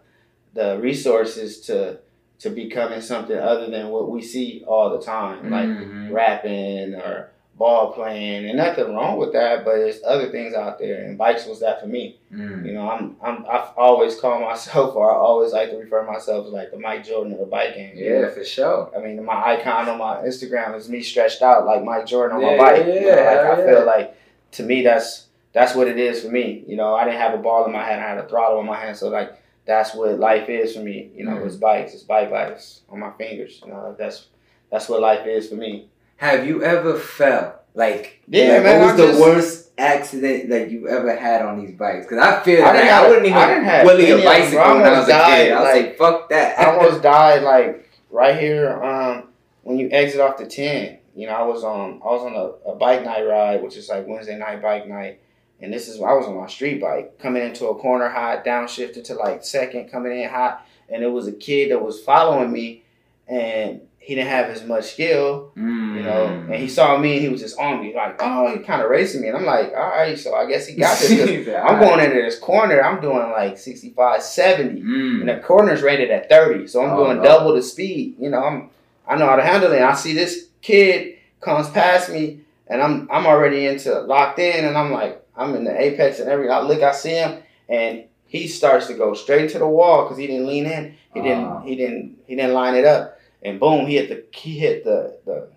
the 0.53 0.79
resources 0.79 1.61
to 1.61 1.99
to 2.39 2.49
becoming 2.49 3.01
something 3.01 3.37
other 3.37 3.67
than 3.69 3.89
what 3.89 4.09
we 4.09 4.21
see 4.21 4.63
all 4.67 4.89
the 4.91 5.03
time, 5.03 5.49
like 5.49 5.69
Mhm. 5.69 6.11
rapping 6.11 6.95
or 6.95 7.31
ball 7.57 7.91
playing, 7.91 8.45
and 8.47 8.57
nothing 8.57 8.93
wrong 8.93 9.17
with 9.17 9.33
that. 9.33 9.65
But 9.65 9.77
there's 9.77 9.99
other 10.05 10.29
things 10.29 10.53
out 10.53 10.77
there, 10.79 11.03
and 11.03 11.17
bikes 11.17 11.45
was 11.45 11.59
that 11.61 11.81
for 11.81 11.87
me. 11.87 12.19
Mm. 12.33 12.65
You 12.65 12.73
know, 12.73 12.89
I'm, 12.89 13.15
I'm 13.23 13.45
I've 13.49 13.69
always 13.75 14.19
called 14.19 14.41
myself, 14.41 14.95
or 14.95 15.11
I 15.11 15.15
always 15.15 15.53
like 15.53 15.71
to 15.71 15.77
refer 15.77 16.03
myself 16.03 16.45
as 16.47 16.53
like 16.53 16.71
the 16.71 16.79
Mike 16.79 17.03
Jordan 17.03 17.33
of 17.33 17.39
the 17.39 17.45
bike 17.45 17.75
game. 17.75 17.93
Yeah, 17.95 18.21
know? 18.21 18.31
for 18.31 18.43
sure. 18.43 18.91
I 18.95 19.01
mean, 19.01 19.23
my 19.25 19.33
icon 19.53 19.89
on 19.89 19.97
my 19.97 20.17
Instagram 20.17 20.75
is 20.75 20.89
me 20.89 21.01
stretched 21.01 21.41
out 21.41 21.65
like 21.65 21.83
Mike 21.83 22.05
Jordan 22.05 22.37
on 22.37 22.43
my 22.43 22.57
bike. 22.57 22.85
yeah, 22.85 22.93
you 22.93 23.01
know, 23.01 23.09
like 23.09 23.17
hell 23.17 23.51
I 23.51 23.65
feel 23.65 23.85
like 23.85 24.17
to 24.51 24.63
me 24.63 24.83
that's 24.83 25.25
that's 25.53 25.73
what 25.73 25.87
it 25.87 25.97
is 25.97 26.21
for 26.23 26.29
me. 26.29 26.63
You 26.67 26.75
know, 26.75 26.93
I 26.93 27.05
didn't 27.05 27.19
have 27.19 27.33
a 27.33 27.41
ball 27.41 27.65
in 27.65 27.71
my 27.71 27.83
hand, 27.83 28.01
I 28.01 28.09
had 28.09 28.17
a 28.19 28.27
throttle 28.27 28.59
in 28.59 28.65
my 28.67 28.79
hand, 28.79 28.95
so 28.97 29.09
like 29.09 29.33
that's 29.65 29.93
what 29.95 30.17
life 30.19 30.47
is 30.47 30.75
for 30.75 30.81
me. 30.81 31.11
You 31.15 31.25
know, 31.25 31.31
Mhm. 31.31 31.45
it's 31.47 31.55
bikes, 31.55 31.93
it's 31.93 32.03
bike 32.03 32.31
lights 32.31 32.81
on 32.89 32.99
my 32.99 33.11
fingers. 33.17 33.61
You 33.65 33.71
know, 33.71 33.95
that's 33.97 34.27
that's 34.71 34.87
what 34.89 35.01
life 35.01 35.25
is 35.25 35.49
for 35.49 35.55
me. 35.55 35.89
Have 36.17 36.45
you 36.47 36.63
ever 36.63 36.95
felt 36.97 37.55
like 37.73 38.21
Yeah, 38.27 38.55
like, 38.55 38.63
man, 38.63 38.79
What 38.79 38.85
was 38.85 38.91
I'm 38.91 38.97
the 38.97 39.07
just- 39.07 39.21
worst 39.21 39.71
accident 39.77 40.49
that 40.49 40.71
you 40.71 40.87
ever 40.87 41.15
had 41.15 41.43
on 41.43 41.59
these 41.63 41.75
bikes? 41.75 42.05
Because 42.05 42.19
I 42.23 42.41
feel 42.43 42.63
I 42.63 42.69
I, 42.69 43.07
wouldn't 43.07 43.25
even 43.27 43.37
I 43.37 43.47
have 43.59 43.87
any 43.87 44.09
a 44.09 44.23
bicycle 44.23 44.59
when 44.59 44.83
I 44.83 44.99
was 44.99 45.09
almost 45.09 45.09
a 45.09 45.11
kid. 45.11 45.51
I 45.51 45.59
was 45.59 45.63
like- 45.73 45.85
like, 45.85 45.97
fuck 45.97 46.29
that. 46.29 46.59
I 46.59 46.75
almost 46.75 47.01
died 47.15 47.43
like 47.43 47.89
right 48.09 48.37
here 48.39 48.71
um, 48.83 49.29
when 49.63 49.77
you 49.77 49.89
exit 49.91 50.19
off 50.19 50.37
the 50.37 50.45
ten. 50.47 50.97
You 51.15 51.27
know, 51.27 51.33
I 51.33 51.43
was 51.43 51.63
on 51.63 52.01
I 52.03 52.07
was 52.07 52.21
on 52.23 52.35
a, 52.35 52.71
a 52.71 52.75
bike 52.75 53.03
night 53.03 53.23
ride, 53.27 53.61
which 53.63 53.75
is 53.77 53.89
like 53.89 54.07
Wednesday 54.07 54.37
night 54.37 54.61
bike 54.61 54.87
night, 54.87 55.19
and 55.61 55.71
this 55.73 55.87
is 55.87 55.97
I 55.99 56.13
was 56.13 56.25
on 56.27 56.35
my 56.37 56.47
street 56.47 56.79
bike 56.81 57.17
coming 57.19 57.43
into 57.43 57.67
a 57.67 57.75
corner 57.75 58.07
hot, 58.09 58.43
downshifted 58.45 59.03
to 59.05 59.15
like 59.15 59.43
second, 59.43 59.89
coming 59.89 60.19
in 60.21 60.29
hot, 60.29 60.65
and 60.89 61.03
it 61.03 61.07
was 61.07 61.27
a 61.27 61.31
kid 61.31 61.71
that 61.71 61.81
was 61.83 61.99
following 61.99 62.51
me, 62.51 62.83
and 63.27 63.81
he 64.07 64.15
didn't 64.15 64.29
have 64.29 64.45
as 64.49 64.63
much 64.63 64.85
skill, 64.93 65.51
Mm. 65.57 65.97
you 65.97 66.03
know, 66.03 66.23
and 66.49 66.55
he 66.55 66.69
saw 66.69 66.97
me 66.97 67.13
and 67.15 67.21
he 67.23 67.27
was 67.27 67.41
just 67.41 67.59
on 67.59 67.81
me 67.81 67.93
like, 67.93 68.15
oh, 68.21 68.47
he 68.55 68.59
kind 68.63 68.81
of 68.81 68.89
racing 68.89 69.19
me, 69.21 69.27
and 69.27 69.35
I'm 69.35 69.45
like, 69.45 69.73
all 69.75 69.89
right, 69.89 70.17
so 70.17 70.33
I 70.33 70.45
guess 70.47 70.65
he 70.65 70.75
got 70.75 70.97
this. 70.97 71.11
I'm 71.65 71.77
going 71.77 71.99
into 71.99 72.15
this 72.21 72.39
corner, 72.39 72.81
I'm 72.81 73.01
doing 73.01 73.29
like 73.31 73.57
65, 73.57 74.23
70. 74.23 74.81
Mm. 74.81 75.19
And 75.19 75.27
the 75.29 75.37
corner's 75.45 75.81
rated 75.81 76.09
at 76.09 76.29
30. 76.29 76.67
So 76.67 76.81
I'm 76.85 76.91
Oh, 76.97 77.03
doing 77.03 77.17
no. 77.17 77.23
double 77.23 77.53
the 77.53 77.61
speed. 77.61 78.15
You 78.17 78.29
know, 78.29 78.41
I'm 78.41 78.69
I 79.09 79.17
know 79.17 79.25
how 79.27 79.35
to 79.35 79.43
handle 79.43 79.73
it. 79.73 79.81
I 79.81 79.93
see 79.93 80.13
this 80.13 80.47
kid 80.61 81.15
comes 81.41 81.69
past 81.69 82.09
me 82.09 82.39
and 82.67 82.81
I'm 82.81 83.09
I'm 83.11 83.25
already 83.25 83.65
into 83.65 83.91
locked 84.01 84.39
in 84.39 84.63
and 84.63 84.77
I'm 84.77 84.91
like, 84.93 85.21
I'm 85.35 85.53
in 85.55 85.65
the 85.65 85.75
apex 85.81 86.19
and 86.21 86.29
every 86.29 86.49
I 86.49 86.61
look, 86.61 86.81
I 86.81 86.93
see 86.93 87.15
him 87.15 87.39
and 87.67 88.03
he 88.25 88.47
starts 88.47 88.87
to 88.87 88.93
go 88.93 89.13
straight 89.13 89.49
to 89.51 89.59
the 89.59 89.67
wall 89.67 90.03
because 90.03 90.17
he 90.17 90.27
didn't 90.27 90.47
lean 90.47 90.65
in. 90.65 90.95
He 91.13 91.19
Ah. 91.19 91.23
didn't 91.23 91.61
he 91.67 91.75
didn't 91.75 92.17
he 92.25 92.35
didn't 92.37 92.53
line 92.53 92.75
it 92.75 92.85
up. 92.85 93.16
And 93.43 93.59
boom, 93.59 93.85
he 93.87 93.95
hit 93.97 94.09
the 94.09 94.23
he 94.37 94.57
hit 94.57 94.83
the 94.83 95.17
the 95.25 95.47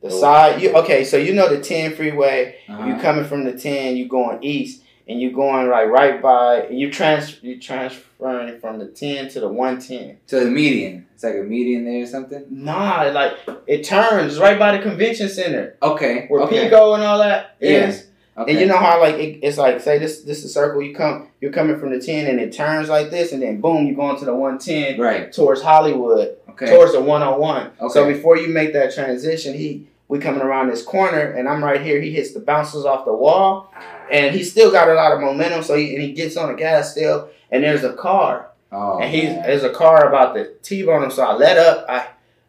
the 0.00 0.08
Oh. 0.08 0.20
side. 0.20 0.60
You 0.62 0.72
okay, 0.76 1.04
so 1.04 1.16
you 1.16 1.32
know 1.32 1.48
the 1.48 1.60
10 1.60 1.92
freeway 1.94 2.56
Uh-huh. 2.68 2.86
you 2.86 2.96
coming 2.96 3.24
from 3.24 3.44
the 3.44 3.52
ten, 3.52 3.96
you 3.96 4.06
going 4.08 4.38
east, 4.42 4.82
and 5.08 5.20
you 5.20 5.30
going 5.32 5.68
like 5.70 5.88
right 5.88 6.20
by 6.20 6.62
And 6.68 6.78
you 6.78 6.90
trans 6.90 7.42
you 7.42 7.58
transferring 7.60 8.58
from 8.60 8.78
the 8.78 8.86
ten 8.86 9.28
to 9.30 9.40
the 9.40 9.48
one 9.48 9.78
ten. 9.78 10.18
to 10.26 10.40
the 10.40 10.46
median. 10.50 11.06
It's 11.14 11.22
like 11.24 11.34
a 11.36 11.38
median 11.42 11.84
there 11.84 12.02
or 12.02 12.06
something? 12.06 12.44
Nah, 12.50 13.04
like 13.12 13.32
it 13.66 13.84
turns 13.84 14.38
right 14.38 14.58
by 14.58 14.76
the 14.76 14.82
convention 14.82 15.28
center 15.28 15.76
Okay. 15.82 16.26
where 16.28 16.42
okay. 16.42 16.64
Pico 16.64 16.94
and 16.94 17.02
all 17.04 17.18
that 17.18 17.56
Yeah. 17.60 17.86
is. 17.88 18.06
Okay. 18.36 18.50
And 18.50 18.60
you 18.60 18.66
know 18.66 18.76
how 18.76 19.00
like 19.00 19.14
it, 19.14 19.38
it's 19.44 19.56
like 19.58 19.80
say 19.80 19.98
this 19.98 20.22
this 20.22 20.38
is 20.38 20.46
a 20.46 20.48
circle 20.48 20.82
you 20.82 20.92
come 20.92 21.28
you're 21.40 21.52
coming 21.52 21.78
from 21.78 21.90
the 21.96 22.00
ten 22.04 22.26
and 22.26 22.40
it 22.40 22.52
turns 22.52 22.88
like 22.88 23.10
this 23.10 23.30
and 23.32 23.40
then 23.40 23.60
boom 23.60 23.86
you 23.86 23.94
go 23.94 24.10
into 24.10 24.24
the 24.24 24.34
one 24.34 24.58
ten 24.58 24.98
Right. 25.00 25.32
towards 25.32 25.62
Hollywood 25.62 26.36
Okay. 26.54 26.70
towards 26.70 26.92
the 26.92 27.00
one 27.00 27.22
on 27.22 27.40
one. 27.40 27.70
So 27.90 28.06
before 28.06 28.36
you 28.36 28.48
make 28.48 28.72
that 28.74 28.94
transition, 28.94 29.54
he 29.54 29.88
we 30.06 30.18
coming 30.18 30.42
around 30.42 30.68
this 30.68 30.82
corner 30.82 31.32
and 31.32 31.48
I'm 31.48 31.64
right 31.64 31.80
here. 31.80 32.00
He 32.00 32.12
hits 32.12 32.32
the 32.32 32.40
bounces 32.40 32.84
off 32.84 33.04
the 33.04 33.12
wall 33.12 33.72
ah. 33.74 34.06
and 34.10 34.34
he 34.34 34.44
still 34.44 34.70
got 34.70 34.88
a 34.88 34.94
lot 34.94 35.12
of 35.12 35.20
momentum. 35.20 35.62
So 35.62 35.76
he 35.76 35.94
and 35.94 36.02
he 36.02 36.12
gets 36.12 36.36
on 36.36 36.52
the 36.52 36.54
gas 36.54 36.92
still, 36.92 37.28
and 37.50 37.64
there's 37.64 37.84
a 37.84 37.94
car, 37.94 38.50
oh, 38.70 39.00
and 39.00 39.12
he's 39.12 39.30
man. 39.30 39.42
there's 39.42 39.64
a 39.64 39.70
car 39.70 40.08
about 40.08 40.34
to 40.34 40.54
t-bone 40.62 41.02
him. 41.02 41.10
So 41.10 41.24
I 41.24 41.34
let 41.34 41.58
up, 41.58 41.86
I 41.88 42.06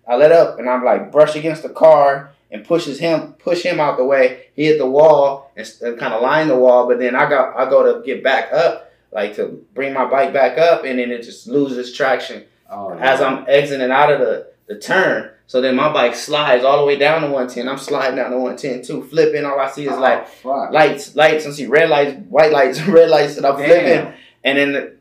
I 0.08 0.16
let 0.16 0.32
up, 0.32 0.60
and 0.60 0.70
I'm 0.70 0.84
like 0.84 1.12
brush 1.12 1.36
against 1.36 1.64
the 1.64 1.70
car, 1.70 2.32
and 2.52 2.66
pushes 2.66 3.00
him, 3.00 3.34
push 3.34 3.64
him 3.64 3.80
out 3.80 3.98
the 3.98 4.06
way. 4.06 4.48
He 4.56 4.66
hit 4.66 4.78
the 4.78 4.86
wall 4.86 5.52
and, 5.56 5.68
and 5.82 5.98
kind 5.98 6.14
of 6.14 6.22
line 6.22 6.48
the 6.48 6.58
wall, 6.58 6.88
but 6.88 7.00
then 7.00 7.16
I 7.16 7.28
got 7.28 7.58
I 7.58 7.68
go 7.70 7.94
to 7.94 8.06
get 8.06 8.24
back 8.24 8.54
up, 8.54 8.92
like 9.12 9.36
to 9.38 9.66
bring 9.74 9.94
my 9.94 10.06
bike 10.06 10.32
back 10.32 10.60
up, 10.60 10.84
and 10.84 11.00
then 11.00 11.10
it 11.10 11.24
just 11.24 11.48
loses 11.48 11.92
traction 11.94 12.44
Oh, 12.70 12.92
as 12.98 13.22
I'm 13.22 13.46
exiting 13.48 13.92
out 13.92 14.12
of 14.12 14.20
the, 14.20 14.48
the 14.68 14.80
turn. 14.80 15.32
So 15.48 15.62
then 15.62 15.76
my 15.76 15.94
bike 15.94 16.16
slides 16.16 16.64
all 16.64 16.80
the 16.80 16.86
way 16.86 16.98
down 16.98 17.22
to 17.22 17.28
110. 17.28 17.70
I'm 17.70 17.78
sliding 17.78 18.16
down 18.16 18.32
to 18.32 18.38
110 18.38 18.84
too, 18.84 19.04
flipping. 19.08 19.46
All 19.46 19.60
I 19.60 19.70
see 19.70 19.86
is 19.86 19.94
Oh, 19.94 20.00
like 20.00 20.28
fuck. 20.28 20.72
lights, 20.72 21.16
lights. 21.16 21.46
I 21.46 21.52
see 21.52 21.68
red 21.68 21.90
lights, 21.90 22.18
white 22.30 22.52
lights, 22.52 22.82
red 22.88 23.10
lights, 23.10 23.38
and 23.38 23.46
I'm 23.46 23.58
Damn. 23.58 23.66
flipping. 23.68 24.14
And 24.44 24.58
then 24.58 24.72
the, 24.74 24.96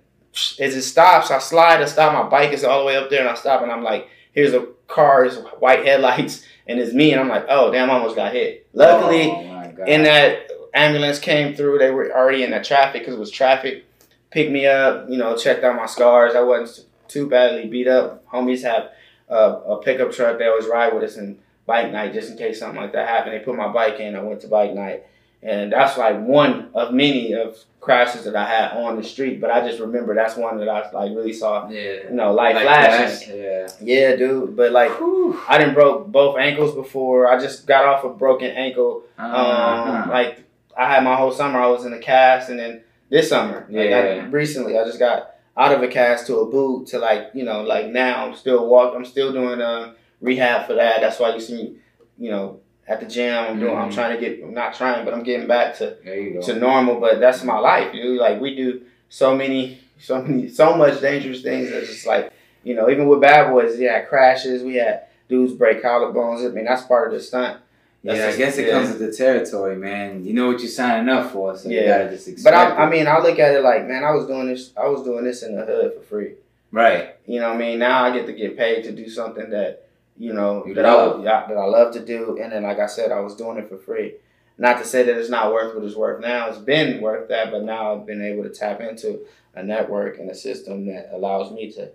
as 0.63 0.75
it 0.77 0.83
stops, 0.83 1.31
I 1.31 1.39
slide, 1.39 1.81
I 1.81 1.87
stop. 1.87 2.13
My 2.13 2.29
bike 2.29 2.53
is 2.53 2.63
all 2.65 2.81
the 2.81 2.85
way 2.87 2.97
up 2.97 3.09
there, 3.09 3.21
and 3.21 3.29
I 3.29 3.35
stop, 3.35 3.63
and 3.63 3.73
I'm 3.73 3.83
like, 3.83 4.09
here's 4.33 4.53
a 4.53 4.67
car's 4.89 5.39
white 5.61 5.87
headlights, 5.87 6.45
and 6.67 6.79
it's 6.79 6.93
me, 6.93 7.13
and 7.13 7.21
I'm 7.21 7.29
like, 7.29 7.47
oh 7.49 7.71
damn, 7.73 7.91
I 7.91 7.95
almost 7.95 8.17
got 8.17 8.33
hit. 8.35 8.67
Luckily, 8.75 9.31
Oh, 9.31 9.85
and 9.87 10.05
that 10.05 10.51
ambulance 10.75 11.19
came 11.19 11.55
through. 11.55 11.79
They 11.79 11.91
were 11.91 12.13
already 12.15 12.43
in 12.43 12.51
the 12.51 12.63
traffic 12.63 13.01
because 13.03 13.15
it 13.15 13.21
was 13.21 13.31
traffic. 13.31 13.85
Picked 14.31 14.51
me 14.53 14.67
up, 14.67 15.09
you 15.09 15.17
know, 15.17 15.37
checked 15.37 15.65
out 15.65 15.77
my 15.77 15.87
scars. 15.87 16.35
I 16.35 16.41
wasn't 16.43 16.87
too 17.15 17.27
badly 17.29 17.67
beat 17.69 17.89
up. 17.89 18.27
Homies 18.29 18.63
have 18.63 18.91
uh, 19.31 19.61
a 19.67 19.77
pickup 19.83 20.13
truck. 20.13 20.39
They 20.39 20.47
always 20.47 20.67
ride 20.67 20.93
with 20.93 21.05
us 21.05 21.17
in 21.17 21.39
bike 21.65 21.91
night 21.91 22.13
just 22.13 22.31
in 22.31 22.37
case 22.37 22.59
something 22.59 22.79
like 22.81 22.93
that 22.93 23.09
happened. 23.09 23.35
They 23.35 23.39
put 23.39 23.57
my 23.57 23.69
bike 23.73 23.99
in. 24.01 24.15
I 24.17 24.21
went 24.23 24.43
to 24.43 24.49
bike 24.49 24.75
night, 24.75 25.05
and 25.43 25.73
that's 25.73 25.97
like 25.97 26.21
one 26.21 26.69
of 26.75 26.93
many 26.93 27.33
of 27.33 27.57
crashes 27.81 28.25
that 28.25 28.35
I 28.37 28.47
had 28.47 28.73
on 28.77 28.97
the 28.97 29.03
street. 29.03 29.41
But 29.41 29.51
I 29.51 29.67
just 29.67 29.81
remember 29.81 30.15
that's 30.15 30.37
one 30.37 30.59
that 30.59 30.69
I 30.69 30.91
like 30.91 31.15
really 31.17 31.33
saw. 31.33 31.69
yeah. 31.69 32.05
You 32.09 32.11
know, 32.11 32.33
light 32.35 32.55
Like 32.55 32.65
flashes. 32.65 33.29
Yeah. 33.29 33.69
Yeah, 33.81 34.17
dude. 34.17 34.57
But 34.57 34.73
like, 34.73 34.91
Whew. 34.99 35.39
I 35.49 35.57
didn't 35.59 35.75
broke 35.75 36.09
both 36.09 36.37
ankles 36.39 36.75
before. 36.75 37.27
I 37.31 37.39
just 37.41 37.67
got 37.67 37.85
off 37.87 38.05
a 38.05 38.09
broken 38.11 38.51
ankle 38.51 39.05
um, 39.19 39.31
Uh-huh. 39.33 40.11
like 40.11 40.41
I 40.77 40.93
had 40.93 41.05
my 41.05 41.15
whole 41.15 41.31
summer, 41.33 41.61
I 41.61 41.69
was 41.69 41.85
in 41.87 41.93
a 41.93 41.99
cast, 42.01 42.51
and 42.51 42.59
then 42.59 42.83
this 43.11 43.29
summer, 43.29 43.65
like 43.71 43.87
I, 43.87 44.15
Yeah. 44.17 44.29
recently, 44.31 44.77
I 44.79 44.85
just 44.85 44.99
got 44.99 45.34
out 45.57 45.73
of 45.73 45.83
a 45.83 45.89
cast 45.89 46.27
to 46.27 46.39
a 46.39 46.47
boot 46.51 46.87
to 46.89 46.99
like 46.99 47.31
you 47.35 47.45
know 47.45 47.63
like 47.63 47.87
now 47.89 48.27
I'm 48.27 48.35
still 48.35 48.67
walk, 48.69 48.95
I'm 48.95 49.05
still 49.05 49.33
doing 49.33 49.61
um, 49.63 49.95
rehab 50.21 50.67
for 50.67 50.75
that. 50.75 51.01
That's 51.01 51.19
why 51.21 51.35
you 51.35 51.41
see 51.41 51.55
me, 51.55 51.77
you 52.19 52.31
know, 52.31 52.61
at 52.89 53.01
the 53.01 53.07
gym. 53.07 53.37
I'm 53.37 53.59
doing, 53.61 53.77
I'm 53.77 53.91
Mhm. 53.91 53.95
trying 53.95 54.19
to 54.19 54.21
get, 54.21 54.43
I'm 54.43 54.55
not 54.55 54.75
trying, 54.75 55.05
but 55.05 55.15
I'm 55.15 55.23
getting 55.23 55.47
back 55.47 55.77
to 55.79 55.97
there 56.05 56.19
you 56.19 56.35
go. 56.35 56.41
to 56.43 56.55
normal. 56.57 56.99
But 57.01 57.21
that's 57.21 57.45
my 57.45 57.59
life, 57.59 57.93
dude. 57.93 58.19
Like 58.19 58.41
we 58.41 58.57
do 58.57 58.83
so 59.09 59.35
many, 59.37 59.79
so 59.99 60.21
many, 60.23 60.49
so 60.49 60.75
much 60.77 61.01
dangerous 61.01 61.43
things. 61.43 61.71
It's 61.71 61.89
just 61.89 62.07
like 62.07 62.33
you 62.65 62.75
know, 62.75 62.89
even 62.89 63.07
with 63.09 63.21
Bad 63.21 63.51
Boys, 63.51 63.77
we 63.79 63.85
had 63.85 64.09
crashes, 64.09 64.63
we 64.63 64.77
had 64.77 65.03
dudes 65.29 65.53
break 65.53 65.83
collarbones. 65.83 66.45
I 66.49 66.53
mean, 66.53 66.65
that's 66.65 66.83
part 66.83 67.07
of 67.07 67.13
the 67.13 67.21
stunt. 67.21 67.59
That's 68.05 68.19
yeah, 68.19 68.27
I 68.29 68.37
guess 68.37 68.59
it 68.59 68.67
yeah. 68.69 68.73
comes 68.75 68.91
with 68.91 68.99
the 69.01 69.13
territory, 69.17 69.77
man. 69.77 70.25
You 70.25 70.35
know 70.35 70.49
what 70.49 70.61
you're 70.61 70.69
signing 70.69 71.09
up 71.09 71.33
for, 71.33 71.57
so 71.57 71.71
you 71.71 71.81
Yeah. 71.81 72.05
gotta 72.05 72.11
just 72.11 72.29
expect 72.29 72.45
But 72.45 72.55
I, 72.55 72.85
I 72.85 72.91
mean, 72.91 73.07
I 73.07 73.19
look 73.19 73.39
at 73.39 73.55
it 73.55 73.63
like, 73.65 73.89
man, 73.89 74.05
I 74.05 74.11
was 74.11 74.27
doing 74.27 74.47
this. 74.49 74.73
I 74.77 74.87
was 74.89 75.03
doing 75.03 75.25
this 75.25 75.43
in 75.43 75.57
the 75.57 75.65
hood 75.65 75.95
for 75.95 76.01
free. 76.03 76.35
right. 76.71 77.17
You 77.27 77.41
know 77.41 77.49
what 77.49 77.57
I 77.57 77.59
mean? 77.59 77.79
Now 77.79 78.05
I 78.05 78.11
get 78.13 78.27
to 78.27 78.33
get 78.35 78.57
paid 78.59 78.85
to 78.85 78.93
do 78.93 79.09
something 79.09 79.49
that 79.51 79.89
you 80.19 80.33
know 80.35 80.65
You 80.67 80.75
that 80.75 80.85
love. 80.85 81.21
I 81.21 81.25
that 81.25 81.57
I 81.57 81.65
love 81.65 81.93
to 81.95 82.05
do. 82.05 82.39
And 82.41 82.53
then, 82.53 82.63
like 82.65 82.79
I 82.79 82.87
said, 82.87 83.11
I 83.11 83.21
was 83.21 83.35
doing 83.35 83.57
it 83.57 83.69
for 83.69 83.79
free. 83.79 84.15
Not 84.59 84.79
to 84.79 84.85
say 84.85 85.03
that 85.03 85.17
it's 85.17 85.31
not 85.31 85.53
worth 85.53 85.75
what 85.75 85.83
it's 85.85 85.97
worth 85.97 86.21
now. 86.21 86.49
It's 86.49 86.59
been 86.59 87.01
worth 87.01 87.29
that, 87.31 87.51
but 87.51 87.65
now 87.65 87.95
I've 87.95 88.07
been 88.07 88.23
able 88.23 88.45
to 88.45 88.51
tap 88.51 88.81
into 88.83 89.21
a 89.55 89.63
network 89.63 90.19
and 90.19 90.31
a 90.31 90.35
system 90.35 90.87
that 90.87 91.09
allows 91.13 91.51
me 91.51 91.73
to 91.73 91.89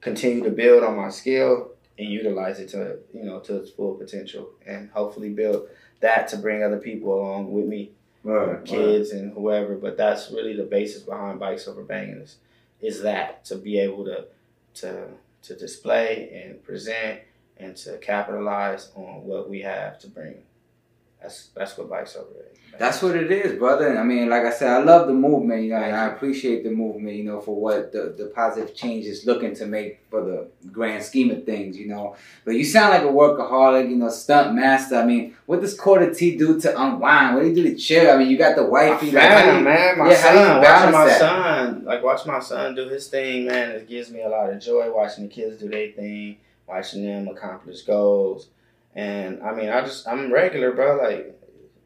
continue 0.00 0.42
to 0.42 0.50
build 0.50 0.82
on 0.82 0.96
my 0.96 1.10
skill 1.10 1.70
and 1.98 2.08
utilize 2.08 2.58
it 2.60 2.68
to 2.70 2.98
you 3.12 3.24
know 3.24 3.40
to 3.40 3.56
its 3.58 3.70
full 3.70 3.94
potential, 3.94 4.50
and 4.66 4.90
hopefully 4.90 5.30
build 5.30 5.68
that 6.00 6.28
to 6.28 6.36
bring 6.36 6.62
other 6.62 6.78
people 6.78 7.14
along 7.14 7.52
with 7.52 7.66
me 7.66 7.90
Right. 8.24 8.64
kids 8.64 9.10
and 9.10 9.32
whoever. 9.32 9.74
But 9.74 9.96
that's 9.96 10.30
really 10.30 10.54
the 10.54 10.62
basis 10.62 11.02
behind 11.02 11.40
Bikes 11.40 11.66
Over 11.66 11.82
Banging 11.82 12.18
is, 12.18 12.36
is 12.80 13.02
that 13.02 13.44
to 13.46 13.56
be 13.56 13.78
able 13.78 14.04
to 14.04 14.26
to 14.74 15.08
to 15.42 15.56
display 15.56 16.30
and 16.44 16.62
present 16.62 17.20
and 17.56 17.76
to 17.76 17.98
capitalize 17.98 18.90
on 18.94 19.24
what 19.24 19.50
we 19.50 19.60
have 19.62 19.98
to 20.00 20.08
bring. 20.08 20.36
That's 21.22 21.48
that's 21.54 21.78
what 21.78 21.88
Bikes 21.88 22.16
Over 22.16 22.26
Banging. 22.32 22.48
That's 22.78 23.02
what 23.02 23.14
it 23.14 23.30
is, 23.30 23.58
brother. 23.58 23.98
I 23.98 24.02
mean, 24.02 24.30
like 24.30 24.44
I 24.44 24.50
said, 24.50 24.70
I 24.70 24.78
love 24.82 25.06
the 25.06 25.12
movement, 25.12 25.62
you 25.62 25.70
know, 25.70 25.76
and 25.76 25.94
I 25.94 26.06
appreciate 26.06 26.64
the 26.64 26.70
movement, 26.70 27.14
you 27.16 27.22
know, 27.22 27.38
for 27.38 27.54
what 27.54 27.92
the, 27.92 28.14
the 28.16 28.32
positive 28.34 28.74
change 28.74 29.04
is 29.04 29.26
looking 29.26 29.54
to 29.56 29.66
make 29.66 30.00
for 30.10 30.22
the 30.24 30.48
grand 30.72 31.04
scheme 31.04 31.30
of 31.30 31.44
things, 31.44 31.76
you 31.76 31.86
know. 31.86 32.16
But 32.46 32.52
you 32.54 32.64
sound 32.64 32.90
like 32.94 33.02
a 33.02 33.12
workaholic, 33.12 33.90
you 33.90 33.96
know, 33.96 34.08
stunt 34.08 34.54
master. 34.54 34.96
I 34.96 35.04
mean, 35.04 35.36
what 35.44 35.60
does 35.60 35.76
Korta 35.78 36.16
T 36.16 36.36
do 36.38 36.58
to 36.62 36.82
unwind? 36.82 37.34
What 37.36 37.42
do 37.42 37.48
you 37.50 37.54
do 37.54 37.62
to 37.64 37.76
chill? 37.76 38.10
I 38.10 38.16
mean, 38.16 38.30
you 38.30 38.38
got 38.38 38.56
the 38.56 38.62
My 38.62 38.68
wifey, 38.90 39.10
like, 39.12 39.22
family, 39.28 39.58
you- 39.58 39.64
man, 39.64 39.98
my 39.98 40.04
yeah, 40.10 40.10
you 40.32 40.38
son, 40.38 40.62
watching 40.62 40.92
my 40.92 41.04
that? 41.04 41.18
son, 41.20 41.84
like 41.84 42.02
watch 42.02 42.24
my 42.26 42.40
son 42.40 42.74
do 42.74 42.88
his 42.88 43.06
thing, 43.08 43.46
man. 43.46 43.72
It 43.72 43.86
gives 43.86 44.10
me 44.10 44.22
a 44.22 44.28
lot 44.30 44.50
of 44.50 44.58
joy 44.60 44.90
watching 44.90 45.28
the 45.28 45.30
kids 45.32 45.60
do 45.60 45.68
their 45.68 45.90
thing, 45.92 46.38
watching 46.66 47.04
them 47.04 47.28
accomplish 47.28 47.82
goals, 47.82 48.48
and 48.94 49.42
I 49.42 49.52
mean, 49.54 49.68
I 49.70 49.80
just 49.82 50.06
I'm 50.08 50.32
regular, 50.32 50.72
bro. 50.72 50.96
Like 51.02 51.38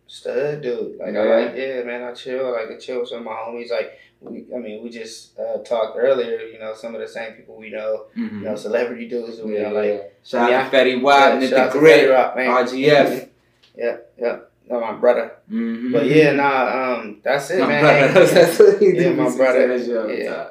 stud 0.08 0.62
dude. 0.62 0.98
Like 0.98 1.14
I 1.16 1.24
Yeah. 1.24 1.34
like, 1.46 1.56
yeah, 1.56 1.82
man. 1.82 2.02
I 2.04 2.12
chill. 2.12 2.52
Like 2.52 2.70
I 2.70 2.76
chill 2.78 3.00
with 3.00 3.08
some 3.08 3.18
of 3.18 3.24
my 3.24 3.32
homies. 3.32 3.70
Like 3.70 3.98
we, 4.20 4.44
I 4.54 4.58
mean, 4.58 4.82
we 4.82 4.88
just 4.90 5.38
uh, 5.38 5.58
talked 5.58 5.96
earlier. 5.98 6.40
You 6.40 6.58
know, 6.58 6.74
some 6.74 6.94
of 6.94 7.00
the 7.00 7.08
same 7.08 7.32
people 7.34 7.56
we 7.56 7.70
know. 7.70 8.06
Mhm. 8.16 8.40
You 8.40 8.44
know, 8.46 8.56
celebrity 8.56 9.08
dudes. 9.08 9.38
who 9.38 9.48
we 9.48 9.54
Yeah, 9.58 9.68
know, 9.70 9.74
like. 9.74 10.12
Shout 10.24 10.50
Yeah. 10.50 10.60
out 10.62 10.70
to 10.70 10.76
Fetty 10.76 11.00
Wap, 11.02 11.34
yeah, 11.34 11.38
Nip 11.38 11.50
the 11.50 11.68
Grit, 11.78 12.10
Wap, 12.10 12.36
man. 12.36 12.48
RGF. 12.50 13.28
Yeah, 13.78 13.96
yeah. 14.18 14.38
No, 14.68 14.80
my 14.80 14.92
brother. 14.94 15.32
Mm-hmm. 15.52 15.92
But 15.92 16.06
yeah, 16.06 16.32
nah. 16.32 16.94
Um, 16.94 17.20
that's 17.22 17.50
it, 17.50 17.60
my 17.60 17.66
man. 17.68 18.12
brother. 18.12 18.26
That's 18.34 18.58
what 18.58 18.78
he 18.80 18.96
Yeah, 18.96 19.10
my 19.12 19.36
brother. 19.36 19.68
that 19.68 19.84
shit 19.84 19.96
all 19.96 20.06
the 20.08 20.16
Yeah. 20.16 20.48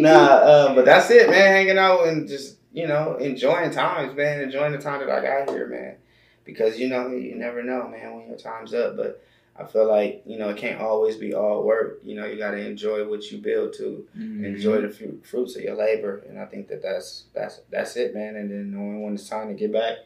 nah, 0.00 0.10
uh, 0.10 0.74
but 0.74 0.84
that's 0.84 1.10
it, 1.10 1.28
man. 1.28 1.52
Hanging 1.52 1.78
out 1.78 2.06
and 2.08 2.28
just 2.28 2.56
you 2.76 2.86
know 2.86 3.16
enjoying 3.16 3.70
times, 3.72 4.14
man. 4.16 4.40
Enjoying 4.42 4.72
the 4.72 4.78
time 4.78 5.00
that 5.00 5.10
I 5.10 5.20
got 5.22 5.50
here, 5.50 5.66
man. 5.66 5.96
Because 6.44 6.78
you 6.78 6.88
know 6.88 7.08
you 7.08 7.34
never 7.34 7.62
know, 7.62 7.88
man, 7.88 8.14
when 8.14 8.28
your 8.28 8.36
time's 8.38 8.72
up. 8.74 8.96
But 8.96 9.22
I 9.58 9.64
feel 9.64 9.88
like 9.88 10.22
you 10.26 10.38
know 10.38 10.50
it 10.50 10.58
can't 10.58 10.80
always 10.80 11.16
be 11.16 11.34
all 11.34 11.64
work. 11.64 12.00
You 12.04 12.14
know 12.16 12.26
you 12.26 12.36
got 12.38 12.52
to 12.52 12.58
enjoy 12.64 13.08
what 13.08 13.30
you 13.32 13.38
build 13.38 13.72
to 13.78 14.06
Mm-hmm. 14.16 14.44
enjoy 14.44 14.82
the 14.82 14.90
fru- 14.90 15.20
fruits 15.24 15.56
of 15.56 15.62
your 15.62 15.74
labor, 15.76 16.22
and 16.28 16.38
I 16.38 16.44
think 16.44 16.68
that 16.68 16.82
that's 16.82 17.24
that's 17.34 17.60
that's 17.70 17.96
it, 17.96 18.14
man. 18.14 18.36
And 18.36 18.50
then 18.50 18.70
knowing 18.70 19.02
when 19.02 19.14
it's 19.14 19.28
time 19.28 19.48
to 19.48 19.54
get 19.54 19.72
back 19.72 19.96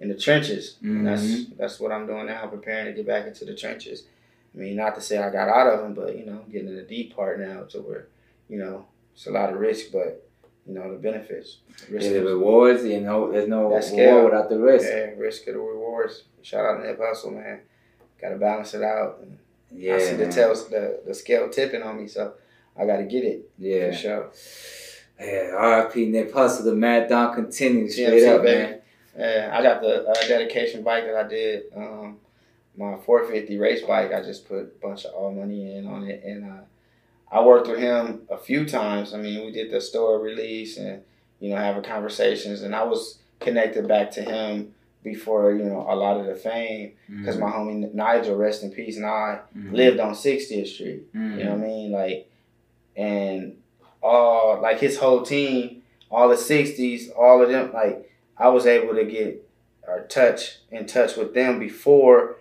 in 0.00 0.08
the 0.08 0.16
trenches, 0.16 0.76
and 0.82 1.06
that's 1.06 1.22
Mhm. 1.22 1.56
that's 1.56 1.78
what 1.80 1.92
I'm 1.92 2.06
doing 2.06 2.26
now, 2.26 2.46
preparing 2.48 2.86
to 2.86 2.92
get 2.92 3.06
back 3.06 3.26
into 3.26 3.44
the 3.44 3.54
trenches. 3.54 4.02
I 4.54 4.58
mean, 4.58 4.74
not 4.76 4.94
to 4.96 5.00
say 5.00 5.18
I 5.18 5.30
got 5.30 5.48
out 5.48 5.72
of 5.72 5.80
them, 5.80 5.94
but 5.94 6.16
you 6.18 6.26
know, 6.26 6.40
getting 6.50 6.68
in 6.68 6.76
the 6.76 6.82
deep 6.82 7.14
part 7.14 7.38
now 7.38 7.62
to 7.64 7.78
where, 7.80 8.06
you 8.48 8.58
know, 8.58 8.86
it's 9.14 9.26
a 9.26 9.30
lot 9.30 9.52
of 9.52 9.60
risk, 9.60 9.92
but 9.92 10.25
you 10.66 10.74
know 10.74 10.90
the 10.92 10.98
benefits. 10.98 11.58
Risk, 11.90 12.06
Yeah, 12.06 12.12
the 12.20 12.24
rewards, 12.24 12.84
you 12.84 13.00
know, 13.00 13.30
there's 13.30 13.48
no 13.48 13.62
reward 13.64 13.84
scale. 13.84 14.24
without 14.24 14.48
the 14.48 14.58
risk. 14.58 14.88
yeah, 14.88 15.10
risk 15.16 15.46
of 15.46 15.54
the 15.54 15.60
rewards. 15.60 16.24
Shout 16.42 16.64
out 16.64 16.80
to 16.82 16.86
Nip 16.86 16.98
Hussle, 16.98 17.32
man. 17.34 17.60
Got 18.20 18.30
to 18.30 18.36
balance 18.36 18.74
it 18.74 18.82
out. 18.82 19.18
And 19.22 19.38
Yeah, 19.72 19.94
I 19.96 19.98
see 19.98 20.16
the 20.16 20.24
man. 20.24 20.30
tails, 20.32 20.68
the 20.68 21.00
the 21.06 21.14
scale 21.14 21.48
tipping 21.48 21.82
on 21.82 21.96
me, 22.00 22.08
so 22.08 22.34
I 22.78 22.84
got 22.86 22.96
to 22.98 23.04
get 23.04 23.24
it 23.24 23.48
Yeah. 23.58 23.90
for 23.90 23.96
sure. 23.96 24.30
Yeah, 25.20 25.76
RIP 25.84 26.08
Nip 26.08 26.32
Hussle, 26.32 26.64
the 26.64 26.74
marathon 26.74 27.34
continues 27.34 27.98
Yeah, 27.98 28.06
straight 28.08 28.20
see, 28.20 28.28
up, 28.28 28.42
baby. 28.42 28.62
man. 28.62 28.80
Yeah, 29.18 29.50
I 29.56 29.62
got 29.62 29.80
the 29.80 30.06
uh, 30.06 30.14
dedication 30.28 30.82
bike 30.82 31.04
that 31.06 31.16
I 31.16 31.26
did. 31.28 31.62
Um, 31.74 32.18
my 32.76 32.96
450 32.98 33.56
race 33.58 33.80
bike. 33.82 34.12
I 34.12 34.20
just 34.22 34.46
put 34.46 34.58
a 34.58 34.64
bunch 34.82 35.06
of 35.06 35.14
all 35.14 35.32
money 35.32 35.74
in 35.76 35.86
on 35.86 36.06
it, 36.06 36.22
and 36.22 36.44
uh, 36.44 36.62
I 37.30 37.42
worked 37.42 37.68
with 37.68 37.78
him 37.78 38.22
a 38.30 38.36
few 38.38 38.64
times. 38.66 39.12
I 39.12 39.18
mean, 39.18 39.44
we 39.44 39.52
did 39.52 39.70
the 39.70 39.80
store 39.80 40.18
release 40.20 40.76
and 40.76 41.02
you 41.40 41.50
know 41.50 41.56
having 41.56 41.82
conversations, 41.82 42.62
and 42.62 42.74
I 42.74 42.84
was 42.84 43.18
connected 43.40 43.86
back 43.88 44.10
to 44.12 44.22
him 44.22 44.74
before 45.02 45.52
you 45.52 45.64
know 45.64 45.86
a 45.88 45.94
lot 45.94 46.18
of 46.20 46.26
the 46.26 46.34
fame 46.34 46.92
because 47.08 47.38
my 47.38 47.50
homie 47.50 47.92
Nigel, 47.92 48.36
rest 48.36 48.62
in 48.62 48.70
peace, 48.70 48.96
and 48.96 49.06
I 49.06 49.40
Mhm. 49.56 49.72
lived 49.72 50.00
on 50.00 50.14
60th 50.14 50.68
Street. 50.68 51.12
Mhm. 51.14 51.38
You 51.38 51.44
know 51.44 51.50
what 51.54 51.60
I 51.60 51.66
mean? 51.66 51.92
Like, 51.92 52.30
and 52.96 53.56
all 54.02 54.60
like 54.60 54.78
his 54.78 54.98
whole 54.98 55.22
team, 55.22 55.82
all 56.10 56.28
the 56.28 56.36
'60s, 56.36 57.10
all 57.10 57.42
of 57.42 57.48
them. 57.48 57.72
Like, 57.72 58.10
I 58.38 58.48
was 58.48 58.66
able 58.66 58.94
to 58.94 59.04
get 59.04 59.42
or 59.86 60.02
touch 60.08 60.58
in 60.70 60.86
touch 60.86 61.16
with 61.16 61.34
them 61.34 61.58
before, 61.60 62.35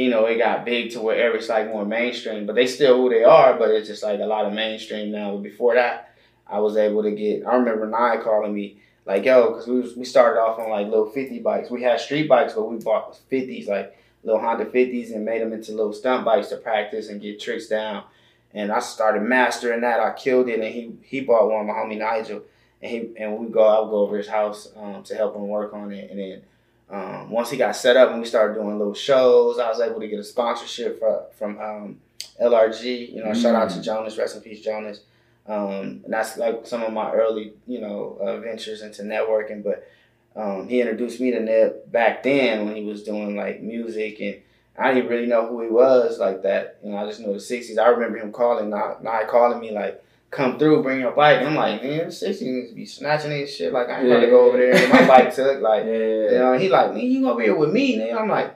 you 0.00 0.10
know, 0.10 0.24
it 0.26 0.38
got 0.38 0.64
big 0.64 0.90
to 0.92 1.00
where 1.00 1.34
it's 1.36 1.48
like 1.48 1.68
more 1.68 1.84
mainstream. 1.84 2.46
But 2.46 2.54
they 2.54 2.66
still 2.66 2.96
who 2.96 3.10
they 3.10 3.24
are, 3.24 3.58
but 3.58 3.70
it's 3.70 3.88
just 3.88 4.02
like 4.02 4.20
a 4.20 4.26
lot 4.26 4.46
of 4.46 4.52
mainstream 4.52 5.10
now. 5.10 5.32
But 5.32 5.42
before 5.42 5.74
that, 5.74 6.14
I 6.46 6.58
was 6.60 6.76
able 6.76 7.02
to 7.02 7.10
get. 7.10 7.46
I 7.46 7.56
remember 7.56 7.86
Nye 7.86 8.18
calling 8.22 8.54
me. 8.54 8.78
Like 9.06 9.24
yo, 9.24 9.52
because 9.52 9.66
we 9.66 10.00
we 10.00 10.04
started 10.04 10.40
off 10.40 10.58
on 10.58 10.70
like 10.70 10.86
little 10.88 11.10
fifty 11.10 11.38
bikes. 11.40 11.70
We 11.70 11.82
had 11.82 12.00
street 12.00 12.28
bikes, 12.28 12.54
but 12.54 12.68
we 12.70 12.76
bought 12.76 13.16
fifties, 13.28 13.68
like 13.68 13.96
little 14.22 14.40
Honda 14.40 14.66
fifties, 14.66 15.10
and 15.10 15.24
made 15.24 15.42
them 15.42 15.52
into 15.52 15.72
little 15.72 15.92
stunt 15.92 16.24
bikes 16.24 16.48
to 16.48 16.56
practice 16.56 17.08
and 17.08 17.20
get 17.20 17.40
tricks 17.40 17.66
down 17.66 18.04
and 18.52 18.72
I 18.72 18.80
started 18.80 19.22
mastering 19.22 19.82
that. 19.82 20.00
I 20.00 20.12
killed 20.12 20.48
it, 20.48 20.60
and 20.60 20.64
he 20.64 20.92
he 21.02 21.20
bought 21.20 21.50
one, 21.50 21.66
my 21.66 21.74
homie 21.74 21.98
Nigel, 21.98 22.42
and 22.82 22.90
he 22.90 23.10
and 23.16 23.38
we 23.38 23.48
go. 23.48 23.62
I 23.62 23.80
would 23.80 23.90
go 23.90 23.98
over 23.98 24.16
his 24.16 24.28
house 24.28 24.68
um, 24.76 25.02
to 25.04 25.14
help 25.14 25.36
him 25.36 25.48
work 25.48 25.72
on 25.72 25.92
it, 25.92 26.10
and 26.10 26.18
then. 26.18 26.42
Um, 26.90 27.30
once 27.30 27.50
he 27.50 27.56
got 27.56 27.76
set 27.76 27.96
up 27.96 28.10
and 28.10 28.20
we 28.20 28.26
started 28.26 28.54
doing 28.54 28.78
little 28.78 28.94
shows, 28.94 29.58
I 29.58 29.68
was 29.68 29.80
able 29.80 30.00
to 30.00 30.08
get 30.08 30.18
a 30.18 30.24
sponsorship 30.24 30.98
for, 30.98 31.26
from 31.38 31.58
um, 31.60 32.00
LRG. 32.42 33.12
You 33.14 33.24
know, 33.24 33.32
shout 33.34 33.54
out 33.54 33.70
to 33.70 33.78
Mm. 33.78 33.82
Jonas, 33.84 34.18
rest 34.18 34.36
in 34.36 34.42
peace, 34.42 34.60
Jonas. 34.60 35.00
Um, 35.46 36.02
and 36.04 36.12
that's 36.12 36.36
like 36.36 36.66
some 36.66 36.82
of 36.82 36.92
my 36.92 37.12
early, 37.12 37.52
you 37.66 37.80
know, 37.80 38.18
uh, 38.20 38.38
ventures 38.38 38.82
into 38.82 39.02
networking. 39.02 39.62
But 39.62 39.88
um, 40.36 40.68
he 40.68 40.80
introduced 40.80 41.20
me 41.20 41.30
to 41.32 41.40
Nip 41.40 41.90
back 41.90 42.22
then 42.22 42.66
when 42.66 42.76
he 42.76 42.84
was 42.84 43.02
doing 43.02 43.36
like 43.36 43.62
music, 43.62 44.20
and 44.20 44.36
I 44.78 44.92
didn't 44.94 45.10
really 45.10 45.26
know 45.26 45.46
who 45.46 45.60
he 45.62 45.68
was 45.68 46.18
like 46.18 46.42
that. 46.42 46.78
You 46.84 46.90
know, 46.90 46.98
I 46.98 47.06
just 47.06 47.20
know 47.20 47.32
the 47.32 47.38
'60s. 47.38 47.78
I 47.78 47.88
remember 47.88 48.18
him 48.18 48.32
calling, 48.32 48.70
not 48.70 49.02
not 49.02 49.28
calling 49.28 49.60
me 49.60 49.70
like, 49.72 50.02
"Come 50.30 50.58
through, 50.58 50.82
bring 50.82 51.00
your 51.00 51.12
bike." 51.12 51.38
And 51.38 51.48
I'm 51.48 51.54
like, 51.56 51.82
man, 51.82 52.06
'60s 52.06 52.42
needs 52.42 52.68
to 52.70 52.74
be 52.74 52.86
snatching 52.86 53.30
this 53.30 53.54
shit. 53.54 53.72
Like 53.72 53.88
I 53.88 54.00
ain't 54.00 54.08
gonna 54.08 54.26
go 54.28 54.46
over 54.48 54.56
there 54.58 54.74
and 54.74 54.92
my 54.92 55.06
bike 55.06 55.34
took. 55.34 55.60
Like, 55.60 55.84
Yeah. 55.84 55.92
you 55.92 56.38
know, 56.38 56.58
he 56.58 56.68
like, 56.68 56.92
man, 56.94 57.00
you 57.04 57.28
over 57.28 57.40
here 57.42 57.54
with 57.54 57.72
me, 57.72 57.98
nigga. 57.98 58.16
I'm 58.20 58.28
like, 58.28 58.54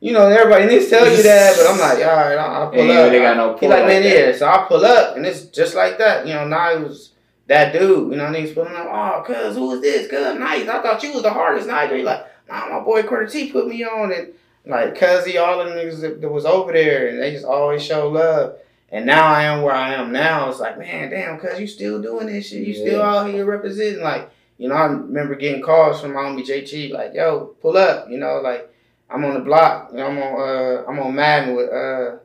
you 0.00 0.12
know, 0.12 0.26
everybody 0.28 0.66
needs 0.66 0.84
to 0.86 0.90
tell 0.90 1.10
you 1.10 1.22
that, 1.22 1.56
but 1.56 1.66
I'm 1.70 1.78
like, 1.78 1.98
all 2.08 2.16
right, 2.16 2.38
I'll, 2.38 2.62
I'll 2.62 2.70
pull 2.70 2.90
up. 2.90 3.12
got 3.12 3.36
no 3.36 3.52
he 3.54 3.58
pull 3.60 3.68
like, 3.68 3.78
like 3.80 3.86
man, 3.88 4.02
yeah. 4.02 4.32
So 4.36 4.48
I 4.48 4.64
pull 4.66 4.84
up, 4.84 5.16
and 5.16 5.26
it's 5.26 5.42
just 5.44 5.74
like 5.74 5.98
that. 5.98 6.26
You 6.26 6.34
know, 6.34 6.48
now 6.48 6.76
he 6.76 6.82
was 6.84 7.10
that 7.48 7.72
dude. 7.72 8.10
You 8.12 8.16
know, 8.16 8.24
niggas 8.24 8.54
pulling 8.54 8.74
up. 8.74 8.86
Oh, 8.90 9.22
cuz, 9.26 9.56
who 9.56 9.72
is 9.74 9.80
this? 9.82 10.08
Cuz, 10.10 10.38
nice. 10.38 10.68
I 10.68 10.80
thought 10.82 11.02
you 11.02 11.12
was 11.12 11.22
the 11.22 11.30
hardest 11.32 11.66
night. 11.68 11.92
He 11.92 12.02
like, 12.02 12.24
nah, 12.48 12.68
my 12.78 12.80
boy 12.84 13.02
Korta 13.02 13.30
T 13.30 13.52
put 13.52 13.68
me 13.68 13.84
on, 13.84 14.10
and 14.12 14.28
like, 14.64 14.98
cuz 14.98 15.26
he, 15.26 15.36
all 15.36 15.60
of 15.60 15.68
the 15.68 15.74
niggas 15.74 16.00
that, 16.00 16.20
that 16.22 16.28
was 16.30 16.46
over 16.46 16.72
there, 16.72 17.08
and 17.08 17.20
they 17.20 17.32
just 17.32 17.44
always 17.44 17.84
show 17.84 18.08
love. 18.08 18.54
And 18.92 19.06
now 19.06 19.26
I 19.26 19.44
am 19.44 19.62
where 19.62 19.74
I 19.74 19.94
am 19.94 20.10
now. 20.12 20.48
It's 20.50 20.58
like, 20.58 20.78
man, 20.78 21.10
damn, 21.10 21.38
cuz 21.38 21.60
you 21.60 21.66
still 21.66 22.02
doing 22.02 22.26
this 22.26 22.48
shit. 22.48 22.66
You 22.66 22.74
still 22.74 23.02
out 23.02 23.30
here 23.30 23.44
representing. 23.44 24.02
Like, 24.02 24.30
you 24.58 24.68
know, 24.68 24.74
I 24.74 24.86
remember 24.86 25.36
getting 25.36 25.62
calls 25.62 26.00
from 26.00 26.14
my 26.14 26.20
homie 26.20 26.44
JT, 26.44 26.90
like, 26.90 27.14
yo, 27.14 27.54
pull 27.62 27.76
up. 27.76 28.10
You 28.10 28.18
know, 28.18 28.40
like, 28.40 28.70
I'm 29.10 29.24
on 29.24 29.34
the 29.34 29.40
block. 29.40 29.90
You 29.90 29.98
know, 29.98 30.06
I'm 30.06 30.18
on 30.18 30.40
uh 30.40 30.84
I'm 30.88 30.98
on 30.98 31.14
Madden 31.14 31.56
with 31.56 31.70
uh 31.70 32.16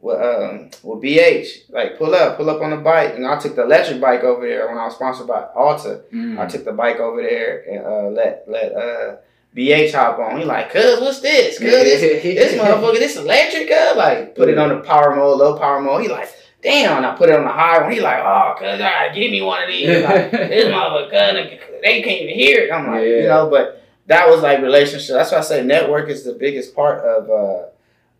with 0.00 0.20
um 0.20 0.70
with 0.82 1.02
BH. 1.02 1.70
Like 1.70 1.98
pull 1.98 2.14
up, 2.14 2.36
pull 2.36 2.50
up 2.50 2.60
on 2.60 2.70
the 2.70 2.76
bike. 2.76 3.14
And 3.14 3.26
I 3.26 3.38
took 3.38 3.54
the 3.56 3.62
electric 3.62 4.00
bike 4.00 4.22
over 4.24 4.46
there 4.46 4.68
when 4.68 4.78
I 4.78 4.86
was 4.86 4.94
sponsored 4.94 5.28
by 5.28 5.46
Alta. 5.54 6.02
Mm. 6.12 6.38
I 6.38 6.46
took 6.46 6.64
the 6.64 6.72
bike 6.72 6.98
over 6.98 7.22
there 7.22 7.64
and 7.70 7.86
uh 7.86 8.08
let 8.08 8.44
let 8.48 8.72
uh 8.72 9.16
BH 9.56 9.92
hop 9.92 10.18
on. 10.18 10.38
He 10.38 10.44
like, 10.44 10.70
cuz 10.70 11.00
what's 11.00 11.20
this? 11.20 11.58
Cuz 11.58 11.70
this 11.70 12.00
this 12.22 12.54
motherfucker, 12.54 12.98
this 12.98 13.16
electric, 13.16 13.68
cuz 13.68 13.96
like 13.96 14.34
put 14.34 14.48
it 14.48 14.58
on 14.58 14.70
the 14.70 14.80
power 14.80 15.14
mode, 15.14 15.38
low 15.38 15.58
power 15.58 15.80
mode. 15.80 16.02
He 16.02 16.08
like, 16.08 16.28
damn, 16.62 17.04
I 17.04 17.14
put 17.16 17.28
it 17.28 17.36
on 17.36 17.44
the 17.44 17.50
high 17.50 17.82
one. 17.82 17.92
He 17.92 18.00
like, 18.00 18.20
oh, 18.20 18.54
cuz 18.58 18.66
all 18.66 18.78
right, 18.78 19.14
give 19.14 19.30
me 19.30 19.42
one 19.42 19.62
of 19.62 19.68
these. 19.68 20.02
Like, 20.02 20.30
this 20.30 20.66
motherfucker, 20.66 21.50
cuz, 21.50 21.80
they 21.82 22.02
can't 22.02 22.22
even 22.22 22.34
hear 22.34 22.60
it. 22.62 22.72
I'm 22.72 22.86
like, 22.86 23.06
you 23.06 23.24
know, 23.24 23.48
but 23.50 23.82
that 24.06 24.28
was 24.28 24.42
like 24.42 24.62
relationship. 24.62 25.14
That's 25.14 25.32
why 25.32 25.38
I 25.38 25.42
say 25.42 25.62
network 25.62 26.08
is 26.08 26.24
the 26.24 26.32
biggest 26.32 26.74
part 26.74 27.04
of 27.04 27.30
uh 27.30 27.66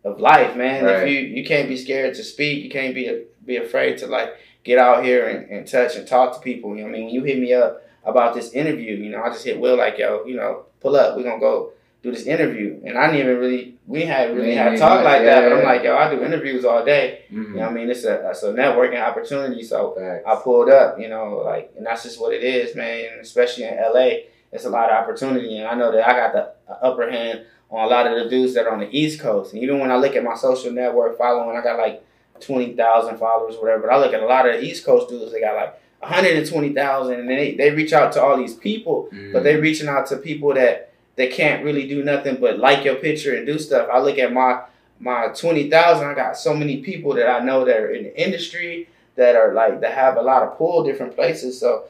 of 0.07 0.19
life, 0.19 0.55
man. 0.55 0.83
Right. 0.83 1.03
If 1.03 1.09
you 1.09 1.19
you 1.19 1.45
can't 1.45 1.67
be 1.67 1.77
scared 1.77 2.13
to 2.15 2.23
speak, 2.23 2.63
you 2.63 2.69
can't 2.69 2.93
be 2.93 3.23
be 3.45 3.57
afraid 3.57 3.97
to 3.99 4.07
like 4.07 4.33
get 4.63 4.77
out 4.77 5.03
here 5.03 5.27
and, 5.27 5.49
and 5.49 5.67
touch 5.67 5.95
and 5.95 6.07
talk 6.07 6.33
to 6.33 6.39
people. 6.39 6.75
You 6.75 6.83
know, 6.83 6.83
what 6.83 6.89
I 6.89 6.91
mean, 6.93 7.05
when 7.05 7.15
you 7.15 7.23
hit 7.23 7.39
me 7.39 7.53
up 7.53 7.81
about 8.05 8.33
this 8.33 8.51
interview, 8.51 8.95
you 8.95 9.09
know, 9.09 9.23
I 9.23 9.29
just 9.29 9.45
hit 9.45 9.59
Will 9.59 9.77
like, 9.77 9.97
yo, 9.97 10.23
you 10.25 10.35
know, 10.35 10.65
pull 10.81 10.95
up, 10.95 11.15
we're 11.15 11.23
gonna 11.23 11.39
go 11.39 11.71
do 12.01 12.11
this 12.11 12.25
interview. 12.25 12.81
And 12.85 12.97
I 12.97 13.07
didn't 13.07 13.21
even 13.21 13.39
really 13.39 13.77
we 13.87 14.05
hadn't 14.05 14.35
really 14.35 14.55
had 14.55 14.77
talk 14.77 15.03
like 15.03 15.23
that, 15.23 15.41
but 15.41 15.53
I'm 15.53 15.59
yeah. 15.59 15.65
like, 15.65 15.83
yo, 15.83 15.95
I 15.95 16.13
do 16.13 16.23
interviews 16.23 16.63
all 16.65 16.85
day. 16.85 17.23
Mhm. 17.31 17.35
You 17.35 17.53
know, 17.55 17.59
what 17.61 17.69
I 17.69 17.73
mean, 17.73 17.89
it's 17.89 18.03
a 18.03 18.29
it's 18.29 18.43
a 18.43 18.53
networking 18.53 19.01
opportunity. 19.01 19.63
So 19.63 19.95
Facts. 19.97 20.23
I 20.25 20.35
pulled 20.35 20.69
up, 20.69 20.99
you 20.99 21.09
know, 21.09 21.41
like, 21.45 21.73
and 21.77 21.85
that's 21.85 22.03
just 22.03 22.19
what 22.19 22.33
it 22.33 22.43
is, 22.43 22.75
man. 22.75 23.09
And 23.13 23.21
especially 23.21 23.63
in 23.65 23.75
LA, 23.75 24.25
it's 24.51 24.65
a 24.65 24.69
lot 24.69 24.89
of 24.89 25.01
opportunity, 25.01 25.57
and 25.57 25.67
I 25.67 25.75
know 25.75 25.91
that 25.91 26.07
I 26.07 26.13
got 26.13 26.33
the 26.33 26.75
upper 26.85 27.09
hand 27.09 27.45
on 27.71 27.85
a 27.85 27.87
lot 27.87 28.05
of 28.05 28.23
the 28.23 28.29
dudes 28.29 28.53
that 28.53 28.67
are 28.67 28.71
on 28.71 28.79
the 28.79 28.97
East 28.97 29.19
Coast. 29.19 29.53
And 29.53 29.63
even 29.63 29.79
when 29.79 29.91
I 29.91 29.95
look 29.95 30.15
at 30.15 30.23
my 30.23 30.35
social 30.35 30.71
network 30.71 31.17
following, 31.17 31.57
I 31.57 31.63
got 31.63 31.79
like 31.79 32.05
twenty 32.39 32.73
thousand 32.73 33.17
followers, 33.17 33.55
whatever. 33.55 33.81
But 33.87 33.93
I 33.93 33.97
look 33.97 34.13
at 34.13 34.21
a 34.21 34.25
lot 34.25 34.47
of 34.47 34.53
the 34.55 34.63
East 34.63 34.85
Coast 34.85 35.09
dudes, 35.09 35.31
they 35.31 35.41
got 35.41 35.55
like 35.55 35.79
one 36.03 36.11
hundred 36.13 36.35
and 36.37 36.47
twenty 36.47 36.73
thousand, 36.73 37.19
and 37.21 37.29
they 37.29 37.55
they 37.55 37.71
reach 37.71 37.93
out 37.93 38.11
to 38.13 38.21
all 38.21 38.37
these 38.37 38.53
people, 38.55 39.09
Mm. 39.11 39.33
but 39.33 39.43
they're 39.43 39.61
reaching 39.61 39.87
out 39.87 40.07
to 40.07 40.17
people 40.17 40.53
that 40.53 40.91
they 41.15 41.27
can't 41.27 41.63
really 41.63 41.87
do 41.87 42.03
nothing 42.03 42.37
but 42.39 42.57
like 42.59 42.83
your 42.83 42.95
picture 42.95 43.35
and 43.35 43.45
do 43.45 43.57
stuff. 43.59 43.87
I 43.91 43.99
look 43.99 44.17
at 44.17 44.31
my 44.33 44.61
my 44.99 45.27
twenty 45.29 45.69
thousand. 45.69 46.07
I 46.07 46.13
got 46.13 46.37
so 46.37 46.53
many 46.53 46.77
people 46.81 47.13
that 47.15 47.27
I 47.29 47.39
know 47.43 47.65
that 47.65 47.77
are 47.77 47.91
in 47.91 48.03
the 48.03 48.21
industry 48.25 48.87
that 49.15 49.35
are 49.35 49.53
like 49.53 49.81
that 49.81 49.93
have 49.93 50.17
a 50.17 50.21
lot 50.21 50.43
of 50.43 50.57
pull 50.57 50.83
different 50.83 51.15
places. 51.15 51.59
So 51.59 51.83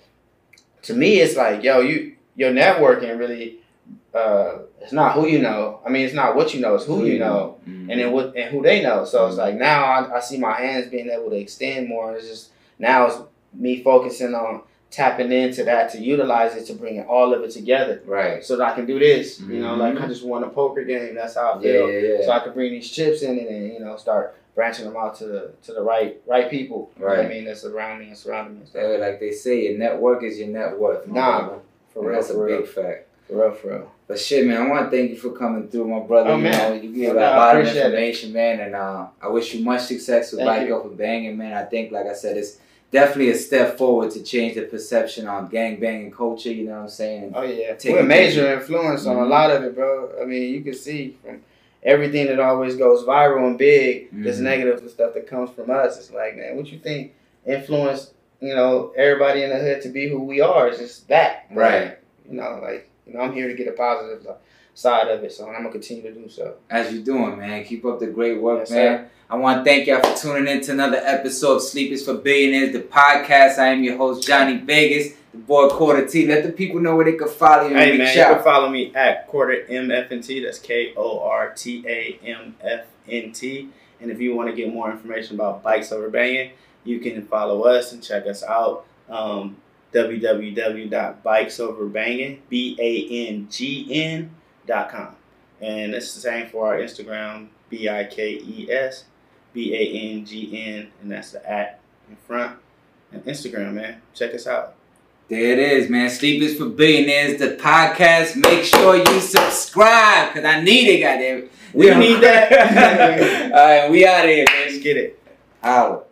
to 0.84 0.94
me, 0.94 1.20
it's 1.20 1.36
like 1.38 1.64
yo, 1.64 1.80
you 1.82 2.14
your 2.36 2.52
networking 2.52 3.18
really. 3.20 3.60
Uh, 4.14 4.60
it's 4.80 4.92
not 4.94 5.14
who 5.16 5.28
you 5.28 5.40
know. 5.40 5.80
I 5.86 5.90
mean, 5.90 6.06
it's 6.06 6.14
not 6.14 6.36
what 6.36 6.54
you 6.54 6.62
know. 6.62 6.76
It's 6.76 6.86
who 6.86 7.04
you 7.06 7.18
know, 7.18 7.58
Mhm. 7.68 7.90
and 7.92 8.00
then 8.00 8.12
what 8.12 8.36
and 8.36 8.52
who 8.52 8.62
they 8.62 8.82
know. 8.84 9.06
So 9.06 9.26
it's 9.28 9.38
like 9.38 9.56
now 9.56 9.84
I, 9.86 10.18
I 10.18 10.20
see 10.20 10.38
my 10.38 10.54
hands 10.54 10.88
being 10.88 11.10
able 11.10 11.32
to 11.32 11.36
extend 11.36 11.88
more. 11.90 12.10
And 12.10 12.18
it's 12.18 12.28
just 12.28 12.50
now 12.78 13.08
it's 13.08 13.18
me 13.54 13.82
focusing 13.84 14.34
on 14.34 14.62
tapping 14.92 15.32
into 15.32 15.64
that 15.64 15.92
to 15.92 15.98
utilize 16.00 16.56
it 16.56 16.66
to 16.68 16.74
bring 16.74 17.02
all 17.06 17.34
of 17.34 17.42
it 17.44 17.50
together 17.52 18.02
Right. 18.06 18.44
so 18.44 18.56
that 18.58 18.72
I 18.72 18.76
can 18.76 18.86
do 18.86 19.00
this. 19.00 19.40
You 19.40 19.60
know, 19.60 19.74
like 19.76 19.96
Mhm. 19.96 20.04
I 20.04 20.08
just 20.08 20.24
won 20.24 20.44
a 20.44 20.50
poker 20.50 20.84
game. 20.84 21.16
That's 21.16 21.36
how 21.36 21.54
I 21.54 21.62
feel. 21.62 21.90
yeah, 21.92 22.00
yeah. 22.20 22.26
So 22.26 22.32
I 22.32 22.40
can 22.40 22.54
bring 22.54 22.72
these 22.74 22.90
chips 22.92 23.24
in 23.24 23.40
it 23.40 23.50
and 23.50 23.74
you 23.74 23.80
know 23.80 23.96
start 23.98 24.36
branching 24.54 24.86
them 24.86 24.96
out 24.96 25.16
to 25.16 25.26
the 25.26 25.52
to 25.64 25.74
the 25.74 25.82
right 25.82 26.22
right 26.28 26.48
people. 26.50 26.92
You 27.00 27.06
know 27.08 27.12
I 27.12 27.28
mean, 27.28 27.46
that's 27.46 27.66
around 27.66 28.00
me 28.00 28.10
and 28.10 28.18
surrounding 28.18 28.54
me. 28.54 28.60
And 28.62 28.70
stuff. 28.70 29.00
Like 29.00 29.20
they 29.20 29.32
say, 29.32 29.64
your 29.68 29.80
network 29.80 30.24
is 30.24 30.38
your 30.38 30.50
net 30.50 30.78
worth. 30.78 31.08
Nah, 31.08 31.40
brother. 31.48 31.62
For 31.92 32.04
real, 32.06 32.14
that's 32.14 32.30
a 32.30 32.38
real, 32.40 32.60
big 32.60 32.68
fact. 32.68 33.08
for 33.28 33.36
real, 33.38 33.52
for 33.52 33.68
real. 33.70 33.92
But 34.08 34.20
shit, 34.20 34.46
man, 34.46 34.62
I 34.62 34.68
want 34.70 34.92
to 34.92 34.96
thank 34.96 35.10
you 35.12 35.16
for 35.16 35.32
coming 35.32 35.70
through, 35.70 35.88
my 35.88 36.02
brother. 36.02 36.32
Oh, 36.32 36.38
you 36.38 36.44
man. 36.44 36.76
know, 36.76 36.82
you 36.82 36.94
gave 36.94 37.12
a 37.16 37.20
lot 37.20 37.56
of 37.56 37.62
appreciate 37.62 37.82
it. 37.82 37.86
information, 37.86 38.34
man, 38.34 38.60
and 38.60 38.76
uh, 38.76 39.08
I 39.22 39.28
wish 39.30 39.54
you 39.56 39.64
much 39.64 39.82
success 39.82 40.32
with 40.34 40.42
Thank 40.42 40.68
you. 40.68 40.76
Up 40.76 40.86
and 40.86 40.98
Banging, 40.98 41.36
man. 41.38 41.54
I 41.54 41.64
think, 41.64 41.92
like 41.92 42.06
I 42.06 42.14
said, 42.14 42.36
it's 42.38 42.58
definitely 42.94 43.32
a 43.32 43.36
step 43.36 43.78
forward 43.78 44.12
to 44.12 44.24
change 44.24 44.54
the 44.56 44.62
perception 44.62 45.28
on 45.28 45.50
gang 45.50 45.80
banging 45.80 46.12
culture. 46.12 46.52
You 46.52 46.66
know 46.66 46.76
what 46.76 46.82
I'm 46.84 46.90
saying? 46.90 47.34
Oh 47.36 47.42
yeah, 47.42 47.74
Take 47.74 47.92
we're 47.94 48.00
a 48.02 48.04
major 48.06 48.54
influence 48.54 49.06
on 49.06 49.18
a 49.18 49.22
Mhm. 49.22 49.30
lot 49.30 49.52
of 49.52 49.64
it, 49.64 49.76
bro. 49.76 50.12
I 50.22 50.26
mean, 50.26 50.54
you 50.54 50.62
can 50.62 50.76
see 50.76 51.18
from 51.22 51.42
everything 51.82 52.28
that 52.28 52.40
always 52.40 52.76
goes 52.78 53.04
viral 53.04 53.48
and 53.48 53.58
big, 53.58 54.08
this 54.24 54.38
Mhm. 54.38 54.44
negative 54.44 54.90
stuff 54.90 55.14
that 55.16 55.28
comes 55.28 55.50
from 55.50 55.70
us. 55.70 55.98
It's 55.98 56.12
like, 56.14 56.38
man, 56.38 56.56
what 56.56 56.68
you 56.72 56.78
think 56.78 57.12
influenced, 57.46 58.14
you 58.40 58.56
know, 58.56 58.94
everybody 58.96 59.44
in 59.44 59.50
the 59.50 59.58
hood 59.58 59.82
to 59.82 59.90
be 59.90 60.08
who 60.08 60.20
we 60.20 60.40
are? 60.40 60.70
It's 60.70 60.78
just 60.78 61.08
that, 61.10 61.48
Right. 61.54 61.98
You 62.30 62.38
know, 62.38 62.60
like 62.62 62.88
you 63.06 63.14
know, 63.14 63.20
I'm 63.20 63.34
here 63.34 63.50
to 63.50 63.54
get 63.54 63.68
a 63.68 63.74
positive 63.74 64.26
side 64.74 65.08
of 65.10 65.24
it, 65.24 65.32
so 65.32 65.48
I'm 65.48 65.54
gonna 65.54 65.72
continue 65.72 66.04
to 66.04 66.12
do 66.12 66.28
so. 66.30 66.56
As 66.70 66.92
you're 66.94 67.04
doing, 67.04 67.38
man. 67.38 67.64
Keep 67.64 67.86
up 67.86 68.00
the 68.00 68.08
great 68.08 68.42
work, 68.42 68.60
Yes, 68.62 68.72
man. 68.72 69.08
I 69.30 69.36
want 69.38 69.60
to 69.60 69.64
thank 69.70 69.88
y'all 69.88 70.02
for 70.02 70.16
tuning 70.22 70.48
in 70.54 70.62
to 70.62 70.72
another 70.74 70.98
episode 70.98 71.56
of 71.56 71.62
Sleep 71.64 71.92
is 71.92 72.04
for 72.06 72.14
Billionaires, 72.16 72.74
the 72.74 72.82
podcast. 72.82 73.58
I 73.58 73.68
am 73.68 73.84
your 73.84 73.98
host, 73.98 74.28
Johnny 74.28 74.58
Vegas, 74.58 75.14
the 75.32 75.38
boy 75.40 75.70
Korta 75.70 76.10
T. 76.10 76.28
Let 76.28 76.44
the 76.44 76.52
people 76.52 76.80
know 76.80 76.96
where 76.96 77.06
they 77.06 77.14
can 77.14 77.28
follow 77.28 77.68
you 77.68 77.76
Hey 77.76 77.98
man, 77.98 78.16
you 78.16 78.22
out. 78.22 78.36
can 78.36 78.44
follow 78.44 78.70
me 78.70 78.94
at 78.94 79.28
korta 79.32 79.68
MFNT. 79.70 80.44
That's 80.44 80.60
K 80.60 80.94
O 80.96 81.20
R 81.22 81.52
T 81.56 81.84
A 81.88 82.20
M 82.26 82.56
F 82.62 82.86
N 83.10 83.32
T. 83.32 83.70
And 84.02 84.12
if 84.12 84.20
you 84.20 84.36
want 84.36 84.50
to 84.50 84.56
get 84.56 84.72
more 84.74 84.92
information 84.92 85.36
about 85.36 85.64
bikes 85.64 85.92
over 85.92 86.10
banging, 86.10 86.52
you 86.84 87.00
can 87.00 87.26
follow 87.26 87.64
us 87.64 87.94
and 87.94 88.04
check 88.04 88.28
us 88.28 88.44
out. 88.44 88.86
Um, 89.10 89.58
www.bikesoverbanging 89.94 92.40
b 92.50 92.78
a 92.80 93.28
n 93.30 93.48
g 93.50 93.88
n 93.92 94.30
dot 94.66 94.90
com, 94.90 95.16
and 95.62 95.94
it's 95.94 96.14
the 96.14 96.22
same 96.22 96.48
for 96.48 96.68
our 96.68 96.78
Instagram 96.78 97.48
b 97.70 97.90
i 97.90 98.04
k 98.06 98.34
e 98.34 98.72
s 98.72 99.06
b 99.54 99.74
a 99.76 100.14
n 100.14 100.26
g 100.26 100.64
n, 100.66 100.92
and 101.02 101.12
that's 101.12 101.32
the 101.32 101.50
at 101.50 101.80
in 102.10 102.16
front. 102.28 102.58
And 103.12 103.24
Instagram, 103.26 103.74
man, 103.74 104.02
check 104.14 104.34
us 104.34 104.48
out. 104.48 104.76
There 105.30 105.54
it 105.54 105.60
is, 105.60 105.90
man. 105.90 106.10
Sleep 106.10 106.42
is 106.42 106.58
for 106.58 106.66
Billionaires, 106.66 107.40
the 107.40 107.56
podcast. 107.56 108.36
Make 108.36 108.64
sure 108.64 108.98
you 108.98 109.20
subscribe, 109.20 110.34
because 110.34 110.46
I 110.46 110.62
need 110.62 110.88
it, 110.88 111.00
goddamn. 111.02 111.50
We 111.74 111.94
need 111.96 112.22
that. 112.22 113.52
All 113.54 113.66
right, 113.66 113.92
we 113.92 114.06
out 114.06 114.26
of 114.26 114.30
here, 114.30 114.46
man. 114.50 114.68
Let's 114.68 114.80
get 114.80 114.98
it. 114.98 115.20
Holla. 115.64 116.04